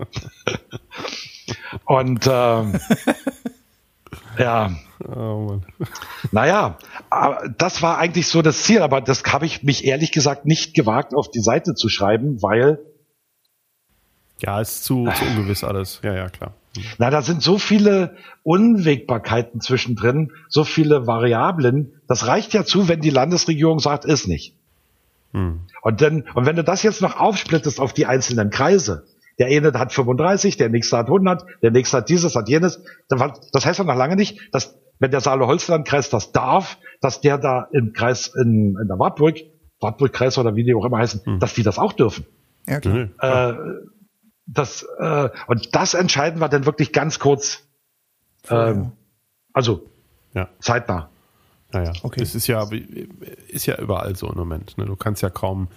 Und 1.84 2.28
ähm, 2.30 2.80
ja, 4.38 4.70
Oh 5.06 5.46
Mann. 5.48 5.64
naja, 6.32 6.76
das 7.56 7.82
war 7.82 7.98
eigentlich 7.98 8.26
so 8.26 8.42
das 8.42 8.64
Ziel, 8.64 8.82
aber 8.82 9.00
das 9.00 9.22
habe 9.24 9.46
ich 9.46 9.62
mich 9.62 9.84
ehrlich 9.84 10.10
gesagt 10.10 10.44
nicht 10.44 10.74
gewagt, 10.74 11.14
auf 11.14 11.30
die 11.30 11.40
Seite 11.40 11.74
zu 11.74 11.88
schreiben, 11.88 12.42
weil 12.42 12.80
Ja, 14.40 14.60
ist 14.60 14.84
zu, 14.84 15.08
zu 15.14 15.24
ungewiss 15.24 15.62
alles. 15.62 16.00
Ja, 16.02 16.14
ja, 16.14 16.28
klar. 16.28 16.54
Na, 16.98 17.10
da 17.10 17.22
sind 17.22 17.42
so 17.42 17.58
viele 17.58 18.16
Unwägbarkeiten 18.42 19.60
zwischendrin, 19.60 20.32
so 20.48 20.64
viele 20.64 21.06
Variablen. 21.06 22.00
Das 22.08 22.26
reicht 22.26 22.52
ja 22.54 22.64
zu, 22.64 22.88
wenn 22.88 23.00
die 23.00 23.10
Landesregierung 23.10 23.78
sagt, 23.78 24.04
ist 24.04 24.26
nicht. 24.26 24.54
Hm. 25.32 25.60
Und 25.82 26.00
dann, 26.00 26.24
und 26.34 26.46
wenn 26.46 26.56
du 26.56 26.64
das 26.64 26.82
jetzt 26.82 27.02
noch 27.02 27.18
aufsplittest 27.18 27.80
auf 27.80 27.92
die 27.92 28.06
einzelnen 28.06 28.50
Kreise, 28.50 29.06
der 29.38 29.48
eine 29.48 29.72
hat 29.78 29.92
35, 29.92 30.56
der 30.56 30.68
nächste 30.68 30.96
hat 30.96 31.06
100, 31.06 31.44
der 31.62 31.70
nächste 31.70 31.98
hat 31.98 32.08
dieses, 32.08 32.34
hat 32.34 32.48
jenes, 32.48 32.82
das 33.08 33.66
heißt 33.66 33.78
ja 33.78 33.84
noch 33.84 33.94
lange 33.94 34.16
nicht, 34.16 34.40
dass, 34.52 34.76
wenn 34.98 35.10
der 35.10 35.20
Saale-Holzland-Kreis 35.20 36.10
das 36.10 36.32
darf, 36.32 36.78
dass 37.00 37.20
der 37.20 37.38
da 37.38 37.68
im 37.72 37.92
Kreis, 37.92 38.32
in, 38.34 38.76
in 38.80 38.88
der 38.88 38.98
Wartburg, 38.98 39.36
Wartburg-Kreis 39.80 40.38
oder 40.38 40.56
wie 40.56 40.64
die 40.64 40.74
auch 40.74 40.84
immer 40.84 40.98
heißen, 40.98 41.38
dass 41.38 41.54
die 41.54 41.62
das 41.62 41.78
auch 41.78 41.92
dürfen. 41.92 42.26
Ja, 42.66 42.80
klar. 42.80 42.94
Nö. 42.94 43.08
Äh, 43.20 43.54
das, 44.46 44.84
äh, 44.98 45.28
und 45.46 45.74
das 45.74 45.94
entscheiden 45.94 46.40
wir 46.40 46.48
dann 46.48 46.66
wirklich 46.66 46.92
ganz 46.92 47.18
kurz, 47.18 47.68
ähm, 48.50 48.92
also 49.52 49.86
Ja. 50.34 50.48
zeitnah. 50.58 51.10
Naja, 51.72 51.92
Okay. 52.02 52.20
das 52.20 52.34
ist 52.34 52.46
ja, 52.46 52.66
ist 53.48 53.66
ja 53.66 53.78
überall 53.78 54.16
so 54.16 54.28
im 54.30 54.38
Moment. 54.38 54.78
Ne? 54.78 54.86
Du 54.86 54.96
kannst 54.96 55.22
ja 55.22 55.30
kaum 55.30 55.68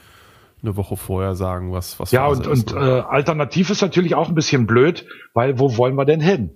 eine 0.63 0.77
Woche 0.77 0.95
vorher 0.95 1.35
sagen, 1.35 1.71
was, 1.73 1.99
was 1.99 2.11
Ja, 2.11 2.27
Phase 2.27 2.43
und, 2.49 2.53
ist, 2.57 2.71
und 2.73 2.81
äh, 2.81 2.99
alternativ 3.01 3.69
ist 3.69 3.81
natürlich 3.81 4.15
auch 4.15 4.29
ein 4.29 4.35
bisschen 4.35 4.67
blöd, 4.67 5.05
weil 5.33 5.59
wo 5.59 5.75
wollen 5.77 5.95
wir 5.95 6.05
denn 6.05 6.21
hin? 6.21 6.51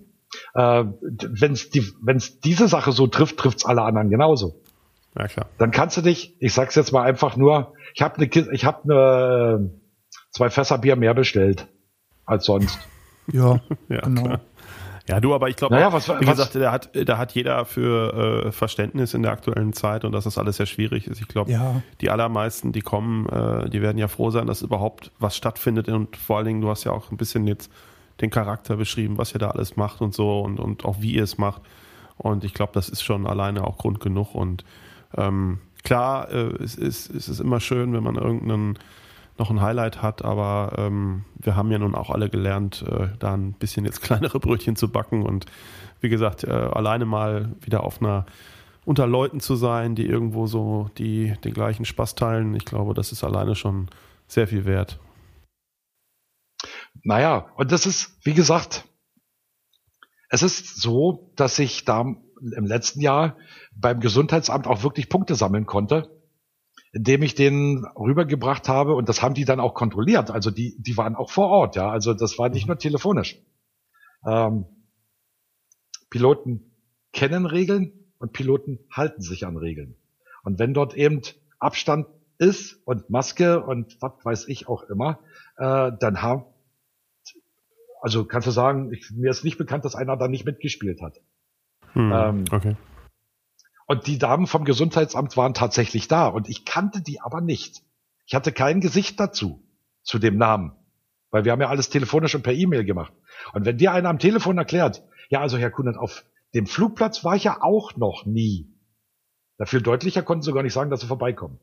Äh, 0.54 0.84
Wenn 1.00 1.52
es 1.52 1.70
die, 1.70 1.84
wenn's 2.02 2.40
diese 2.40 2.68
Sache 2.68 2.92
so 2.92 3.06
trifft, 3.08 3.36
trifft's 3.36 3.64
alle 3.66 3.82
anderen 3.82 4.08
genauso. 4.10 4.60
ja, 5.18 5.26
klar. 5.26 5.46
Dann 5.58 5.70
kannst 5.70 5.96
du 5.96 6.02
dich, 6.02 6.36
ich 6.40 6.54
sag's 6.54 6.74
jetzt 6.76 6.92
mal 6.92 7.02
einfach 7.02 7.36
nur, 7.36 7.72
ich 7.94 8.02
habe 8.02 8.16
eine, 8.16 8.26
ich 8.52 8.64
habe 8.64 8.82
eine 8.84 9.70
zwei 10.30 10.50
Fässer 10.50 10.78
Bier 10.78 10.96
mehr 10.96 11.14
bestellt 11.14 11.66
als 12.26 12.44
sonst. 12.46 12.78
Ja, 13.32 13.60
Ja, 13.88 14.00
genau. 14.02 14.22
klar. 14.22 14.40
Ja, 15.08 15.20
du, 15.20 15.34
aber 15.34 15.48
ich 15.48 15.56
glaube, 15.56 15.74
naja, 15.74 15.92
was, 15.92 16.08
wie 16.08 16.26
was, 16.26 16.36
gesagt, 16.36 16.54
da 16.56 16.72
hat, 16.72 16.90
da 16.94 17.16
hat 17.16 17.32
jeder 17.32 17.64
für 17.64 18.46
äh, 18.46 18.52
Verständnis 18.52 19.14
in 19.14 19.22
der 19.22 19.32
aktuellen 19.32 19.72
Zeit 19.72 20.04
und 20.04 20.12
dass 20.12 20.24
das 20.24 20.36
alles 20.36 20.56
sehr 20.56 20.66
schwierig 20.66 21.06
ist. 21.06 21.20
Ich 21.20 21.28
glaube, 21.28 21.52
ja. 21.52 21.80
die 22.00 22.10
allermeisten, 22.10 22.72
die 22.72 22.80
kommen, 22.80 23.28
äh, 23.28 23.70
die 23.70 23.82
werden 23.82 23.98
ja 23.98 24.08
froh 24.08 24.30
sein, 24.30 24.48
dass 24.48 24.62
überhaupt 24.62 25.12
was 25.20 25.36
stattfindet 25.36 25.88
und 25.88 26.16
vor 26.16 26.38
allen 26.38 26.46
Dingen, 26.46 26.60
du 26.60 26.68
hast 26.68 26.82
ja 26.84 26.90
auch 26.90 27.12
ein 27.12 27.16
bisschen 27.16 27.46
jetzt 27.46 27.70
den 28.20 28.30
Charakter 28.30 28.76
beschrieben, 28.76 29.16
was 29.18 29.32
ihr 29.32 29.38
da 29.38 29.50
alles 29.50 29.76
macht 29.76 30.00
und 30.00 30.12
so 30.14 30.40
und, 30.40 30.58
und 30.58 30.84
auch 30.84 30.96
wie 31.00 31.12
ihr 31.12 31.22
es 31.22 31.38
macht. 31.38 31.62
Und 32.16 32.44
ich 32.44 32.54
glaube, 32.54 32.72
das 32.74 32.88
ist 32.88 33.02
schon 33.02 33.26
alleine 33.26 33.64
auch 33.64 33.78
Grund 33.78 34.00
genug. 34.00 34.34
Und 34.34 34.64
ähm, 35.16 35.58
klar, 35.84 36.30
äh, 36.32 36.62
es, 36.62 36.74
ist, 36.74 37.10
es 37.10 37.28
ist 37.28 37.40
immer 37.40 37.60
schön, 37.60 37.92
wenn 37.92 38.02
man 38.02 38.16
irgendeinen 38.16 38.78
noch 39.38 39.50
ein 39.50 39.60
Highlight 39.60 40.02
hat, 40.02 40.24
aber 40.24 40.74
ähm, 40.78 41.24
wir 41.38 41.56
haben 41.56 41.70
ja 41.70 41.78
nun 41.78 41.94
auch 41.94 42.10
alle 42.10 42.30
gelernt, 42.30 42.84
äh, 42.88 43.08
da 43.18 43.34
ein 43.34 43.52
bisschen 43.52 43.84
jetzt 43.84 44.00
kleinere 44.02 44.40
Brötchen 44.40 44.76
zu 44.76 44.90
backen 44.90 45.22
und 45.22 45.46
wie 46.00 46.08
gesagt, 46.08 46.44
äh, 46.44 46.50
alleine 46.50 47.04
mal 47.04 47.54
wieder 47.60 47.84
auf 47.84 48.00
einer 48.00 48.26
unter 48.84 49.06
Leuten 49.06 49.40
zu 49.40 49.56
sein, 49.56 49.96
die 49.96 50.06
irgendwo 50.06 50.46
so 50.46 50.90
die 50.96 51.34
den 51.44 51.52
gleichen 51.52 51.84
Spaß 51.84 52.14
teilen, 52.14 52.54
ich 52.54 52.64
glaube, 52.64 52.94
das 52.94 53.12
ist 53.12 53.24
alleine 53.24 53.54
schon 53.54 53.88
sehr 54.28 54.46
viel 54.46 54.64
wert. 54.64 55.00
Naja, 57.02 57.50
und 57.56 57.72
das 57.72 57.86
ist, 57.86 58.16
wie 58.24 58.34
gesagt, 58.34 58.84
es 60.28 60.42
ist 60.42 60.80
so, 60.80 61.32
dass 61.36 61.58
ich 61.58 61.84
da 61.84 62.00
im 62.00 62.66
letzten 62.66 63.00
Jahr 63.00 63.36
beim 63.74 64.00
Gesundheitsamt 64.00 64.66
auch 64.66 64.82
wirklich 64.82 65.08
Punkte 65.08 65.34
sammeln 65.34 65.66
konnte 65.66 66.15
indem 66.96 67.22
ich 67.22 67.34
den 67.34 67.84
rübergebracht 67.94 68.70
habe 68.70 68.94
und 68.94 69.10
das 69.10 69.20
haben 69.20 69.34
die 69.34 69.44
dann 69.44 69.60
auch 69.60 69.74
kontrolliert. 69.74 70.30
Also 70.30 70.50
die, 70.50 70.76
die 70.78 70.96
waren 70.96 71.14
auch 71.14 71.30
vor 71.30 71.48
Ort, 71.48 71.76
ja. 71.76 71.90
Also 71.90 72.14
das 72.14 72.38
war 72.38 72.48
nicht 72.48 72.64
mhm. 72.64 72.68
nur 72.68 72.78
telefonisch. 72.78 73.38
Ähm, 74.26 74.64
Piloten 76.08 76.72
kennen 77.12 77.44
Regeln 77.44 77.92
und 78.18 78.32
Piloten 78.32 78.78
halten 78.90 79.20
sich 79.20 79.44
an 79.44 79.58
Regeln. 79.58 79.94
Und 80.42 80.58
wenn 80.58 80.72
dort 80.72 80.94
eben 80.94 81.20
Abstand 81.58 82.06
ist 82.38 82.80
und 82.86 83.10
Maske 83.10 83.62
und 83.62 83.98
was 84.00 84.12
weiß 84.24 84.48
ich 84.48 84.66
auch 84.66 84.84
immer, 84.84 85.18
äh, 85.58 85.92
dann 86.00 86.22
haben, 86.22 86.46
also 88.00 88.24
kannst 88.24 88.46
du 88.46 88.52
sagen, 88.52 88.90
ich, 88.94 89.10
mir 89.10 89.30
ist 89.30 89.44
nicht 89.44 89.58
bekannt, 89.58 89.84
dass 89.84 89.94
einer 89.94 90.16
da 90.16 90.28
nicht 90.28 90.46
mitgespielt 90.46 91.02
hat. 91.02 91.20
Hm, 91.92 92.12
ähm, 92.14 92.44
okay. 92.50 92.74
Und 93.86 94.08
die 94.08 94.18
Damen 94.18 94.46
vom 94.46 94.64
Gesundheitsamt 94.64 95.36
waren 95.36 95.54
tatsächlich 95.54 96.08
da 96.08 96.26
und 96.26 96.48
ich 96.48 96.64
kannte 96.64 97.00
die 97.00 97.20
aber 97.20 97.40
nicht. 97.40 97.82
Ich 98.26 98.34
hatte 98.34 98.52
kein 98.52 98.80
Gesicht 98.80 99.18
dazu, 99.20 99.62
zu 100.02 100.18
dem 100.18 100.36
Namen. 100.36 100.72
Weil 101.30 101.44
wir 101.44 101.52
haben 101.52 101.60
ja 101.60 101.68
alles 101.68 101.88
telefonisch 101.88 102.34
und 102.34 102.42
per 102.42 102.52
E-Mail 102.52 102.84
gemacht. 102.84 103.12
Und 103.52 103.64
wenn 103.64 103.78
dir 103.78 103.92
einer 103.92 104.08
am 104.08 104.18
Telefon 104.18 104.58
erklärt, 104.58 105.02
ja, 105.28 105.40
also 105.40 105.56
Herr 105.56 105.70
Kunert, 105.70 105.96
auf 105.96 106.24
dem 106.54 106.66
Flugplatz 106.66 107.24
war 107.24 107.36
ich 107.36 107.44
ja 107.44 107.58
auch 107.62 107.96
noch 107.96 108.26
nie. 108.26 108.72
Dafür 109.58 109.80
deutlicher 109.80 110.22
konnten 110.22 110.42
sie 110.42 110.52
gar 110.52 110.62
nicht 110.62 110.72
sagen, 110.72 110.90
dass 110.90 111.00
sie 111.00 111.06
vorbeikommen. 111.06 111.60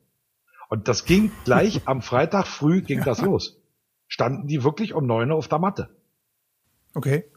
Und 0.68 0.88
das 0.88 1.04
ging 1.04 1.30
gleich 1.44 1.82
am 1.86 2.00
Freitag 2.00 2.46
früh 2.46 2.80
ging 2.80 3.04
das 3.04 3.20
los. 3.20 3.60
Standen 4.06 4.46
die 4.46 4.64
wirklich 4.64 4.94
um 4.94 5.06
neun 5.06 5.30
Uhr 5.30 5.36
auf 5.36 5.48
der 5.48 5.58
Matte. 5.58 5.94
Okay. 6.94 7.30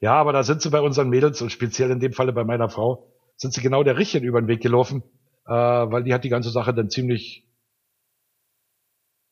Ja, 0.00 0.14
aber 0.14 0.32
da 0.32 0.42
sind 0.42 0.60
sie 0.60 0.70
bei 0.70 0.80
unseren 0.80 1.08
Mädels 1.08 1.40
und 1.40 1.50
speziell 1.50 1.90
in 1.90 2.00
dem 2.00 2.12
Falle 2.12 2.32
bei 2.32 2.44
meiner 2.44 2.68
Frau 2.68 3.13
sind 3.36 3.52
sie 3.52 3.60
genau 3.60 3.82
der 3.82 3.98
Richtigen 3.98 4.26
über 4.26 4.40
den 4.40 4.48
Weg 4.48 4.62
gelaufen, 4.62 5.02
äh, 5.46 5.52
weil 5.52 6.04
die 6.04 6.14
hat 6.14 6.24
die 6.24 6.28
ganze 6.28 6.50
Sache 6.50 6.74
dann 6.74 6.90
ziemlich 6.90 7.44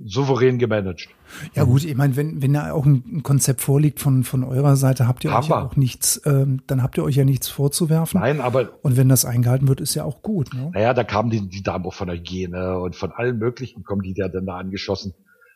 souverän 0.05 0.59
gemanagt. 0.59 1.09
Ja 1.55 1.65
gut, 1.65 1.85
ich 1.85 1.95
meine, 1.95 2.17
wenn, 2.17 2.43
wenn 2.43 2.53
da 2.53 2.73
auch 2.73 2.87
ein 2.87 3.23
Konzept 3.23 3.61
vorliegt 3.61 4.01
von, 4.01 4.25
von 4.25 4.45
eurer 4.45 4.77
Seite, 4.77 5.07
habt 5.07 5.25
ihr 5.25 5.33
Haben 5.33 5.45
euch 5.45 5.49
ja 5.49 5.65
auch 5.65 5.77
nichts, 5.77 6.21
ähm, 6.25 6.63
dann 6.67 6.83
habt 6.83 6.99
ihr 6.99 7.05
euch 7.05 7.17
ja 7.17 7.25
nichts 7.25 7.49
vorzuwerfen. 7.49 8.21
Nein, 8.21 8.41
aber. 8.41 8.71
Und 8.83 8.97
wenn 8.97 9.09
das 9.09 9.25
eingehalten 9.25 9.69
wird, 9.69 9.81
ist 9.81 9.95
ja 9.95 10.05
auch 10.05 10.23
gut. 10.23 10.53
Ne? 10.55 10.71
Naja, 10.75 10.95
da 10.95 11.05
kamen 11.05 11.31
die, 11.31 11.49
die 11.49 11.63
Damen 11.63 11.85
auch 11.87 11.95
von 11.95 12.09
der 12.09 12.17
Hygiene 12.17 12.79
und 12.79 12.97
von 12.97 13.13
allen 13.13 13.39
möglichen 13.39 13.85
kommen 13.85 14.03
die 14.03 14.15
ja 14.17 14.29
dann 14.29 14.47
da 14.47 14.57
angeschossen. 14.57 15.15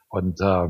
Und 0.08 0.40
äh, 0.40 0.68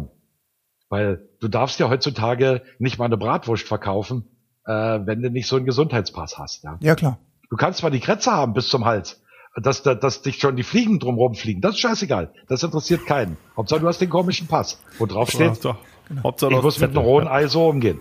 weil 0.88 1.28
du 1.40 1.48
darfst 1.48 1.78
ja 1.80 1.90
heutzutage 1.90 2.62
nicht 2.78 2.98
mal 2.98 3.06
eine 3.06 3.16
Bratwurst 3.16 3.66
verkaufen, 3.66 4.24
äh, 4.64 4.72
wenn 4.72 5.20
du 5.20 5.30
nicht 5.30 5.48
so 5.48 5.56
einen 5.56 5.66
Gesundheitspass 5.66 6.38
hast. 6.38 6.64
Ja, 6.64 6.78
ja 6.80 6.94
klar. 6.94 7.18
Du 7.50 7.56
kannst 7.56 7.80
zwar 7.80 7.90
die 7.90 8.00
Kretze 8.00 8.32
haben 8.32 8.52
bis 8.52 8.68
zum 8.68 8.84
Hals, 8.84 9.22
dass, 9.56 9.82
dass, 9.82 10.00
dass 10.00 10.22
dich 10.22 10.38
schon 10.38 10.56
die 10.56 10.62
Fliegen 10.62 10.98
drumherum 10.98 11.34
fliegen. 11.34 11.60
Das 11.60 11.74
ist 11.74 11.80
scheißegal. 11.80 12.32
Das 12.48 12.62
interessiert 12.62 13.06
keinen. 13.06 13.36
Hauptsache 13.56 13.80
du 13.80 13.88
hast 13.88 14.00
den 14.00 14.10
komischen 14.10 14.46
Pass, 14.46 14.80
wo 14.98 15.06
drauf 15.06 15.30
steht, 15.30 15.62
ja, 15.64 15.78
genau. 16.08 16.22
Hauptsache, 16.24 16.52
ich 16.54 16.62
muss 16.62 16.78
mit 16.78 16.90
einem 16.90 16.98
rohen 16.98 17.28
Ei 17.28 17.46
so 17.46 17.68
umgehen. 17.68 18.00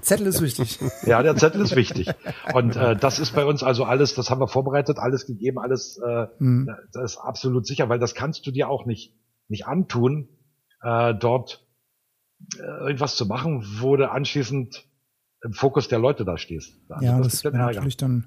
Zettel 0.00 0.26
ist 0.26 0.40
wichtig. 0.40 0.78
Ja, 1.06 1.22
der 1.22 1.36
Zettel 1.36 1.60
ist 1.60 1.76
wichtig. 1.76 2.08
Und 2.54 2.76
äh, 2.76 2.96
das 2.96 3.18
ist 3.18 3.34
bei 3.34 3.44
uns 3.44 3.62
also 3.62 3.84
alles, 3.84 4.14
das 4.14 4.30
haben 4.30 4.40
wir 4.40 4.48
vorbereitet, 4.48 4.98
alles 4.98 5.26
gegeben, 5.26 5.58
alles 5.58 5.98
äh, 5.98 6.26
hm. 6.38 6.68
das 6.92 7.12
ist 7.12 7.18
absolut 7.18 7.66
sicher, 7.66 7.88
weil 7.88 7.98
das 7.98 8.14
kannst 8.14 8.46
du 8.46 8.50
dir 8.50 8.68
auch 8.68 8.86
nicht, 8.86 9.12
nicht 9.48 9.66
antun, 9.66 10.28
äh, 10.82 11.14
dort 11.14 11.66
äh, 12.58 12.62
irgendwas 12.62 13.16
zu 13.16 13.26
machen, 13.26 13.64
wo 13.80 13.96
du 13.96 14.10
anschließend 14.10 14.84
im 15.42 15.52
Fokus 15.52 15.88
der 15.88 15.98
Leute 15.98 16.24
da 16.24 16.38
stehst. 16.38 16.74
Also 16.88 17.04
ja, 17.04 17.18
das, 17.18 17.42
das 17.42 17.44
ist 17.44 17.52
natürlich 17.52 17.96
dann. 17.96 18.26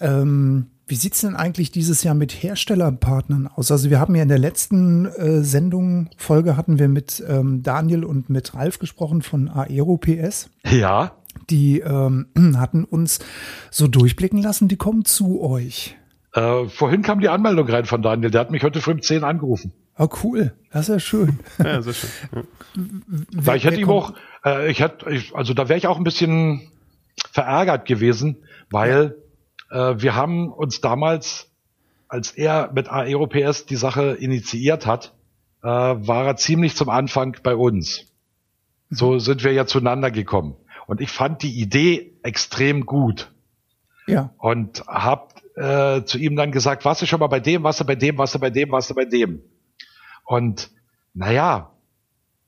Ähm, 0.00 0.66
wie 0.86 0.94
sieht's 0.94 1.20
denn 1.20 1.36
eigentlich 1.36 1.70
dieses 1.70 2.02
Jahr 2.02 2.14
mit 2.14 2.32
Herstellerpartnern 2.32 3.46
aus? 3.46 3.70
Also 3.70 3.90
wir 3.90 4.00
haben 4.00 4.14
ja 4.14 4.22
in 4.22 4.28
der 4.28 4.38
letzten 4.38 5.04
äh, 5.04 5.42
Sendung, 5.42 6.08
Folge 6.16 6.56
hatten 6.56 6.78
wir 6.78 6.88
mit 6.88 7.22
ähm, 7.28 7.62
Daniel 7.62 8.04
und 8.04 8.30
mit 8.30 8.54
Ralf 8.54 8.78
gesprochen 8.78 9.20
von 9.20 9.48
AeroPS. 9.48 10.48
Ja. 10.64 11.12
Die 11.50 11.80
ähm, 11.80 12.28
hatten 12.56 12.84
uns 12.84 13.18
so 13.70 13.86
durchblicken 13.86 14.40
lassen, 14.40 14.68
die 14.68 14.76
kommen 14.76 15.04
zu 15.04 15.42
euch. 15.42 15.96
Äh, 16.34 16.64
vorhin 16.68 17.02
kam 17.02 17.20
die 17.20 17.28
Anmeldung 17.28 17.68
rein 17.68 17.84
von 17.86 18.02
Daniel, 18.02 18.30
der 18.30 18.40
hat 18.40 18.50
mich 18.50 18.62
heute 18.62 18.80
früh 18.80 18.92
um 18.92 19.02
10 19.02 19.24
angerufen. 19.24 19.72
Oh, 19.98 20.08
cool. 20.22 20.54
Das 20.70 20.82
ist 20.82 20.88
ja 20.88 21.00
schön. 21.00 21.40
ja, 21.58 21.82
sehr 21.82 21.94
schön. 21.94 22.10
Ja. 22.34 22.42
Weil 23.32 23.56
ich 23.56 23.64
hätte 23.64 23.80
ihm 23.80 23.88
auch, 23.88 24.14
äh, 24.44 24.70
ich 24.70 24.80
hätte, 24.80 25.10
ich, 25.10 25.34
also 25.34 25.54
da 25.54 25.68
wäre 25.68 25.78
ich 25.78 25.86
auch 25.86 25.96
ein 25.96 26.04
bisschen 26.04 26.70
verärgert 27.32 27.86
gewesen, 27.86 28.44
weil 28.70 29.16
äh, 29.70 29.94
wir 29.96 30.14
haben 30.14 30.52
uns 30.52 30.80
damals, 30.80 31.50
als 32.08 32.30
er 32.30 32.70
mit 32.72 32.88
AEROPS 32.88 33.66
die 33.66 33.76
Sache 33.76 34.16
initiiert 34.20 34.86
hat, 34.86 35.14
äh, 35.62 35.66
war 35.66 36.26
er 36.26 36.36
ziemlich 36.36 36.76
zum 36.76 36.90
Anfang 36.90 37.36
bei 37.42 37.56
uns. 37.56 38.06
So 38.90 39.14
mhm. 39.14 39.20
sind 39.20 39.44
wir 39.44 39.52
ja 39.52 39.66
zueinander 39.66 40.10
gekommen. 40.10 40.56
Und 40.86 41.00
ich 41.00 41.10
fand 41.10 41.42
die 41.42 41.60
Idee 41.60 42.12
extrem 42.22 42.86
gut. 42.86 43.30
Ja. 44.06 44.32
Und 44.38 44.86
hab 44.86 45.34
äh, 45.58 46.04
zu 46.04 46.18
ihm 46.18 46.36
dann 46.36 46.52
gesagt, 46.52 46.84
warst 46.84 47.02
du 47.02 47.06
schon 47.06 47.20
mal 47.20 47.26
bei 47.26 47.40
dem, 47.40 47.62
warst 47.62 47.80
du 47.80 47.84
bei 47.84 47.96
dem, 47.96 48.16
warst 48.18 48.34
du 48.34 48.38
bei 48.38 48.50
dem, 48.50 48.70
warst 48.70 48.90
du 48.90 48.94
bei 48.94 49.04
dem. 49.04 49.42
Und 50.24 50.70
naja, 51.14 51.72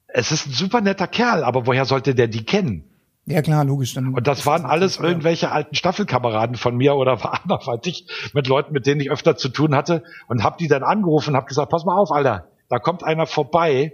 es 0.06 0.32
ist 0.32 0.46
ein 0.46 0.52
super 0.52 0.80
netter 0.80 1.06
Kerl, 1.06 1.44
aber 1.44 1.66
woher 1.66 1.84
sollte 1.84 2.14
der 2.14 2.28
die 2.28 2.44
kennen? 2.44 2.84
Ja 3.26 3.42
klar, 3.42 3.64
logisch. 3.64 3.94
Dann 3.94 4.14
und 4.14 4.26
das 4.26 4.46
waren 4.46 4.64
alles 4.64 4.98
irgendwelche 4.98 5.50
alten 5.50 5.74
Staffelkameraden 5.74 6.56
von 6.56 6.76
mir 6.76 6.94
oder 6.94 7.22
war 7.22 7.40
anderweitig 7.42 8.06
mit 8.32 8.46
Leuten, 8.46 8.72
mit 8.72 8.86
denen 8.86 9.00
ich 9.00 9.10
öfter 9.10 9.36
zu 9.36 9.48
tun 9.48 9.74
hatte 9.74 10.02
und 10.28 10.44
hab 10.44 10.58
die 10.58 10.68
dann 10.68 10.82
angerufen 10.82 11.30
und 11.30 11.36
hab 11.36 11.46
gesagt, 11.46 11.70
pass 11.70 11.84
mal 11.84 11.96
auf, 11.96 12.12
Alter, 12.12 12.48
da 12.68 12.78
kommt 12.78 13.04
einer 13.04 13.26
vorbei, 13.26 13.70
äh, 13.72 13.90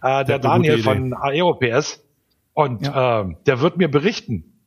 der, 0.00 0.24
der 0.24 0.38
Daniel 0.38 0.82
von 0.82 1.12
AEOPS 1.14 2.02
und 2.52 2.82
ja. 2.82 3.22
äh, 3.22 3.34
der 3.46 3.60
wird 3.60 3.76
mir 3.76 3.90
berichten. 3.90 4.60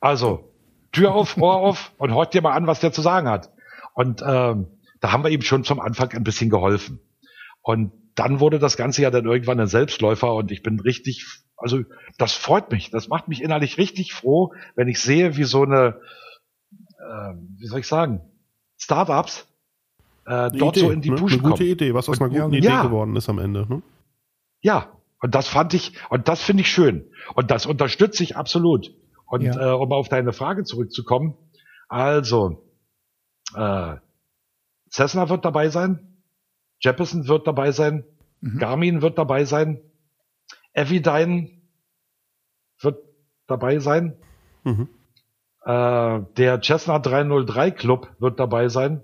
Also 0.00 0.48
Tür 0.92 1.14
auf, 1.14 1.36
Ohr 1.36 1.56
auf 1.56 1.92
und 1.98 2.14
hört 2.14 2.34
dir 2.34 2.42
mal 2.42 2.52
an, 2.52 2.66
was 2.66 2.80
der 2.80 2.92
zu 2.92 3.02
sagen 3.02 3.28
hat. 3.28 3.50
Und 3.94 4.22
ähm, 4.26 4.68
da 5.00 5.12
haben 5.12 5.24
wir 5.24 5.30
ihm 5.30 5.42
schon 5.42 5.64
zum 5.64 5.80
Anfang 5.80 6.12
ein 6.12 6.24
bisschen 6.24 6.50
geholfen. 6.50 7.00
Und 7.62 7.92
dann 8.14 8.40
wurde 8.40 8.58
das 8.58 8.76
Ganze 8.76 9.02
ja 9.02 9.10
dann 9.10 9.26
irgendwann 9.26 9.60
ein 9.60 9.66
Selbstläufer 9.66 10.34
und 10.34 10.50
ich 10.50 10.62
bin 10.62 10.80
richtig, 10.80 11.26
also 11.56 11.82
das 12.16 12.32
freut 12.32 12.70
mich, 12.70 12.90
das 12.90 13.08
macht 13.08 13.28
mich 13.28 13.42
innerlich 13.42 13.78
richtig 13.78 14.12
froh, 14.12 14.52
wenn 14.74 14.88
ich 14.88 15.00
sehe, 15.00 15.36
wie 15.36 15.44
so 15.44 15.62
eine, 15.62 16.00
äh, 16.98 17.34
wie 17.58 17.66
soll 17.66 17.80
ich 17.80 17.86
sagen, 17.86 18.20
Startups 18.76 19.46
äh, 20.26 20.50
dort 20.50 20.76
Idee, 20.76 20.86
so 20.86 20.90
in 20.90 21.00
die 21.00 21.10
ne? 21.10 21.16
Puschen 21.16 21.38
kommen. 21.38 21.52
Eine 21.52 21.58
gute 21.58 21.70
Idee, 21.70 21.94
was 21.94 22.08
aus 22.08 22.20
einer 22.20 22.28
guten 22.28 22.52
ja, 22.54 22.58
Idee 22.58 22.88
geworden 22.88 23.16
ist 23.16 23.28
am 23.28 23.38
Ende. 23.38 23.66
Ne? 23.68 23.82
Ja, 24.60 24.92
und 25.20 25.34
das 25.34 25.48
fand 25.48 25.74
ich, 25.74 25.92
und 26.10 26.28
das 26.28 26.42
finde 26.42 26.62
ich 26.62 26.70
schön. 26.70 27.10
Und 27.34 27.50
das 27.50 27.66
unterstütze 27.66 28.22
ich 28.22 28.36
absolut. 28.36 28.92
Und 29.28 29.42
ja. 29.42 29.72
äh, 29.72 29.74
um 29.74 29.92
auf 29.92 30.08
deine 30.08 30.32
Frage 30.32 30.64
zurückzukommen, 30.64 31.36
also 31.88 32.64
äh, 33.54 33.96
Cessna 34.90 35.28
wird 35.28 35.44
dabei 35.44 35.68
sein, 35.68 36.08
Jeppesen 36.80 37.28
wird 37.28 37.46
dabei 37.46 37.72
sein. 37.72 38.04
Mhm. 38.40 38.58
Garmin 38.58 39.02
wird 39.02 39.18
dabei 39.18 39.44
sein. 39.44 39.80
Evidine 40.72 41.50
wird 42.80 42.98
dabei 43.46 43.78
sein. 43.80 44.16
Mhm. 44.64 44.88
Äh, 45.64 46.20
der 46.36 46.60
Cessna 46.62 46.98
303 46.98 47.70
Club 47.72 48.10
wird 48.18 48.38
dabei 48.38 48.68
sein. 48.68 49.02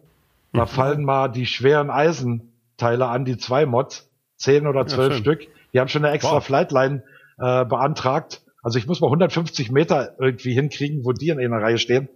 Da 0.53 0.63
mhm. 0.63 0.69
fallen 0.69 1.05
mal 1.05 1.29
die 1.29 1.47
schweren 1.47 1.91
Eisenteile 1.91 3.07
an, 3.09 3.25
die 3.25 3.37
zwei 3.39 3.67
Mods. 3.67 4.11
Zehn 4.37 4.67
oder 4.67 4.87
zwölf 4.87 5.15
ja, 5.15 5.19
Stück. 5.19 5.49
Die 5.73 5.81
haben 5.81 5.89
schon 5.89 6.05
eine 6.05 6.15
extra 6.15 6.37
wow. 6.37 6.45
Flightline 6.45 7.03
äh, 7.39 7.65
beantragt. 7.65 8.43
Also 8.65 8.79
ich 8.79 8.87
muss 8.87 9.03
mal 9.03 9.09
150 9.09 9.71
Meter 9.71 10.17
irgendwie 10.19 10.55
hinkriegen, 10.55 11.05
wo 11.05 11.13
die 11.13 11.29
in 11.29 11.39
einer 11.39 11.63
Reihe 11.63 11.77
stehen. 11.77 12.09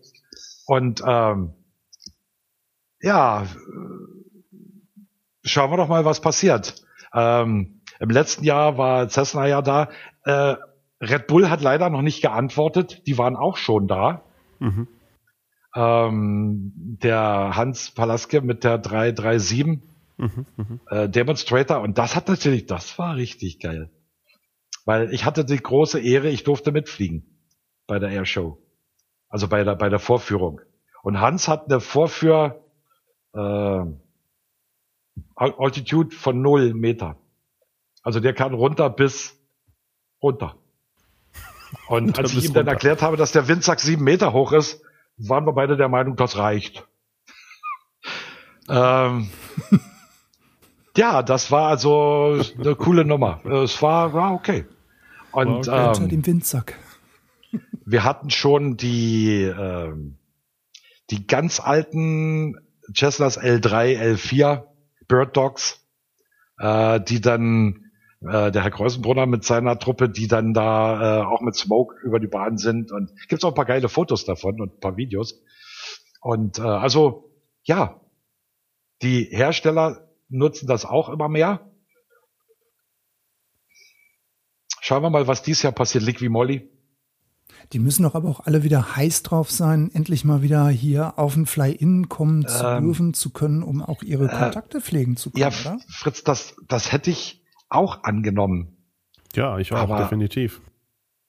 Und 0.67 1.03
ähm, 1.07 1.53
ja, 3.03 3.47
schauen 5.45 5.71
wir 5.71 5.77
doch 5.77 5.89
mal, 5.89 6.07
was 6.07 6.23
passiert. 6.23 6.83
Ähm, 7.15 7.83
Im 8.01 8.09
letzten 8.09 8.45
Jahr 8.45 8.79
war 8.79 9.11
Cessna 9.11 9.47
ja 9.47 9.61
da. 9.61 9.91
Äh, 10.25 10.57
Red 11.03 11.27
Bull 11.27 11.51
hat 11.51 11.61
leider 11.61 11.91
noch 11.91 12.03
nicht 12.03 12.23
geantwortet. 12.23 13.07
Die 13.07 13.19
waren 13.19 13.37
auch 13.37 13.59
schon 13.59 13.87
da. 13.87 14.23
Mhm. 14.59 14.89
Ähm, 15.77 16.73
der 16.75 17.57
Hans 17.57 17.91
Palaske 17.91 18.41
mit 18.41 18.65
der 18.65 18.79
337 18.79 19.83
mhm, 20.17 20.47
mhm, 20.57 20.81
äh, 20.89 21.11
Demonstrator. 21.11 21.81
Und 21.83 21.99
das 21.99 22.17
hat 22.17 22.27
natürlich, 22.29 22.65
das 22.65 22.99
war 22.99 23.17
richtig 23.17 23.61
geil. 23.61 23.91
Weil 24.89 25.13
ich 25.13 25.27
hatte 25.27 25.45
die 25.45 25.59
große 25.59 26.01
Ehre, 26.01 26.31
ich 26.31 26.45
durfte 26.45 26.73
mitfliegen 26.73 27.45
bei 27.87 27.99
der 27.99 28.09
Airshow. 28.09 28.57
Also 29.29 29.47
bei 29.47 29.63
der, 29.63 29.75
bei 29.75 29.91
der 29.91 29.99
Vorführung. 29.99 30.63
Und 31.03 31.21
Hans 31.21 31.47
hat 31.47 31.67
eine 31.67 31.81
Vorführ, 31.81 32.65
äh, 33.35 33.81
Altitude 35.35 36.17
von 36.17 36.41
null 36.41 36.73
Meter. 36.73 37.19
Also 38.03 38.19
der 38.19 38.33
kann 38.33 38.55
runter 38.55 38.89
bis 38.89 39.39
runter. 40.23 40.57
Und 41.89 42.19
als 42.19 42.33
ich 42.33 42.47
ihm 42.47 42.55
dann 42.55 42.67
erklärt 42.67 43.03
habe, 43.03 43.19
dass 43.19 43.33
der 43.33 43.47
Windsack 43.47 43.81
sieben 43.81 44.05
Meter 44.05 44.33
hoch 44.33 44.53
ist, 44.53 44.83
waren 45.19 45.45
wir 45.45 45.53
beide 45.53 45.77
der 45.77 45.91
Meinung, 45.91 46.17
das 46.17 46.39
reicht. 46.39 46.89
ähm, 48.71 49.29
ja, 50.97 51.23
das 51.23 51.51
war 51.51 51.69
also 51.69 52.41
eine 52.59 52.75
coole 52.75 53.05
Nummer. 53.05 53.45
Es 53.45 53.83
war, 53.83 54.15
war 54.15 54.33
okay. 54.33 54.65
Und 55.39 55.69
okay. 55.69 56.03
Ähm, 56.03 56.09
dem 56.09 56.27
Windsack. 56.27 56.75
wir 57.87 58.05
hatten 58.05 58.31
schon 58.31 58.77
die, 58.77 59.43
ähm, 59.43 60.19
die 61.11 61.27
ganz 61.27 61.61
alten 61.61 62.57
Cessnas 62.95 63.41
L3, 63.41 63.99
L4 64.15 64.65
Bird 65.07 65.37
Dogs, 65.37 65.87
äh, 66.59 67.01
die 67.01 67.21
dann 67.21 67.91
äh, 68.21 68.51
der 68.51 68.63
Herr 68.63 68.71
Kreuzenbrunner 68.71 69.27
mit 69.27 69.45
seiner 69.45 69.79
Truppe, 69.79 70.09
die 70.09 70.27
dann 70.27 70.53
da 70.55 71.21
äh, 71.21 71.25
auch 71.25 71.41
mit 71.41 71.55
Smoke 71.55 71.95
über 72.03 72.19
die 72.19 72.27
Bahn 72.27 72.59
sind 72.59 72.91
und 72.91 73.11
gibt's 73.29 73.45
auch 73.45 73.51
ein 73.51 73.55
paar 73.55 73.65
geile 73.65 73.89
Fotos 73.89 74.25
davon 74.25 74.61
und 74.61 74.75
ein 74.75 74.81
paar 74.81 74.97
Videos. 74.97 75.41
Und 76.21 76.59
äh, 76.59 76.63
also 76.63 77.31
ja, 77.63 78.01
die 79.03 79.25
Hersteller 79.31 80.09
nutzen 80.29 80.67
das 80.67 80.85
auch 80.85 81.09
immer 81.09 81.29
mehr. 81.29 81.71
Schauen 84.89 85.03
wir 85.03 85.11
mal, 85.11 85.27
was 85.27 85.43
dieses 85.43 85.65
Jahr 85.65 85.75
passiert. 85.75 86.03
Liqui 86.03 86.31
Molly. 86.31 86.67
Die 87.75 87.79
müssen 87.79 88.05
doch 88.05 88.15
aber 88.15 88.31
auch 88.31 88.41
alle 88.47 88.63
wieder 88.63 88.97
heiß 88.97 89.23
drauf 89.23 89.51
sein, 89.51 89.91
endlich 89.93 90.25
mal 90.25 90.41
wieder 90.41 90.71
hier 90.71 91.19
auf 91.19 91.37
ein 91.37 91.45
Fly-In 91.45 92.09
kommen 92.09 92.47
zu 92.47 92.65
ähm, 92.65 92.85
dürfen, 92.85 93.13
zu 93.13 93.29
können, 93.29 93.63
um 93.63 93.83
auch 93.83 94.03
ihre 94.03 94.25
äh, 94.25 94.29
Kontakte 94.29 94.81
pflegen 94.81 95.19
zu 95.19 95.31
können, 95.31 95.43
ja, 95.43 95.49
oder? 95.49 95.79
Fritz, 95.91 96.25
das, 96.25 96.57
das 96.69 96.91
hätte 96.91 97.11
ich 97.11 97.45
auch 97.69 98.03
angenommen. 98.03 98.79
Ja, 99.35 99.59
ich 99.59 99.75
auch, 99.75 99.77
aber, 99.77 99.99
definitiv. 99.99 100.63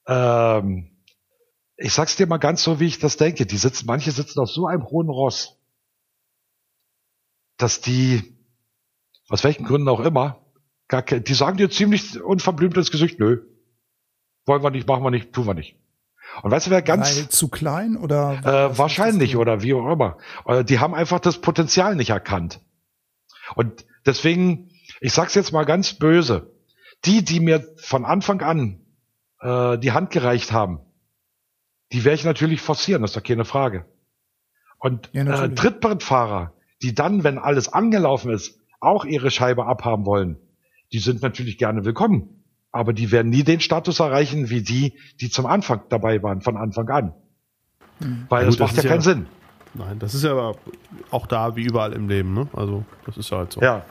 Ähm, 0.06 0.96
ich 1.76 1.92
sag's 1.92 2.16
dir 2.16 2.26
mal 2.26 2.38
ganz 2.38 2.62
so, 2.62 2.80
wie 2.80 2.86
ich 2.86 2.98
das 2.98 3.18
denke. 3.18 3.44
Die 3.44 3.58
sitzen, 3.58 3.84
manche 3.84 4.10
sitzen 4.10 4.40
auf 4.40 4.48
so 4.48 4.68
einem 4.68 4.86
hohen 4.86 5.10
Ross, 5.10 5.58
dass 7.58 7.82
die, 7.82 8.38
aus 9.28 9.44
welchen 9.44 9.66
Gründen 9.66 9.90
auch 9.90 10.00
immer, 10.00 10.46
gar 10.88 11.02
keine, 11.02 11.20
die 11.20 11.34
sagen 11.34 11.58
dir 11.58 11.68
ziemlich 11.68 12.18
unverblümt 12.22 12.78
ins 12.78 12.90
Gesicht, 12.90 13.20
nö. 13.20 13.49
Wollen 14.46 14.62
wir 14.62 14.70
nicht, 14.70 14.86
machen 14.86 15.04
wir 15.04 15.10
nicht, 15.10 15.32
tun 15.32 15.46
wir 15.46 15.54
nicht. 15.54 15.76
Und 16.42 16.50
weißt 16.50 16.68
du, 16.68 16.70
wer 16.70 16.82
ganz. 16.82 17.16
Weil 17.16 17.28
zu 17.28 17.48
klein 17.48 17.96
oder? 17.96 18.40
Äh, 18.72 18.78
wahrscheinlich 18.78 19.36
oder 19.36 19.62
wie 19.62 19.74
auch 19.74 19.90
immer. 19.92 20.18
Äh, 20.46 20.64
die 20.64 20.78
haben 20.78 20.94
einfach 20.94 21.20
das 21.20 21.40
Potenzial 21.40 21.96
nicht 21.96 22.10
erkannt. 22.10 22.60
Und 23.54 23.84
deswegen, 24.06 24.70
ich 25.00 25.12
sag's 25.12 25.34
jetzt 25.34 25.52
mal 25.52 25.64
ganz 25.64 25.94
böse. 25.94 26.54
Die, 27.04 27.24
die 27.24 27.40
mir 27.40 27.66
von 27.78 28.04
Anfang 28.04 28.42
an 28.42 28.80
äh, 29.40 29.78
die 29.78 29.92
Hand 29.92 30.10
gereicht 30.10 30.52
haben, 30.52 30.80
die 31.92 32.04
werde 32.04 32.16
ich 32.16 32.24
natürlich 32.24 32.60
forcieren, 32.60 33.02
das 33.02 33.12
ist 33.12 33.16
doch 33.16 33.22
keine 33.22 33.46
Frage. 33.46 33.86
Und 34.78 35.08
ja, 35.12 35.44
äh, 35.44 35.54
Trittbrettfahrer, 35.54 36.52
die 36.82 36.94
dann, 36.94 37.24
wenn 37.24 37.38
alles 37.38 37.72
angelaufen 37.72 38.30
ist, 38.30 38.60
auch 38.80 39.04
ihre 39.04 39.30
Scheibe 39.30 39.66
abhaben 39.66 40.04
wollen, 40.04 40.38
die 40.92 40.98
sind 40.98 41.22
natürlich 41.22 41.58
gerne 41.58 41.84
willkommen 41.84 42.39
aber 42.72 42.92
die 42.92 43.10
werden 43.10 43.30
nie 43.30 43.42
den 43.42 43.60
Status 43.60 44.00
erreichen 44.00 44.50
wie 44.50 44.62
die, 44.62 44.98
die 45.20 45.30
zum 45.30 45.46
Anfang 45.46 45.82
dabei 45.88 46.22
waren, 46.22 46.40
von 46.40 46.56
Anfang 46.56 46.88
an. 46.88 47.14
Mhm. 48.00 48.26
Weil 48.28 48.42
ja, 48.42 48.46
das 48.46 48.58
macht 48.58 48.76
das 48.76 48.84
ja 48.84 48.90
keinen 48.90 49.02
Sinn. 49.02 49.26
Nein, 49.74 49.98
das 49.98 50.14
ist 50.14 50.24
ja 50.24 50.32
aber 50.32 50.56
auch 51.10 51.26
da 51.26 51.54
wie 51.56 51.62
überall 51.62 51.92
im 51.92 52.08
Leben, 52.08 52.34
ne? 52.34 52.48
Also, 52.52 52.84
das 53.06 53.16
ist 53.16 53.30
ja 53.30 53.38
halt 53.38 53.52
so. 53.52 53.60
Ja. 53.60 53.84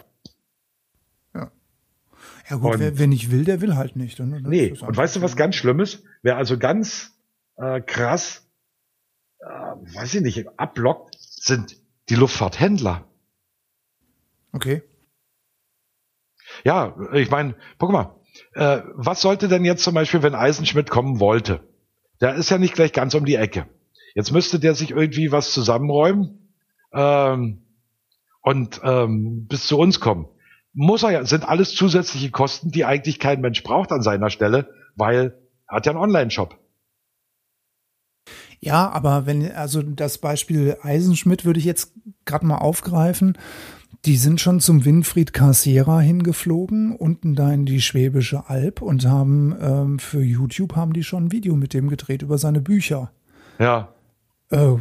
Ja. 1.34 1.52
Ja 2.50 2.56
gut, 2.58 2.74
und, 2.74 2.80
wer, 2.80 2.98
wer 2.98 3.08
nicht 3.08 3.32
will, 3.32 3.46
der 3.46 3.62
will 3.62 3.76
halt 3.76 3.96
nicht. 3.96 4.20
Ne? 4.20 4.42
Nee, 4.42 4.72
und 4.72 4.98
weißt 4.98 5.16
du, 5.16 5.22
was 5.22 5.36
ganz 5.36 5.56
Schlimmes? 5.56 6.04
Wer 6.22 6.36
also 6.36 6.58
ganz 6.58 7.14
äh, 7.56 7.80
krass, 7.80 8.46
äh, 9.40 9.46
weiß 9.46 10.16
ich 10.16 10.22
nicht, 10.22 10.60
abblockt, 10.60 11.16
sind 11.18 11.78
die 12.10 12.16
Luftfahrthändler. 12.16 13.06
Okay. 14.52 14.84
Ja, 16.64 16.96
ich 17.14 17.30
meine, 17.30 17.56
guck 17.78 17.92
mal, 17.92 18.19
äh, 18.54 18.82
was 18.94 19.22
sollte 19.22 19.48
denn 19.48 19.66
jetzt 19.66 19.84
zum 19.84 19.94
Beispiel, 19.94 20.24
wenn 20.24 20.36
Eisenschmidt 20.36 20.90
kommen 20.90 21.20
wollte? 21.20 21.62
Der 22.22 22.36
ist 22.36 22.50
ja 22.50 22.58
nicht 22.58 22.74
gleich 22.74 22.92
ganz 22.94 23.14
um 23.14 23.26
die 23.26 23.36
Ecke. 23.36 23.68
Jetzt 24.16 24.32
müsste 24.32 24.60
der 24.60 24.76
sich 24.76 24.92
irgendwie 24.92 25.32
was 25.32 25.54
zusammenräumen 25.54 26.54
ähm, 26.94 27.62
und 28.42 28.82
ähm, 28.84 29.48
bis 29.48 29.68
zu 29.68 29.78
uns 29.78 30.00
kommen. 30.00 30.28
Muss 30.74 31.04
er 31.04 31.12
ja, 31.12 31.26
sind 31.26 31.48
alles 31.48 31.74
zusätzliche 31.76 32.32
Kosten, 32.32 32.72
die 32.72 32.86
eigentlich 32.86 33.20
kein 33.20 33.42
Mensch 33.42 33.64
braucht 33.64 33.92
an 33.92 34.02
seiner 34.02 34.30
Stelle, 34.30 34.74
weil 34.96 35.38
er 35.68 35.76
hat 35.76 35.86
ja 35.86 35.92
einen 35.92 36.02
Online-Shop. 36.02 36.58
Ja, 38.60 38.90
aber 38.90 39.26
wenn, 39.26 39.52
also 39.52 39.82
das 39.82 40.18
Beispiel 40.18 40.78
Eisenschmidt 40.82 41.46
würde 41.46 41.60
ich 41.60 41.66
jetzt 41.66 41.94
gerade 42.26 42.46
mal 42.46 42.58
aufgreifen. 42.58 43.38
Die 44.06 44.16
sind 44.16 44.40
schon 44.40 44.62
zum 44.62 44.86
Winfried 44.86 45.34
Cassera 45.34 46.00
hingeflogen, 46.00 46.96
unten 46.96 47.36
da 47.36 47.52
in 47.52 47.66
die 47.66 47.82
Schwäbische 47.82 48.50
Alb 48.50 48.82
und 48.82 49.06
haben 49.06 49.56
ähm, 49.60 50.00
für 50.00 50.22
YouTube 50.22 50.76
haben 50.76 50.94
die 50.94 51.04
schon 51.04 51.26
ein 51.26 51.32
Video 51.32 51.56
mit 51.56 51.74
dem 51.74 51.90
gedreht 51.90 52.22
über 52.22 52.38
seine 52.38 52.62
Bücher. 52.62 53.12
Ja. 53.60 53.94
Äh, 54.52 54.78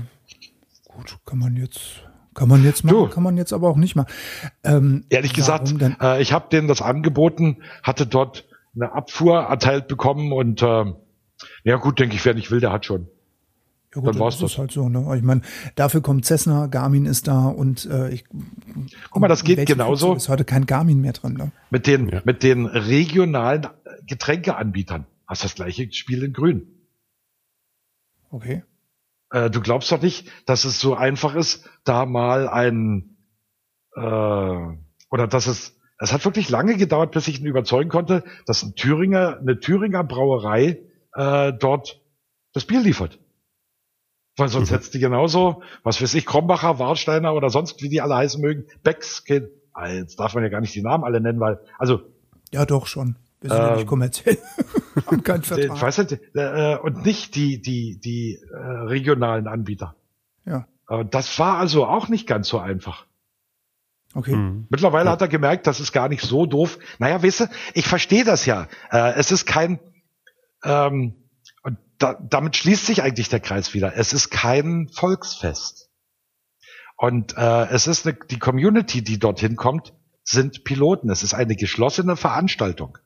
gut, 0.87 1.19
kann 1.27 1.39
man 1.39 1.57
jetzt 1.57 2.05
kann 2.35 2.49
man 2.49 2.62
jetzt 2.62 2.85
machen, 2.85 2.95
du. 2.97 3.09
kann 3.09 3.25
man 3.25 3.37
jetzt 3.37 3.53
aber 3.53 3.69
auch 3.69 3.77
nicht 3.77 3.97
machen. 3.97 4.12
Ähm, 4.62 5.05
Ehrlich 5.09 5.35
gesagt, 5.35 5.75
äh, 6.01 6.23
ich 6.23 6.33
habe 6.33 6.49
denen 6.51 6.69
das 6.69 6.81
angeboten, 6.81 7.64
hatte 7.83 8.07
dort 8.07 8.47
eine 8.77 8.93
Abfuhr 8.93 9.41
erteilt 9.41 9.89
bekommen 9.89 10.31
und 10.31 10.62
äh, 10.62 10.85
ja 11.64 11.77
gut, 11.77 11.99
denke 11.99 12.14
ich, 12.14 12.25
wer 12.25 12.35
nicht 12.35 12.53
will, 12.53 12.61
der 12.61 12.71
hat 12.71 12.87
schon. 12.87 13.09
Ja 13.95 14.01
gut, 14.01 14.14
dann 14.14 14.20
war's 14.20 14.39
das. 14.39 14.53
ist 14.53 14.59
halt 14.59 14.70
so. 14.70 14.89
Ne? 14.89 15.16
Ich 15.16 15.22
meine, 15.22 15.41
dafür 15.74 16.03
kommt 16.03 16.24
Cessna, 16.26 16.66
Garmin 16.66 17.07
ist 17.07 17.26
da 17.26 17.47
und 17.47 17.86
äh, 17.86 18.11
ich. 18.11 18.24
Guck 19.11 19.22
mal, 19.22 19.28
das 19.28 19.45
geht 19.45 19.64
genauso. 19.66 20.14
Ist 20.14 20.28
heute 20.28 20.45
kein 20.45 20.66
Garmin 20.66 21.01
mehr 21.01 21.12
drin. 21.12 21.34
Ne? 21.34 21.53
Mit 21.70 21.86
den 21.86 22.09
ja. 22.09 22.20
mit 22.24 22.43
den 22.43 22.66
regionalen 22.66 23.66
Getränkeanbietern 24.07 25.07
hast 25.26 25.45
das 25.45 25.55
gleiche 25.55 25.91
Spiel 25.93 26.22
in 26.22 26.32
Grün. 26.32 26.66
Okay. 28.30 28.62
Äh, 29.30 29.51
du 29.51 29.61
glaubst 29.61 29.91
doch 29.91 30.03
nicht, 30.03 30.28
dass 30.47 30.64
es 30.64 30.80
so 30.80 30.95
einfach 30.95 31.34
ist, 31.34 31.68
da 31.84 32.05
mal 32.05 32.49
ein 32.49 33.16
äh, 33.95 34.01
oder 34.01 35.26
dass 35.28 35.47
es 35.47 35.78
es 36.01 36.12
hat 36.12 36.24
wirklich 36.24 36.49
lange 36.49 36.76
gedauert, 36.76 37.11
bis 37.11 37.26
ich 37.26 37.41
ihn 37.41 37.47
überzeugen 37.47 37.91
konnte, 37.91 38.22
dass 38.47 38.62
ein 38.62 38.74
Thüringer 38.76 39.39
eine 39.41 39.59
Thüringer 39.59 40.05
Brauerei 40.05 40.82
äh, 41.14 41.53
dort 41.59 42.01
das 42.53 42.64
Bier 42.64 42.80
liefert. 42.80 43.18
Weil 44.39 44.49
sonst 44.49 44.70
mhm. 44.70 44.74
hättest 44.74 44.95
du 44.95 44.99
genauso, 45.01 45.62
was 45.82 46.01
weiß 46.01 46.14
ich, 46.14 46.24
Krombacher, 46.24 46.78
Warsteiner 46.78 47.34
oder 47.34 47.51
sonst, 47.51 47.82
wie 47.82 47.89
die 47.89 48.01
alle 48.01 48.16
heißen 48.16 48.41
mögen, 48.41 48.66
Becks, 48.82 49.24
ah, 49.72 49.89
jetzt 49.89 50.20
darf 50.20 50.34
man 50.34 50.45
ja 50.45 50.49
gar 50.49 50.61
nicht 50.61 50.74
die 50.74 50.82
Namen 50.82 51.05
alle 51.05 51.20
nennen, 51.20 51.41
weil, 51.41 51.59
also. 51.78 52.03
Ja, 52.53 52.64
doch 52.64 52.86
schon. 52.86 53.16
Wir 53.41 53.51
sind 53.51 53.59
äh, 53.59 53.62
ja 53.62 53.70
nicht 53.72 53.82
ähm, 53.82 53.86
kommerziell. 53.86 54.39
haben 55.07 55.22
keinen 55.22 55.43
Vertrag. 55.45 55.76
Ich 55.76 55.82
weiß 55.82 55.99
nicht, 55.99 56.20
äh, 56.34 56.76
und 56.76 57.05
nicht 57.05 57.34
die, 57.34 57.61
die, 57.61 57.99
die 57.99 58.41
äh, 58.51 58.57
regionalen 58.57 59.49
Anbieter. 59.49 59.97
Ja. 60.45 60.66
Äh, 60.89 61.05
das 61.05 61.39
war 61.39 61.59
also 61.59 61.86
auch 61.86 62.09
nicht 62.09 62.26
ganz 62.26 62.49
so 62.49 62.59
einfach. 62.59 63.07
Okay. 64.14 64.34
Mhm. 64.34 64.66
Mittlerweile 64.70 65.07
ja. 65.07 65.12
hat 65.12 65.20
er 65.20 65.28
gemerkt, 65.28 65.66
das 65.66 65.80
ist 65.80 65.93
gar 65.93 66.09
nicht 66.09 66.22
so 66.22 66.47
doof. 66.47 66.78
Naja, 66.99 67.22
weißt 67.22 67.41
du, 67.41 67.45
ich 67.74 67.86
verstehe 67.86 68.24
das 68.24 68.47
ja. 68.47 68.68
Äh, 68.91 69.14
es 69.14 69.30
ist 69.30 69.47
kein, 69.47 69.80
ähm, 70.64 71.14
da, 71.99 72.15
damit 72.21 72.57
schließt 72.57 72.87
sich 72.87 73.03
eigentlich 73.03 73.29
der 73.29 73.41
Kreis 73.41 73.75
wieder. 73.75 73.97
Es 73.97 74.13
ist 74.13 74.31
kein 74.31 74.89
Volksfest. 74.89 75.91
Und 76.97 77.37
äh, 77.37 77.67
es 77.71 77.87
ist 77.87 78.07
eine, 78.07 78.17
die 78.31 78.39
Community, 78.39 79.03
die 79.03 79.19
dorthin 79.19 79.57
kommt, 79.57 79.95
sind 80.25 80.65
Piloten. 80.65 81.11
Es 81.11 81.23
ist 81.23 81.35
eine 81.35 81.57
geschlossene 81.57 82.17
Veranstaltung. 82.17 82.99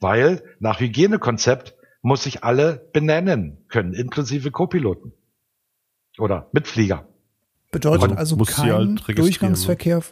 Weil 0.00 0.42
nach 0.58 0.80
Hygienekonzept 0.80 1.74
muss 2.02 2.26
ich 2.26 2.44
alle 2.44 2.90
benennen 2.92 3.64
können, 3.68 3.94
inklusive 3.94 4.50
Co-Piloten. 4.50 5.12
Oder 6.18 6.50
Mitflieger. 6.52 7.08
Bedeutet 7.70 8.10
Man 8.10 8.18
also 8.18 8.36
muss 8.36 8.48
sie 8.48 8.54
kein 8.54 8.72
halt 8.72 9.08
registrieren, 9.08 9.14
Durchgangsverkehr. 9.16 10.02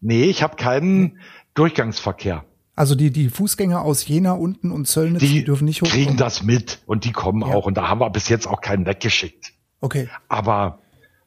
Nee, 0.00 0.24
ich 0.24 0.42
habe 0.42 0.56
keinen 0.56 1.20
Durchgangsverkehr. 1.54 2.44
Also 2.74 2.94
die, 2.94 3.10
die 3.10 3.28
Fußgänger 3.28 3.82
aus 3.82 4.06
Jena 4.06 4.32
unten 4.32 4.70
und 4.70 4.86
Zöllnitz, 4.86 5.20
die, 5.20 5.28
Die 5.28 5.44
dürfen 5.44 5.66
nicht 5.66 5.82
hochkommen. 5.82 6.04
kriegen 6.06 6.16
das 6.16 6.42
mit 6.42 6.78
und 6.86 7.04
die 7.04 7.12
kommen 7.12 7.42
Ja. 7.42 7.54
auch. 7.54 7.66
Und 7.66 7.76
da 7.76 7.88
haben 7.88 8.00
wir 8.00 8.08
bis 8.10 8.28
jetzt 8.28 8.46
auch 8.46 8.60
keinen 8.62 8.86
weggeschickt. 8.86 9.52
Okay. 9.80 10.08
Aber 10.28 10.78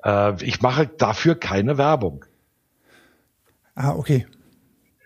äh, 0.03 0.43
ich 0.43 0.61
mache 0.61 0.87
dafür 0.87 1.35
keine 1.35 1.77
Werbung. 1.77 2.25
Ah, 3.75 3.91
okay. 3.91 4.25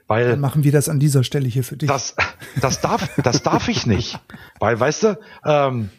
Weil 0.08 0.30
Dann 0.30 0.40
machen 0.40 0.64
wir 0.64 0.72
das 0.72 0.88
an 0.90 1.00
dieser 1.00 1.24
Stelle 1.24 1.48
hier 1.48 1.64
für 1.64 1.78
dich. 1.78 1.90
Das, 1.90 2.16
das 2.62 2.80
darf, 2.82 3.10
das 3.22 3.44
darf 3.44 3.68
ich 3.68 3.86
nicht. 3.86 4.20
Weil, 4.60 4.80
weißt 4.80 5.04
du, 5.04 5.20
ähm, 5.46 5.90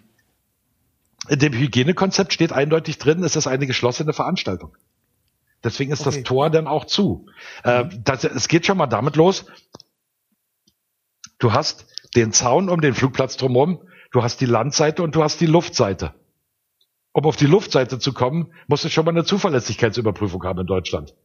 in 1.28 1.38
dem 1.38 1.52
Hygienekonzept 1.52 2.32
steht 2.32 2.52
eindeutig 2.52 2.98
drin, 2.98 3.22
es 3.22 3.36
ist 3.36 3.46
eine 3.46 3.66
geschlossene 3.66 4.12
Veranstaltung. 4.12 4.76
Deswegen 5.62 5.92
ist 5.92 6.00
Okay. 6.06 6.16
das 6.16 6.24
Tor 6.24 6.48
dann 6.50 6.66
auch 6.66 6.86
zu. 6.86 7.26
Äh, 7.62 7.84
das, 8.02 8.24
es 8.24 8.48
geht 8.48 8.64
schon 8.66 8.78
mal 8.78 8.86
damit 8.86 9.16
los. 9.16 9.44
Du 11.40 11.52
hast 11.52 11.86
den 12.14 12.32
Zaun 12.32 12.68
um 12.68 12.80
den 12.80 12.94
Flugplatz 12.94 13.36
drumherum, 13.36 13.82
du 14.12 14.22
hast 14.22 14.40
die 14.40 14.46
Landseite 14.46 15.02
und 15.02 15.16
du 15.16 15.22
hast 15.24 15.40
die 15.40 15.46
Luftseite. 15.46 16.14
Um 17.12 17.24
auf 17.24 17.36
die 17.36 17.46
Luftseite 17.46 17.98
zu 17.98 18.12
kommen, 18.12 18.52
musst 18.68 18.84
du 18.84 18.88
schon 18.88 19.04
mal 19.04 19.10
eine 19.10 19.24
Zuverlässigkeitsüberprüfung 19.24 20.44
haben 20.44 20.60
in 20.60 20.66
Deutschland. 20.66 21.16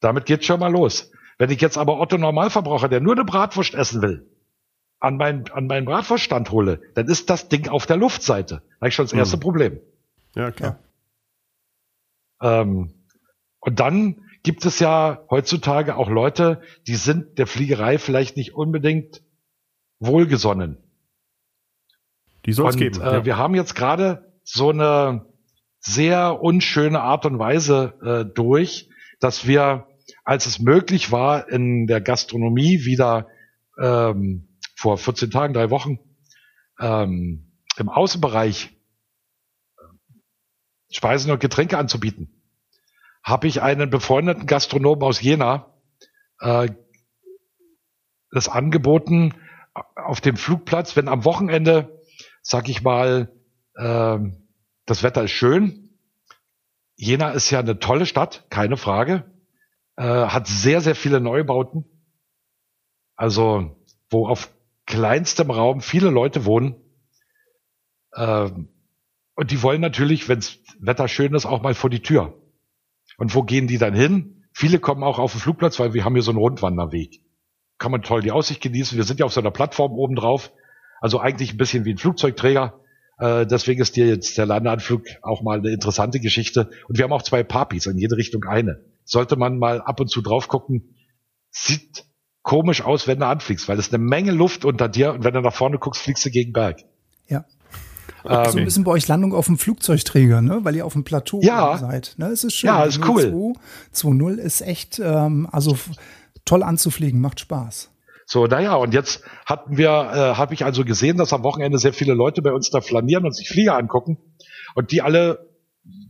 Damit 0.00 0.26
geht's 0.26 0.46
schon 0.46 0.58
mal 0.58 0.72
los. 0.72 1.12
Wenn 1.38 1.50
ich 1.50 1.60
jetzt 1.60 1.78
aber 1.78 2.00
Otto 2.00 2.18
Normalverbraucher, 2.18 2.88
der 2.88 3.00
nur 3.00 3.12
eine 3.12 3.24
Bratwurst 3.24 3.74
essen 3.74 4.02
will, 4.02 4.26
an 4.98 5.16
meinen, 5.18 5.48
an 5.52 5.66
meinen 5.66 5.84
Bratwurststand 5.84 6.50
hole, 6.50 6.80
dann 6.94 7.06
ist 7.06 7.28
das 7.28 7.48
Ding 7.48 7.68
auf 7.68 7.86
der 7.86 7.98
Luftseite. 7.98 8.56
Da 8.56 8.74
habe 8.80 8.88
ich 8.88 8.94
schon 8.94 9.04
das 9.04 9.12
erste 9.12 9.36
Mhm. 9.36 9.40
Problem. 9.40 9.80
Ja, 10.34 10.50
klar. 10.50 10.78
Ähm, 12.40 12.94
und 13.60 13.80
dann 13.80 14.22
gibt 14.42 14.64
es 14.64 14.78
ja 14.78 15.24
heutzutage 15.30 15.96
auch 15.96 16.08
Leute, 16.08 16.62
die 16.86 16.96
sind 16.96 17.38
der 17.38 17.46
Fliegerei 17.46 17.98
vielleicht 17.98 18.36
nicht 18.36 18.54
unbedingt 18.54 19.22
wohlgesonnen. 19.98 20.78
Die 22.44 22.52
soll 22.52 22.70
es 22.70 22.76
geben. 22.76 23.00
äh, 23.00 23.04
ja. 23.04 23.24
wir 23.24 23.36
haben 23.36 23.54
jetzt 23.54 23.74
gerade 23.74 24.32
so 24.44 24.70
eine 24.70 25.26
sehr 25.80 26.40
unschöne 26.40 27.00
Art 27.00 27.26
und 27.26 27.38
Weise 27.38 27.94
äh, 28.02 28.34
durch, 28.34 28.88
dass 29.20 29.46
wir, 29.46 29.86
als 30.24 30.46
es 30.46 30.58
möglich 30.58 31.12
war, 31.12 31.48
in 31.48 31.86
der 31.86 32.00
Gastronomie 32.00 32.84
wieder 32.84 33.28
ähm, 33.80 34.48
vor 34.76 34.98
14 34.98 35.30
Tagen, 35.30 35.54
drei 35.54 35.70
Wochen, 35.70 35.98
ähm, 36.80 37.52
im 37.78 37.88
Außenbereich 37.88 38.76
äh, 39.78 39.82
Speisen 40.92 41.30
und 41.30 41.40
Getränke 41.40 41.78
anzubieten, 41.78 42.42
habe 43.22 43.48
ich 43.48 43.62
einen 43.62 43.90
befreundeten 43.90 44.46
Gastronomen 44.46 45.02
aus 45.02 45.20
Jena 45.20 45.74
äh, 46.40 46.68
das 48.30 48.48
angeboten, 48.48 49.34
auf 49.94 50.20
dem 50.20 50.36
Flugplatz, 50.36 50.96
wenn 50.96 51.08
am 51.08 51.24
Wochenende, 51.24 52.00
sag 52.42 52.68
ich 52.68 52.82
mal, 52.82 53.32
ähm, 53.78 54.48
das 54.86 55.02
Wetter 55.02 55.24
ist 55.24 55.32
schön. 55.32 55.98
Jena 56.96 57.30
ist 57.30 57.50
ja 57.50 57.58
eine 57.58 57.78
tolle 57.78 58.06
Stadt, 58.06 58.46
keine 58.50 58.76
Frage. 58.76 59.30
Äh, 59.96 60.04
hat 60.04 60.46
sehr, 60.46 60.80
sehr 60.80 60.94
viele 60.94 61.20
Neubauten. 61.20 61.84
Also, 63.16 63.82
wo 64.10 64.28
auf 64.28 64.50
kleinstem 64.86 65.50
Raum 65.50 65.80
viele 65.80 66.10
Leute 66.10 66.44
wohnen. 66.44 66.76
Ähm, 68.14 68.68
und 69.34 69.50
die 69.50 69.62
wollen 69.62 69.80
natürlich, 69.80 70.28
wenns 70.28 70.58
Wetter 70.78 71.08
schön 71.08 71.34
ist, 71.34 71.44
auch 71.46 71.62
mal 71.62 71.74
vor 71.74 71.90
die 71.90 72.02
Tür. 72.02 72.40
Und 73.18 73.34
wo 73.34 73.42
gehen 73.42 73.66
die 73.66 73.78
dann 73.78 73.94
hin? 73.94 74.44
Viele 74.52 74.78
kommen 74.78 75.02
auch 75.02 75.18
auf 75.18 75.32
den 75.32 75.40
Flugplatz, 75.40 75.78
weil 75.78 75.92
wir 75.92 76.04
haben 76.04 76.14
hier 76.14 76.22
so 76.22 76.30
einen 76.30 76.38
Rundwanderweg. 76.38 77.20
Kann 77.78 77.92
man 77.92 78.02
toll 78.02 78.22
die 78.22 78.32
Aussicht 78.32 78.60
genießen. 78.62 78.96
Wir 78.96 79.04
sind 79.04 79.20
ja 79.20 79.26
auf 79.26 79.32
so 79.32 79.40
einer 79.40 79.50
Plattform 79.50 79.92
oben 79.92 80.16
drauf. 80.16 80.50
Also 81.00 81.20
eigentlich 81.20 81.52
ein 81.52 81.58
bisschen 81.58 81.84
wie 81.84 81.92
ein 81.92 81.98
Flugzeugträger. 81.98 82.80
Äh, 83.18 83.46
deswegen 83.46 83.80
ist 83.80 83.96
dir 83.96 84.06
jetzt 84.06 84.36
der 84.38 84.46
Landeanflug 84.46 85.02
auch 85.22 85.42
mal 85.42 85.58
eine 85.58 85.70
interessante 85.70 86.20
Geschichte. 86.20 86.70
Und 86.88 86.98
wir 86.98 87.04
haben 87.04 87.12
auch 87.12 87.22
zwei 87.22 87.42
Papis, 87.42 87.86
in 87.86 87.98
jede 87.98 88.16
Richtung 88.16 88.44
eine. 88.44 88.80
Sollte 89.04 89.36
man 89.36 89.58
mal 89.58 89.80
ab 89.82 90.00
und 90.00 90.08
zu 90.10 90.22
drauf 90.22 90.48
gucken. 90.48 90.94
Sieht 91.50 92.04
komisch 92.42 92.82
aus, 92.82 93.06
wenn 93.08 93.20
du 93.20 93.26
anfliegst, 93.26 93.68
weil 93.68 93.78
es 93.78 93.92
eine 93.92 93.98
Menge 94.02 94.30
Luft 94.32 94.64
unter 94.64 94.88
dir 94.88 95.12
und 95.12 95.24
wenn 95.24 95.34
du 95.34 95.40
nach 95.40 95.54
vorne 95.54 95.78
guckst, 95.78 96.00
fliegst 96.02 96.24
du 96.24 96.30
gegen 96.30 96.52
Berg. 96.52 96.80
Ja. 97.28 97.44
Ähm, 98.24 98.50
So 98.50 98.58
ein 98.58 98.64
bisschen 98.64 98.84
bei 98.84 98.92
euch 98.92 99.08
Landung 99.08 99.34
auf 99.34 99.46
dem 99.46 99.58
Flugzeugträger, 99.58 100.42
ne? 100.42 100.60
Weil 100.62 100.76
ihr 100.76 100.86
auf 100.86 100.92
dem 100.92 101.04
Plateau 101.04 101.40
Ja. 101.42 101.76
seid. 101.78 102.14
Ne? 102.18 102.26
Es 102.26 102.44
ist 102.44 102.54
schön. 102.54 102.68
Ja, 102.68 102.84
ist 102.84 103.00
cool. 103.06 103.54
2.0 103.94 104.36
ist 104.36 104.60
echt, 104.62 105.00
ähm, 105.02 105.48
also 105.50 105.76
toll 106.46 106.62
anzufliegen, 106.62 107.20
macht 107.20 107.40
Spaß. 107.40 107.90
So, 108.24 108.46
naja, 108.46 108.74
und 108.74 108.92
jetzt 108.92 109.22
hatten 109.44 109.76
wir, 109.76 109.88
äh, 109.88 110.36
habe 110.36 110.54
ich 110.54 110.64
also 110.64 110.84
gesehen, 110.84 111.16
dass 111.16 111.32
am 111.32 111.44
Wochenende 111.44 111.78
sehr 111.78 111.92
viele 111.92 112.14
Leute 112.14 112.42
bei 112.42 112.52
uns 112.52 112.70
da 112.70 112.80
flanieren 112.80 113.24
und 113.24 113.36
sich 113.36 113.48
Flieger 113.48 113.76
angucken 113.76 114.18
und 114.74 114.90
die 114.90 115.00
alle 115.00 115.48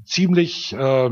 ziemlich, 0.05 0.73
äh, 0.73 1.11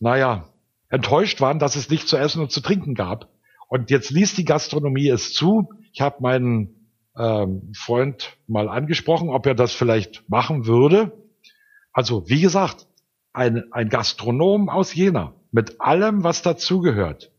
naja, 0.00 0.48
enttäuscht 0.88 1.40
waren, 1.40 1.58
dass 1.58 1.76
es 1.76 1.90
nicht 1.90 2.08
zu 2.08 2.16
essen 2.16 2.40
und 2.40 2.50
zu 2.50 2.60
trinken 2.60 2.94
gab. 2.94 3.28
Und 3.68 3.90
jetzt 3.90 4.10
ließ 4.10 4.34
die 4.36 4.44
Gastronomie 4.44 5.08
es 5.08 5.34
zu. 5.34 5.68
Ich 5.92 6.00
habe 6.00 6.16
meinen 6.20 6.90
ähm, 7.18 7.72
Freund 7.74 8.36
mal 8.46 8.68
angesprochen, 8.68 9.28
ob 9.28 9.46
er 9.46 9.54
das 9.54 9.72
vielleicht 9.72 10.28
machen 10.30 10.66
würde. 10.66 11.12
Also, 11.92 12.28
wie 12.28 12.40
gesagt, 12.40 12.86
ein, 13.32 13.64
ein 13.72 13.88
Gastronom 13.88 14.68
aus 14.68 14.94
Jena 14.94 15.34
mit 15.50 15.80
allem, 15.80 16.22
was 16.22 16.42
dazugehört. 16.42 17.32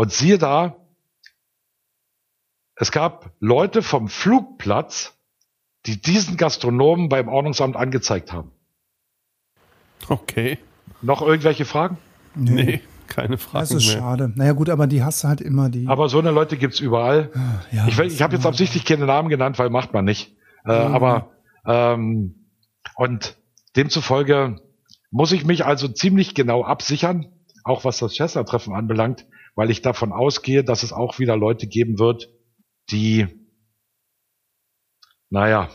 Und 0.00 0.10
siehe 0.12 0.38
da, 0.38 0.76
es 2.74 2.90
gab 2.90 3.32
Leute 3.38 3.82
vom 3.82 4.08
Flugplatz, 4.08 5.12
die 5.84 6.00
diesen 6.00 6.38
Gastronomen 6.38 7.10
beim 7.10 7.28
Ordnungsamt 7.28 7.76
angezeigt 7.76 8.32
haben. 8.32 8.50
Okay. 10.08 10.56
Noch 11.02 11.20
irgendwelche 11.20 11.66
Fragen? 11.66 11.98
Nee, 12.34 12.80
keine 13.08 13.36
Frage 13.36 13.60
Das 13.68 13.70
ist 13.72 13.88
mehr. 13.88 13.98
schade. 13.98 14.32
Naja 14.36 14.52
gut, 14.52 14.70
aber 14.70 14.86
die 14.86 15.04
hast 15.04 15.22
du 15.22 15.28
halt 15.28 15.42
immer 15.42 15.68
die. 15.68 15.86
Aber 15.86 16.08
so 16.08 16.18
eine 16.18 16.30
Leute 16.30 16.56
gibt's 16.56 16.80
überall. 16.80 17.30
ja, 17.70 17.86
ich 17.86 17.98
will- 17.98 18.06
ich 18.06 18.22
habe 18.22 18.34
jetzt 18.36 18.46
absichtlich 18.46 18.86
keine 18.86 19.04
Namen 19.04 19.28
genannt, 19.28 19.58
weil 19.58 19.68
macht 19.68 19.92
man 19.92 20.06
nicht. 20.06 20.34
Äh, 20.64 20.88
Mhm. 20.88 20.94
Aber 20.94 21.30
ähm, 21.66 22.46
und 22.96 23.36
demzufolge 23.76 24.62
muss 25.10 25.32
ich 25.32 25.44
mich 25.44 25.66
also 25.66 25.88
ziemlich 25.88 26.34
genau 26.34 26.64
absichern, 26.64 27.26
auch 27.64 27.84
was 27.84 27.98
das 27.98 28.14
Chester-Treffen 28.14 28.72
anbelangt, 28.74 29.26
weil 29.60 29.68
ich 29.68 29.82
davon 29.82 30.10
ausgehe, 30.10 30.64
dass 30.64 30.82
es 30.84 30.90
auch 30.90 31.18
wieder 31.18 31.36
Leute 31.36 31.66
geben 31.66 31.98
wird, 31.98 32.30
die, 32.90 33.26
naja, 35.28 35.68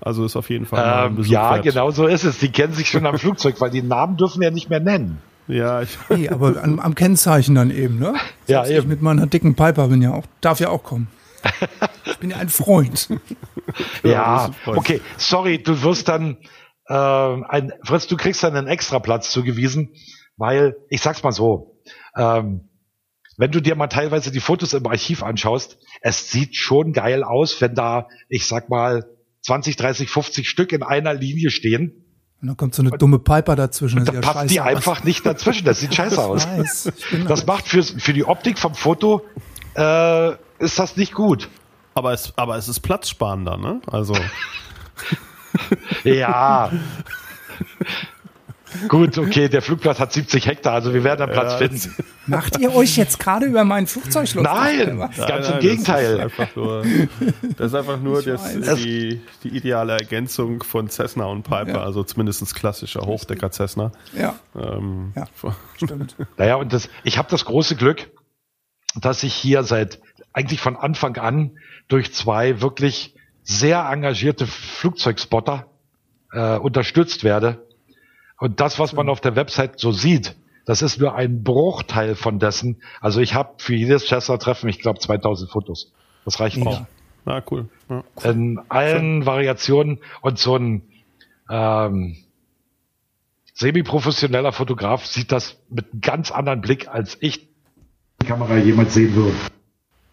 Also 0.00 0.24
ist 0.24 0.36
auf 0.36 0.48
jeden 0.48 0.66
Fall. 0.66 1.08
Ähm, 1.08 1.22
ja, 1.24 1.54
wert. 1.54 1.64
genau 1.64 1.90
so 1.90 2.06
ist 2.06 2.24
es. 2.24 2.38
Die 2.38 2.50
kennen 2.50 2.72
sich 2.72 2.88
schon 2.88 3.06
am 3.06 3.18
Flugzeug, 3.18 3.60
weil 3.60 3.70
die 3.70 3.82
Namen 3.82 4.16
dürfen 4.16 4.42
ja 4.42 4.50
nicht 4.50 4.70
mehr 4.70 4.80
nennen. 4.80 5.18
Ja, 5.46 5.82
ich 5.82 5.98
nee, 6.08 6.28
aber 6.28 6.62
am, 6.62 6.78
am, 6.78 6.94
Kennzeichen 6.94 7.54
dann 7.54 7.70
eben, 7.70 7.98
ne? 7.98 8.14
Ja, 8.46 8.64
eben. 8.66 8.78
Ich 8.78 8.86
mit 8.86 9.02
meiner 9.02 9.26
dicken 9.26 9.54
Piper 9.54 9.88
bin 9.88 10.00
ja 10.00 10.12
auch, 10.12 10.24
darf 10.40 10.60
ja 10.60 10.68
auch 10.68 10.82
kommen. 10.82 11.08
Ich 12.04 12.18
bin 12.18 12.30
ja 12.30 12.36
ein 12.36 12.48
Freund. 12.48 13.08
ja, 14.02 14.50
okay, 14.66 15.00
sorry, 15.16 15.62
du 15.62 15.82
wirst 15.82 16.08
dann, 16.08 16.36
äh, 16.86 16.94
ein, 16.94 17.72
Fritz, 17.82 18.06
du 18.06 18.16
kriegst 18.16 18.42
dann 18.42 18.54
einen 18.54 18.68
extra 18.68 18.98
Platz 18.98 19.30
zugewiesen, 19.30 19.94
weil, 20.36 20.76
ich 20.88 21.00
sag's 21.00 21.22
mal 21.22 21.32
so, 21.32 21.80
ähm, 22.16 22.69
wenn 23.40 23.52
du 23.52 23.62
dir 23.62 23.74
mal 23.74 23.86
teilweise 23.86 24.30
die 24.30 24.38
Fotos 24.38 24.74
im 24.74 24.86
Archiv 24.86 25.22
anschaust, 25.22 25.78
es 26.02 26.30
sieht 26.30 26.56
schon 26.56 26.92
geil 26.92 27.24
aus, 27.24 27.58
wenn 27.62 27.74
da, 27.74 28.06
ich 28.28 28.46
sag 28.46 28.68
mal, 28.68 29.06
20, 29.40 29.76
30, 29.76 30.10
50 30.10 30.46
Stück 30.46 30.72
in 30.72 30.82
einer 30.82 31.14
Linie 31.14 31.50
stehen. 31.50 32.04
Und 32.42 32.48
dann 32.48 32.56
kommt 32.58 32.74
so 32.74 32.82
eine 32.82 32.90
dumme 32.90 33.18
Piper 33.18 33.56
dazwischen. 33.56 34.04
Da 34.04 34.12
passt 34.20 34.50
die 34.50 34.60
aus. 34.60 34.66
einfach 34.66 35.04
nicht 35.04 35.24
dazwischen. 35.24 35.64
Das 35.64 35.80
sieht 35.80 35.94
scheiße 35.96 36.22
aus. 36.22 36.46
Das 37.26 37.46
macht 37.46 37.66
für, 37.66 37.82
für 37.82 38.12
die 38.12 38.26
Optik 38.26 38.58
vom 38.58 38.74
Foto 38.74 39.22
äh, 39.74 40.32
ist 40.58 40.78
das 40.78 40.98
nicht 40.98 41.14
gut. 41.14 41.48
Aber 41.94 42.12
es, 42.12 42.34
aber 42.36 42.58
es 42.58 42.68
ist 42.68 42.80
platzsparender, 42.80 43.56
ne? 43.56 43.80
Also. 43.86 44.14
ja. 46.04 46.70
Gut, 48.88 49.16
okay, 49.16 49.48
der 49.48 49.62
Flugplatz 49.62 49.98
hat 49.98 50.12
70 50.12 50.46
Hektar, 50.46 50.74
also 50.74 50.94
wir 50.94 51.04
werden 51.04 51.22
einen 51.22 51.32
Platz 51.32 51.52
ja, 51.52 51.68
finden. 51.68 51.94
Macht 52.30 52.58
ihr 52.58 52.74
euch 52.74 52.96
jetzt 52.96 53.18
gerade 53.18 53.46
über 53.46 53.64
mein 53.64 53.86
Flugzeug 53.86 54.32
los? 54.34 54.44
Nein, 54.44 54.96
nein, 54.96 55.10
ganz 55.16 55.48
nein, 55.48 55.54
im 55.54 55.60
Gegenteil. 55.60 56.18
Das 56.18 56.32
ist 56.32 56.40
einfach 56.40 56.56
nur, 56.56 56.84
das, 57.56 57.66
ist 57.66 57.74
einfach 57.74 58.00
nur 58.00 58.22
das, 58.22 58.54
die, 58.76 59.20
die 59.42 59.48
ideale 59.48 59.92
Ergänzung 59.94 60.62
von 60.62 60.88
Cessna 60.88 61.24
und 61.24 61.42
Piper, 61.42 61.68
ja. 61.68 61.82
also 61.82 62.04
zumindest 62.04 62.54
klassischer 62.54 63.02
Hochdecker 63.02 63.50
Cessna. 63.50 63.92
Ja, 64.16 64.34
ähm, 64.54 65.12
ja 65.16 65.26
stimmt. 65.76 66.16
Naja, 66.36 66.56
und 66.56 66.72
das, 66.72 66.88
ich 67.04 67.18
habe 67.18 67.28
das 67.30 67.44
große 67.44 67.76
Glück, 67.76 68.10
dass 68.94 69.22
ich 69.22 69.34
hier 69.34 69.62
seit 69.62 70.00
eigentlich 70.32 70.60
von 70.60 70.76
Anfang 70.76 71.16
an 71.16 71.58
durch 71.88 72.14
zwei 72.14 72.60
wirklich 72.60 73.14
sehr 73.42 73.80
engagierte 73.90 74.46
Flugzeugspotter 74.46 75.66
äh, 76.32 76.56
unterstützt 76.56 77.24
werde 77.24 77.66
und 78.40 78.58
das, 78.58 78.78
was 78.78 78.94
man 78.94 79.08
auf 79.10 79.20
der 79.20 79.36
Website 79.36 79.78
so 79.78 79.92
sieht, 79.92 80.34
das 80.64 80.82
ist 80.82 81.00
nur 81.00 81.14
ein 81.14 81.42
Bruchteil 81.42 82.14
von 82.14 82.38
dessen. 82.38 82.82
Also 83.00 83.20
ich 83.20 83.34
habe 83.34 83.54
für 83.58 83.74
jedes 83.74 84.04
Chester-Treffen, 84.04 84.68
ich 84.68 84.80
glaube, 84.80 84.98
2000 84.98 85.50
Fotos. 85.50 85.92
Das 86.24 86.40
reicht 86.40 86.64
auch. 86.66 86.86
Ah, 87.24 87.42
cool. 87.50 87.68
Ja. 87.88 88.04
In 88.30 88.60
allen 88.68 89.26
Variationen 89.26 89.98
und 90.20 90.38
so 90.38 90.56
ein 90.56 90.82
ähm, 91.48 92.16
semi-professioneller 93.54 94.52
Fotograf 94.52 95.04
sieht 95.06 95.32
das 95.32 95.58
mit 95.68 95.92
einem 95.92 96.00
ganz 96.00 96.30
anderen 96.30 96.60
Blick, 96.60 96.88
als 96.88 97.18
ich 97.20 97.48
die 98.22 98.26
Kamera 98.26 98.56
jemals 98.56 98.94
sehen 98.94 99.14
würde. 99.14 99.36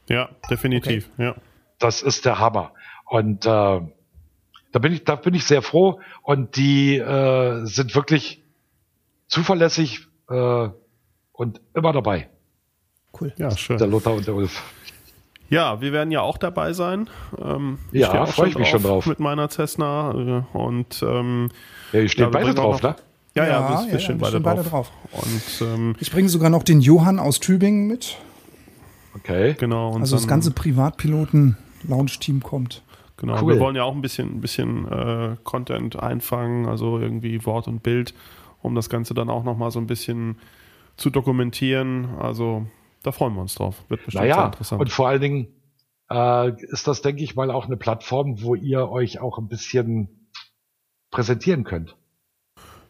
Ja, 0.10 0.30
definitiv. 0.50 1.10
Okay. 1.14 1.26
Ja. 1.26 1.36
Das 1.80 2.02
ist 2.02 2.26
der 2.26 2.40
Hammer. 2.40 2.74
Und 3.06 3.46
äh, 3.46 3.82
da 4.72 4.80
bin 4.80 4.94
ich, 4.94 5.04
da 5.04 5.16
bin 5.16 5.34
ich 5.34 5.46
sehr 5.46 5.62
froh 5.62 6.00
und 6.24 6.56
die 6.56 6.98
äh, 6.98 7.66
sind 7.66 7.96
wirklich 7.96 8.44
zuverlässig 9.28 10.07
äh, 10.30 10.70
und 11.32 11.62
immer 11.74 11.94
dabei. 11.94 12.30
Cool. 13.20 13.34
Ja, 13.38 13.52
schön. 13.52 13.78
Der 13.78 13.88
Lothar 13.88 14.14
und 14.14 14.28
der 14.28 14.36
Ulf. 14.36 14.62
Ja, 15.50 15.80
wir 15.80 15.94
werden 15.94 16.12
ja 16.12 16.22
auch 16.22 16.38
dabei 16.38 16.74
sein. 16.74 17.10
Ähm, 17.42 17.80
ja, 17.92 18.26
freue 18.26 18.50
ich 18.50 18.58
mich 18.58 18.68
schon 18.68 18.84
drauf. 18.84 19.06
Mit 19.06 19.20
meiner 19.20 19.50
Cessna 19.50 20.44
äh, 20.54 20.58
und 20.58 21.02
ähm, 21.02 21.50
ja, 21.94 22.02
ihr 22.02 22.10
steht 22.10 22.32
beide 22.32 22.54
drauf, 22.54 22.82
ne? 22.82 22.96
Ja, 23.34 23.46
ja, 23.46 23.50
ja, 23.50 23.86
wir, 23.86 23.92
wir 23.94 24.00
stehen, 24.00 24.18
beide, 24.18 24.40
beide, 24.40 24.64
drauf. 24.64 24.92
Und, 25.12 25.62
ähm, 25.62 25.96
ich 26.00 26.12
bringe 26.12 26.28
sogar 26.28 26.50
noch 26.50 26.64
den 26.64 26.82
Johann 26.82 27.20
aus 27.20 27.40
Tübingen 27.40 27.88
mit. 27.88 28.18
Okay. 29.16 29.56
Genau. 29.60 29.96
also 29.96 30.16
das 30.16 30.28
ganze 30.28 30.52
Privatpiloten-Launch-Team 30.52 32.42
kommt. 32.42 32.84
Genau, 33.18 33.42
cool. 33.42 33.54
wir 33.54 33.60
wollen 33.60 33.76
ja 33.76 33.84
auch 33.84 33.96
ein 33.96 34.02
bisschen, 34.02 34.38
ein 34.38 34.42
bisschen 34.42 34.88
äh, 34.92 35.38
Content 35.44 35.98
einfangen, 36.00 36.68
also 36.68 37.00
irgendwie 37.00 37.46
Wort 37.46 37.68
und 37.68 37.84
Bild, 37.84 38.14
um 38.68 38.76
das 38.76 38.90
Ganze 38.90 39.14
dann 39.14 39.30
auch 39.30 39.44
nochmal 39.44 39.72
so 39.72 39.80
ein 39.80 39.88
bisschen 39.88 40.38
zu 40.96 41.10
dokumentieren. 41.10 42.06
Also 42.20 42.68
da 43.04 43.12
freuen 43.12 43.34
wir 43.34 43.42
uns 43.42 43.56
drauf. 43.56 43.84
Wird 43.90 44.06
bestimmt 44.06 44.24
naja, 44.24 44.36
sehr 44.36 44.46
interessant. 44.46 44.82
Und 44.82 44.92
vor 44.92 45.08
allen 45.08 45.22
Dingen 45.22 45.48
äh, 46.12 46.52
ist 46.64 46.88
das, 46.88 47.02
denke 47.02 47.24
ich 47.24 47.36
mal, 47.36 47.52
auch 47.52 47.66
eine 47.66 47.78
Plattform, 47.78 48.42
wo 48.42 48.56
ihr 48.56 48.90
euch 48.90 49.20
auch 49.20 49.38
ein 49.38 49.48
bisschen 49.48 50.30
präsentieren 51.12 51.64
könnt. 51.64 51.96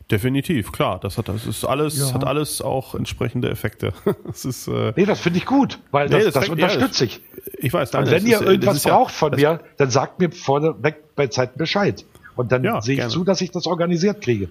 Definitiv, 0.10 0.72
klar. 0.72 1.00
Das 1.00 1.18
hat, 1.18 1.28
das 1.28 1.46
ist 1.46 1.66
alles, 1.66 2.00
ja. 2.00 2.14
hat 2.14 2.24
alles 2.24 2.62
auch 2.62 2.96
entsprechende 2.96 3.50
Effekte. 3.50 3.94
das 4.26 4.46
ist, 4.46 4.68
äh, 4.68 4.94
nee, 4.96 5.06
das 5.06 5.20
finde 5.20 5.40
ich 5.40 5.46
gut, 5.46 5.80
weil 5.92 6.08
das, 6.08 6.20
nee, 6.20 6.26
das, 6.26 6.34
das 6.34 6.50
unterstütze 6.50 7.06
ich. 7.06 7.22
Ich 7.58 7.74
weiß, 7.74 7.92
nein, 7.92 8.06
Und 8.06 8.12
wenn 8.12 8.26
ihr 8.26 8.38
ist, 8.38 8.48
irgendwas 8.48 8.84
braucht 8.84 9.12
ja, 9.12 9.18
von 9.18 9.36
mir, 9.36 9.60
dann 9.78 9.90
sagt 9.90 10.20
mir 10.20 10.32
vorneweg 10.32 11.16
bei 11.16 11.28
Zeit 11.28 11.58
Bescheid. 11.58 12.06
Und 12.38 12.52
dann 12.52 12.64
ja, 12.64 12.82
sehe 12.82 12.94
ich 12.94 13.00
gerne. 13.00 13.12
zu, 13.12 13.24
dass 13.24 13.42
ich 13.42 13.52
das 13.52 13.68
organisiert 13.68 14.22
kriege. 14.22 14.50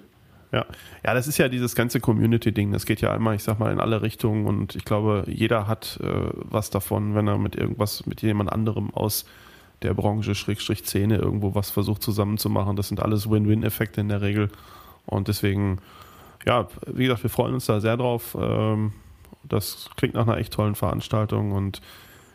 Ja. 0.52 0.64
ja, 1.04 1.14
das 1.14 1.26
ist 1.26 1.38
ja 1.38 1.48
dieses 1.48 1.74
ganze 1.74 2.00
Community-Ding. 2.00 2.72
Das 2.72 2.86
geht 2.86 3.00
ja 3.00 3.12
einmal, 3.12 3.34
ich 3.34 3.42
sag 3.42 3.58
mal, 3.58 3.72
in 3.72 3.80
alle 3.80 4.02
Richtungen. 4.02 4.46
Und 4.46 4.76
ich 4.76 4.84
glaube, 4.84 5.24
jeder 5.26 5.66
hat 5.66 5.98
äh, 6.02 6.30
was 6.34 6.70
davon, 6.70 7.14
wenn 7.14 7.26
er 7.26 7.38
mit 7.38 7.56
irgendwas, 7.56 8.06
mit 8.06 8.22
jemand 8.22 8.52
anderem 8.52 8.92
aus 8.94 9.26
der 9.82 9.94
Branche, 9.94 10.34
Schrägstrich 10.34 10.80
Szene, 10.80 11.16
irgendwo 11.16 11.54
was 11.54 11.70
versucht 11.70 12.02
zusammenzumachen. 12.02 12.76
Das 12.76 12.88
sind 12.88 13.00
alles 13.00 13.28
Win-Win-Effekte 13.28 14.00
in 14.00 14.08
der 14.08 14.22
Regel. 14.22 14.50
Und 15.04 15.28
deswegen, 15.28 15.78
ja, 16.46 16.68
wie 16.86 17.04
gesagt, 17.04 17.22
wir 17.22 17.30
freuen 17.30 17.54
uns 17.54 17.66
da 17.66 17.80
sehr 17.80 17.96
drauf. 17.96 18.36
Ähm, 18.40 18.92
das 19.42 19.90
klingt 19.96 20.14
nach 20.14 20.26
einer 20.26 20.38
echt 20.38 20.52
tollen 20.52 20.74
Veranstaltung 20.74 21.52
und 21.52 21.80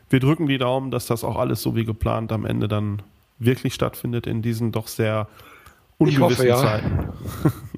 wir 0.09 0.19
drücken 0.19 0.47
die 0.47 0.57
Daumen, 0.57 0.91
dass 0.91 1.05
das 1.05 1.23
auch 1.23 1.37
alles 1.37 1.61
so 1.61 1.75
wie 1.75 1.85
geplant 1.85 2.31
am 2.31 2.45
Ende 2.45 2.67
dann 2.67 3.01
wirklich 3.39 3.73
stattfindet 3.73 4.27
in 4.27 4.41
diesen 4.41 4.71
doch 4.71 4.87
sehr 4.87 5.27
ungewissen 5.97 6.23
hoffe, 6.23 6.47
ja. 6.47 6.57
Zeiten. 6.57 7.09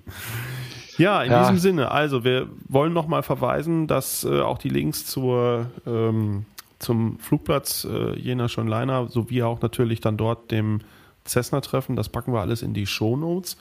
ja, 0.97 1.23
in 1.23 1.31
ja. 1.31 1.41
diesem 1.41 1.57
Sinne, 1.57 1.91
also 1.91 2.23
wir 2.23 2.49
wollen 2.67 2.93
nochmal 2.93 3.23
verweisen, 3.23 3.87
dass 3.87 4.23
äh, 4.23 4.41
auch 4.41 4.57
die 4.57 4.69
Links 4.69 5.05
zur, 5.05 5.67
ähm, 5.85 6.45
zum 6.79 7.19
Flugplatz 7.19 7.85
äh, 7.85 8.17
Jena 8.19 8.47
Schönleiner 8.47 9.07
sowie 9.07 9.43
auch 9.43 9.61
natürlich 9.61 10.01
dann 10.01 10.17
dort 10.17 10.51
dem 10.51 10.81
Cessna-Treffen, 11.25 11.95
das 11.95 12.09
packen 12.09 12.33
wir 12.33 12.41
alles 12.41 12.61
in 12.61 12.73
die 12.73 12.85
Show 12.85 13.15
Notes. 13.15 13.57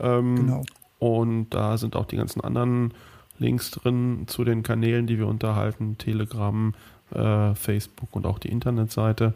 Ähm, 0.00 0.36
genau. 0.36 0.62
Und 0.98 1.50
da 1.50 1.76
sind 1.76 1.96
auch 1.96 2.06
die 2.06 2.16
ganzen 2.16 2.40
anderen 2.40 2.94
Links 3.38 3.70
drin 3.70 4.24
zu 4.26 4.44
den 4.44 4.62
Kanälen, 4.62 5.06
die 5.06 5.18
wir 5.18 5.26
unterhalten, 5.26 5.98
Telegram, 5.98 6.72
äh, 7.10 7.54
Facebook 7.54 8.08
und 8.12 8.26
auch 8.26 8.38
die 8.38 8.48
Internetseite. 8.48 9.34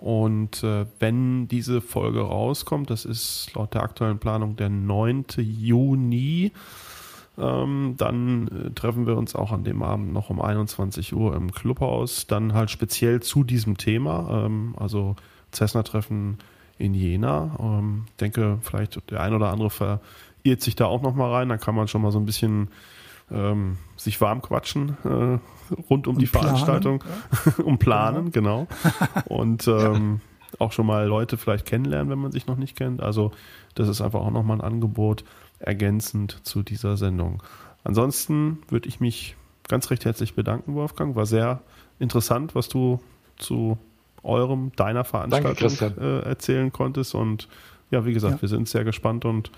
Und 0.00 0.62
äh, 0.62 0.86
wenn 0.98 1.48
diese 1.48 1.80
Folge 1.80 2.20
rauskommt, 2.20 2.90
das 2.90 3.04
ist 3.04 3.50
laut 3.54 3.74
der 3.74 3.82
aktuellen 3.82 4.18
Planung 4.18 4.56
der 4.56 4.68
9. 4.68 5.24
Juni, 5.38 6.52
ähm, 7.36 7.94
dann 7.96 8.48
äh, 8.48 8.70
treffen 8.70 9.06
wir 9.06 9.16
uns 9.16 9.34
auch 9.34 9.52
an 9.52 9.64
dem 9.64 9.82
Abend 9.82 10.12
noch 10.12 10.30
um 10.30 10.40
21 10.40 11.14
Uhr 11.14 11.34
im 11.36 11.52
Clubhaus, 11.52 12.26
dann 12.26 12.54
halt 12.54 12.70
speziell 12.70 13.20
zu 13.20 13.44
diesem 13.44 13.76
Thema, 13.76 14.44
ähm, 14.46 14.74
also 14.76 15.16
Cessna-Treffen 15.52 16.38
in 16.78 16.94
Jena. 16.94 17.56
Ähm, 17.60 18.06
denke, 18.20 18.58
vielleicht 18.62 19.10
der 19.10 19.20
ein 19.20 19.34
oder 19.34 19.50
andere 19.50 19.70
verirrt 19.70 20.60
sich 20.60 20.76
da 20.76 20.86
auch 20.86 21.02
noch 21.02 21.14
mal 21.14 21.32
rein. 21.32 21.48
Da 21.48 21.58
kann 21.58 21.74
man 21.74 21.88
schon 21.88 22.02
mal 22.02 22.12
so 22.12 22.18
ein 22.18 22.26
bisschen 22.26 22.68
ähm, 23.30 23.78
sich 23.96 24.20
warm 24.20 24.42
quatschen 24.42 24.96
äh, 25.04 25.38
rund 25.90 26.06
um 26.06 26.16
Und 26.16 26.22
die 26.22 26.26
planen, 26.26 26.48
Veranstaltung, 26.48 27.04
um 27.64 27.78
planen, 27.78 28.30
genau. 28.30 28.66
genau. 28.66 29.24
Und 29.28 29.68
ähm, 29.68 30.20
auch 30.58 30.72
schon 30.72 30.86
mal 30.86 31.06
Leute 31.06 31.36
vielleicht 31.36 31.66
kennenlernen, 31.66 32.10
wenn 32.10 32.18
man 32.18 32.32
sich 32.32 32.46
noch 32.46 32.56
nicht 32.56 32.76
kennt. 32.76 33.02
Also 33.02 33.32
das 33.74 33.88
ist 33.88 34.00
einfach 34.00 34.20
auch 34.20 34.30
noch 34.30 34.42
mal 34.42 34.54
ein 34.54 34.60
Angebot 34.60 35.24
ergänzend 35.58 36.40
zu 36.42 36.62
dieser 36.62 36.96
Sendung. 36.96 37.42
Ansonsten 37.84 38.58
würde 38.68 38.88
ich 38.88 39.00
mich 39.00 39.36
ganz 39.68 39.90
recht 39.90 40.04
herzlich 40.04 40.34
bedanken, 40.34 40.74
Wolfgang. 40.74 41.14
War 41.16 41.26
sehr 41.26 41.60
interessant, 41.98 42.54
was 42.54 42.68
du 42.68 43.00
zu 43.36 43.78
eurem, 44.22 44.72
deiner 44.76 45.04
Veranstaltung 45.04 45.76
Danke, 45.78 46.00
äh, 46.00 46.28
erzählen 46.28 46.72
konntest. 46.72 47.14
Und 47.14 47.48
ja, 47.90 48.04
wie 48.04 48.12
gesagt, 48.12 48.36
ja. 48.36 48.42
wir 48.42 48.48
sind 48.48 48.68
sehr 48.68 48.84
gespannt 48.84 49.24
und 49.24 49.50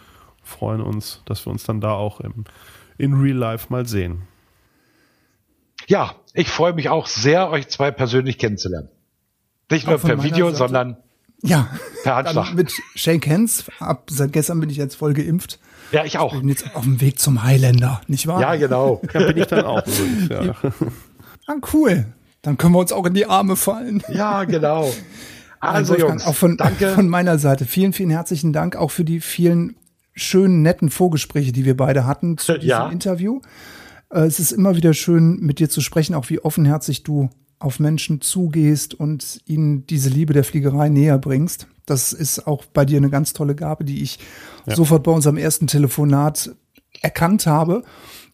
freuen 0.43 0.81
uns, 0.81 1.23
dass 1.25 1.47
wir 1.47 1.51
uns 1.51 1.65
dann 1.65 1.81
da 1.81 1.93
auch 1.93 2.21
im, 2.21 2.45
in 2.99 3.15
Real 3.15 3.37
Life 3.37 3.67
mal 3.71 3.87
sehen. 3.87 4.23
Ja, 5.91 6.15
ich 6.35 6.49
freue 6.49 6.73
mich 6.73 6.89
auch 6.89 7.09
sehr, 7.09 7.51
euch 7.51 7.67
zwei 7.67 7.91
persönlich 7.91 8.39
kennenzulernen. 8.39 8.89
Nicht 9.73 9.89
nur 9.89 9.99
per 9.99 10.23
Video, 10.23 10.47
Seite. 10.47 10.59
sondern 10.59 10.97
Ja, 11.43 11.67
Per 12.05 12.15
Handschlag. 12.15 12.47
dann 12.47 12.55
mit 12.55 12.73
Shake 12.95 13.27
Hands. 13.29 13.65
Ab 13.81 14.07
seit 14.09 14.33
gestern 14.33 14.61
bin 14.61 14.71
ich 14.71 14.77
jetzt 14.77 14.95
voll 14.95 15.15
geimpft. 15.15 15.59
Ja, 15.91 16.05
ich 16.05 16.17
auch. 16.19 16.33
Bin 16.39 16.49
jetzt 16.49 16.77
auf 16.77 16.85
dem 16.85 17.01
Weg 17.01 17.19
zum 17.19 17.43
Highlander, 17.43 18.01
nicht 18.07 18.29
wahr? 18.29 18.41
Ja, 18.41 18.55
genau. 18.55 19.03
Ja, 19.13 19.27
bin 19.27 19.37
ich 19.39 19.47
dann 19.49 19.65
auch 19.65 19.85
übrigens, 19.85 20.29
ja. 20.29 20.55
Ah, 21.49 21.55
cool. 21.73 22.07
Dann 22.43 22.57
können 22.57 22.73
wir 22.73 22.79
uns 22.79 22.93
auch 22.93 23.07
in 23.07 23.15
die 23.15 23.27
Arme 23.27 23.57
fallen. 23.57 24.03
Ja, 24.13 24.45
genau. 24.45 24.93
Also, 25.63 25.91
Wolfgang, 25.93 26.11
Jungs, 26.13 26.27
auch 26.27 26.35
von, 26.37 26.57
danke. 26.57 26.89
von 26.95 27.09
meiner 27.09 27.39
Seite 27.39 27.67
vielen, 27.67 27.93
vielen 27.93 28.09
herzlichen 28.09 28.53
Dank 28.55 28.77
auch 28.77 28.91
für 28.93 29.05
die 29.05 29.21
vielen 29.21 29.77
schönen, 30.15 30.63
netten 30.63 30.89
Vorgespräche, 30.89 31.53
die 31.53 31.67
wir 31.67 31.77
beide 31.77 32.07
hatten 32.07 32.39
zu 32.39 32.55
diesem 32.55 32.69
Ja. 32.69 32.89
Interview. 32.89 33.41
Äh, 34.11 34.21
Es 34.21 34.39
ist 34.39 34.53
immer 34.53 34.77
wieder 34.77 34.95
schön, 34.95 35.41
mit 35.41 35.59
dir 35.59 35.69
zu 35.69 35.81
sprechen, 35.81 36.15
auch 36.15 36.29
wie 36.31 36.41
offenherzig 36.41 37.03
du 37.03 37.31
auf 37.59 37.79
Menschen 37.79 38.21
zugehst 38.21 38.95
und 38.95 39.41
ihnen 39.47 39.87
diese 39.87 40.09
Liebe 40.09 40.33
der 40.33 40.45
Fliegerei 40.45 40.89
näher 40.89 41.19
bringst. 41.19 41.67
Das 41.85 42.13
ist 42.13 42.47
auch 42.47 42.65
bei 42.65 42.85
dir 42.85 42.97
eine 42.97 43.11
ganz 43.11 43.33
tolle 43.33 43.55
Gabe, 43.55 43.85
die 43.85 44.03
ich 44.03 44.19
sofort 44.67 45.03
bei 45.03 45.13
unserem 45.13 45.37
ersten 45.37 45.67
Telefonat 45.67 46.55
erkannt 47.03 47.47
habe 47.47 47.83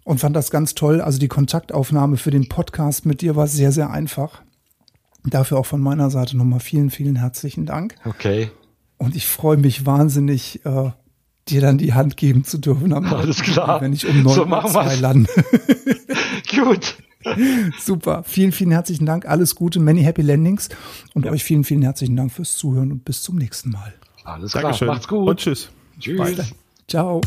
und 0.04 0.20
fand 0.20 0.36
das 0.36 0.50
ganz 0.50 0.74
toll. 0.74 1.00
Also 1.00 1.18
die 1.18 1.28
Kontaktaufnahme 1.28 2.18
für 2.18 2.30
den 2.30 2.48
Podcast 2.48 3.04
mit 3.04 3.20
dir 3.20 3.34
war 3.34 3.48
sehr, 3.48 3.72
sehr 3.72 3.90
einfach. 3.90 4.42
Dafür 5.24 5.58
auch 5.58 5.66
von 5.66 5.80
meiner 5.80 6.10
Seite 6.10 6.36
nochmal 6.36 6.60
vielen, 6.60 6.90
vielen 6.90 7.16
herzlichen 7.16 7.66
Dank. 7.66 7.96
Okay. 8.04 8.50
Und 8.98 9.16
ich 9.16 9.26
freue 9.26 9.56
mich 9.56 9.86
wahnsinnig, 9.86 10.64
äh, 10.64 10.90
dir 11.48 11.60
dann 11.60 11.78
die 11.78 11.94
Hand 11.94 12.16
geben 12.16 12.44
zu 12.44 12.58
dürfen. 12.58 12.92
Am 12.92 13.04
Alles 13.06 13.40
klar. 13.42 13.80
Wenn 13.80 13.92
ich 13.92 14.06
um 14.06 14.22
neun 14.22 14.34
So 14.34 14.40
Uhr 14.42 14.46
machen 14.48 14.72
wir's. 14.74 15.00
lande. 15.00 15.30
Gut. 16.54 16.96
Super. 17.80 18.22
Vielen, 18.24 18.52
vielen 18.52 18.70
herzlichen 18.70 19.06
Dank. 19.06 19.26
Alles 19.26 19.54
Gute. 19.54 19.80
Many 19.80 20.02
happy 20.02 20.22
landings. 20.22 20.68
Und 21.14 21.26
euch 21.26 21.42
vielen, 21.44 21.64
vielen 21.64 21.82
herzlichen 21.82 22.16
Dank 22.16 22.32
fürs 22.32 22.56
Zuhören 22.56 22.92
und 22.92 23.04
bis 23.04 23.22
zum 23.22 23.36
nächsten 23.36 23.70
Mal. 23.70 23.94
Alles 24.24 24.52
klar. 24.52 24.62
Dankeschön. 24.64 24.88
Macht's 24.88 25.08
gut. 25.08 25.28
Und 25.28 25.38
tschüss. 25.38 25.70
Tschüss. 25.98 26.52
Ciao. 26.88 27.20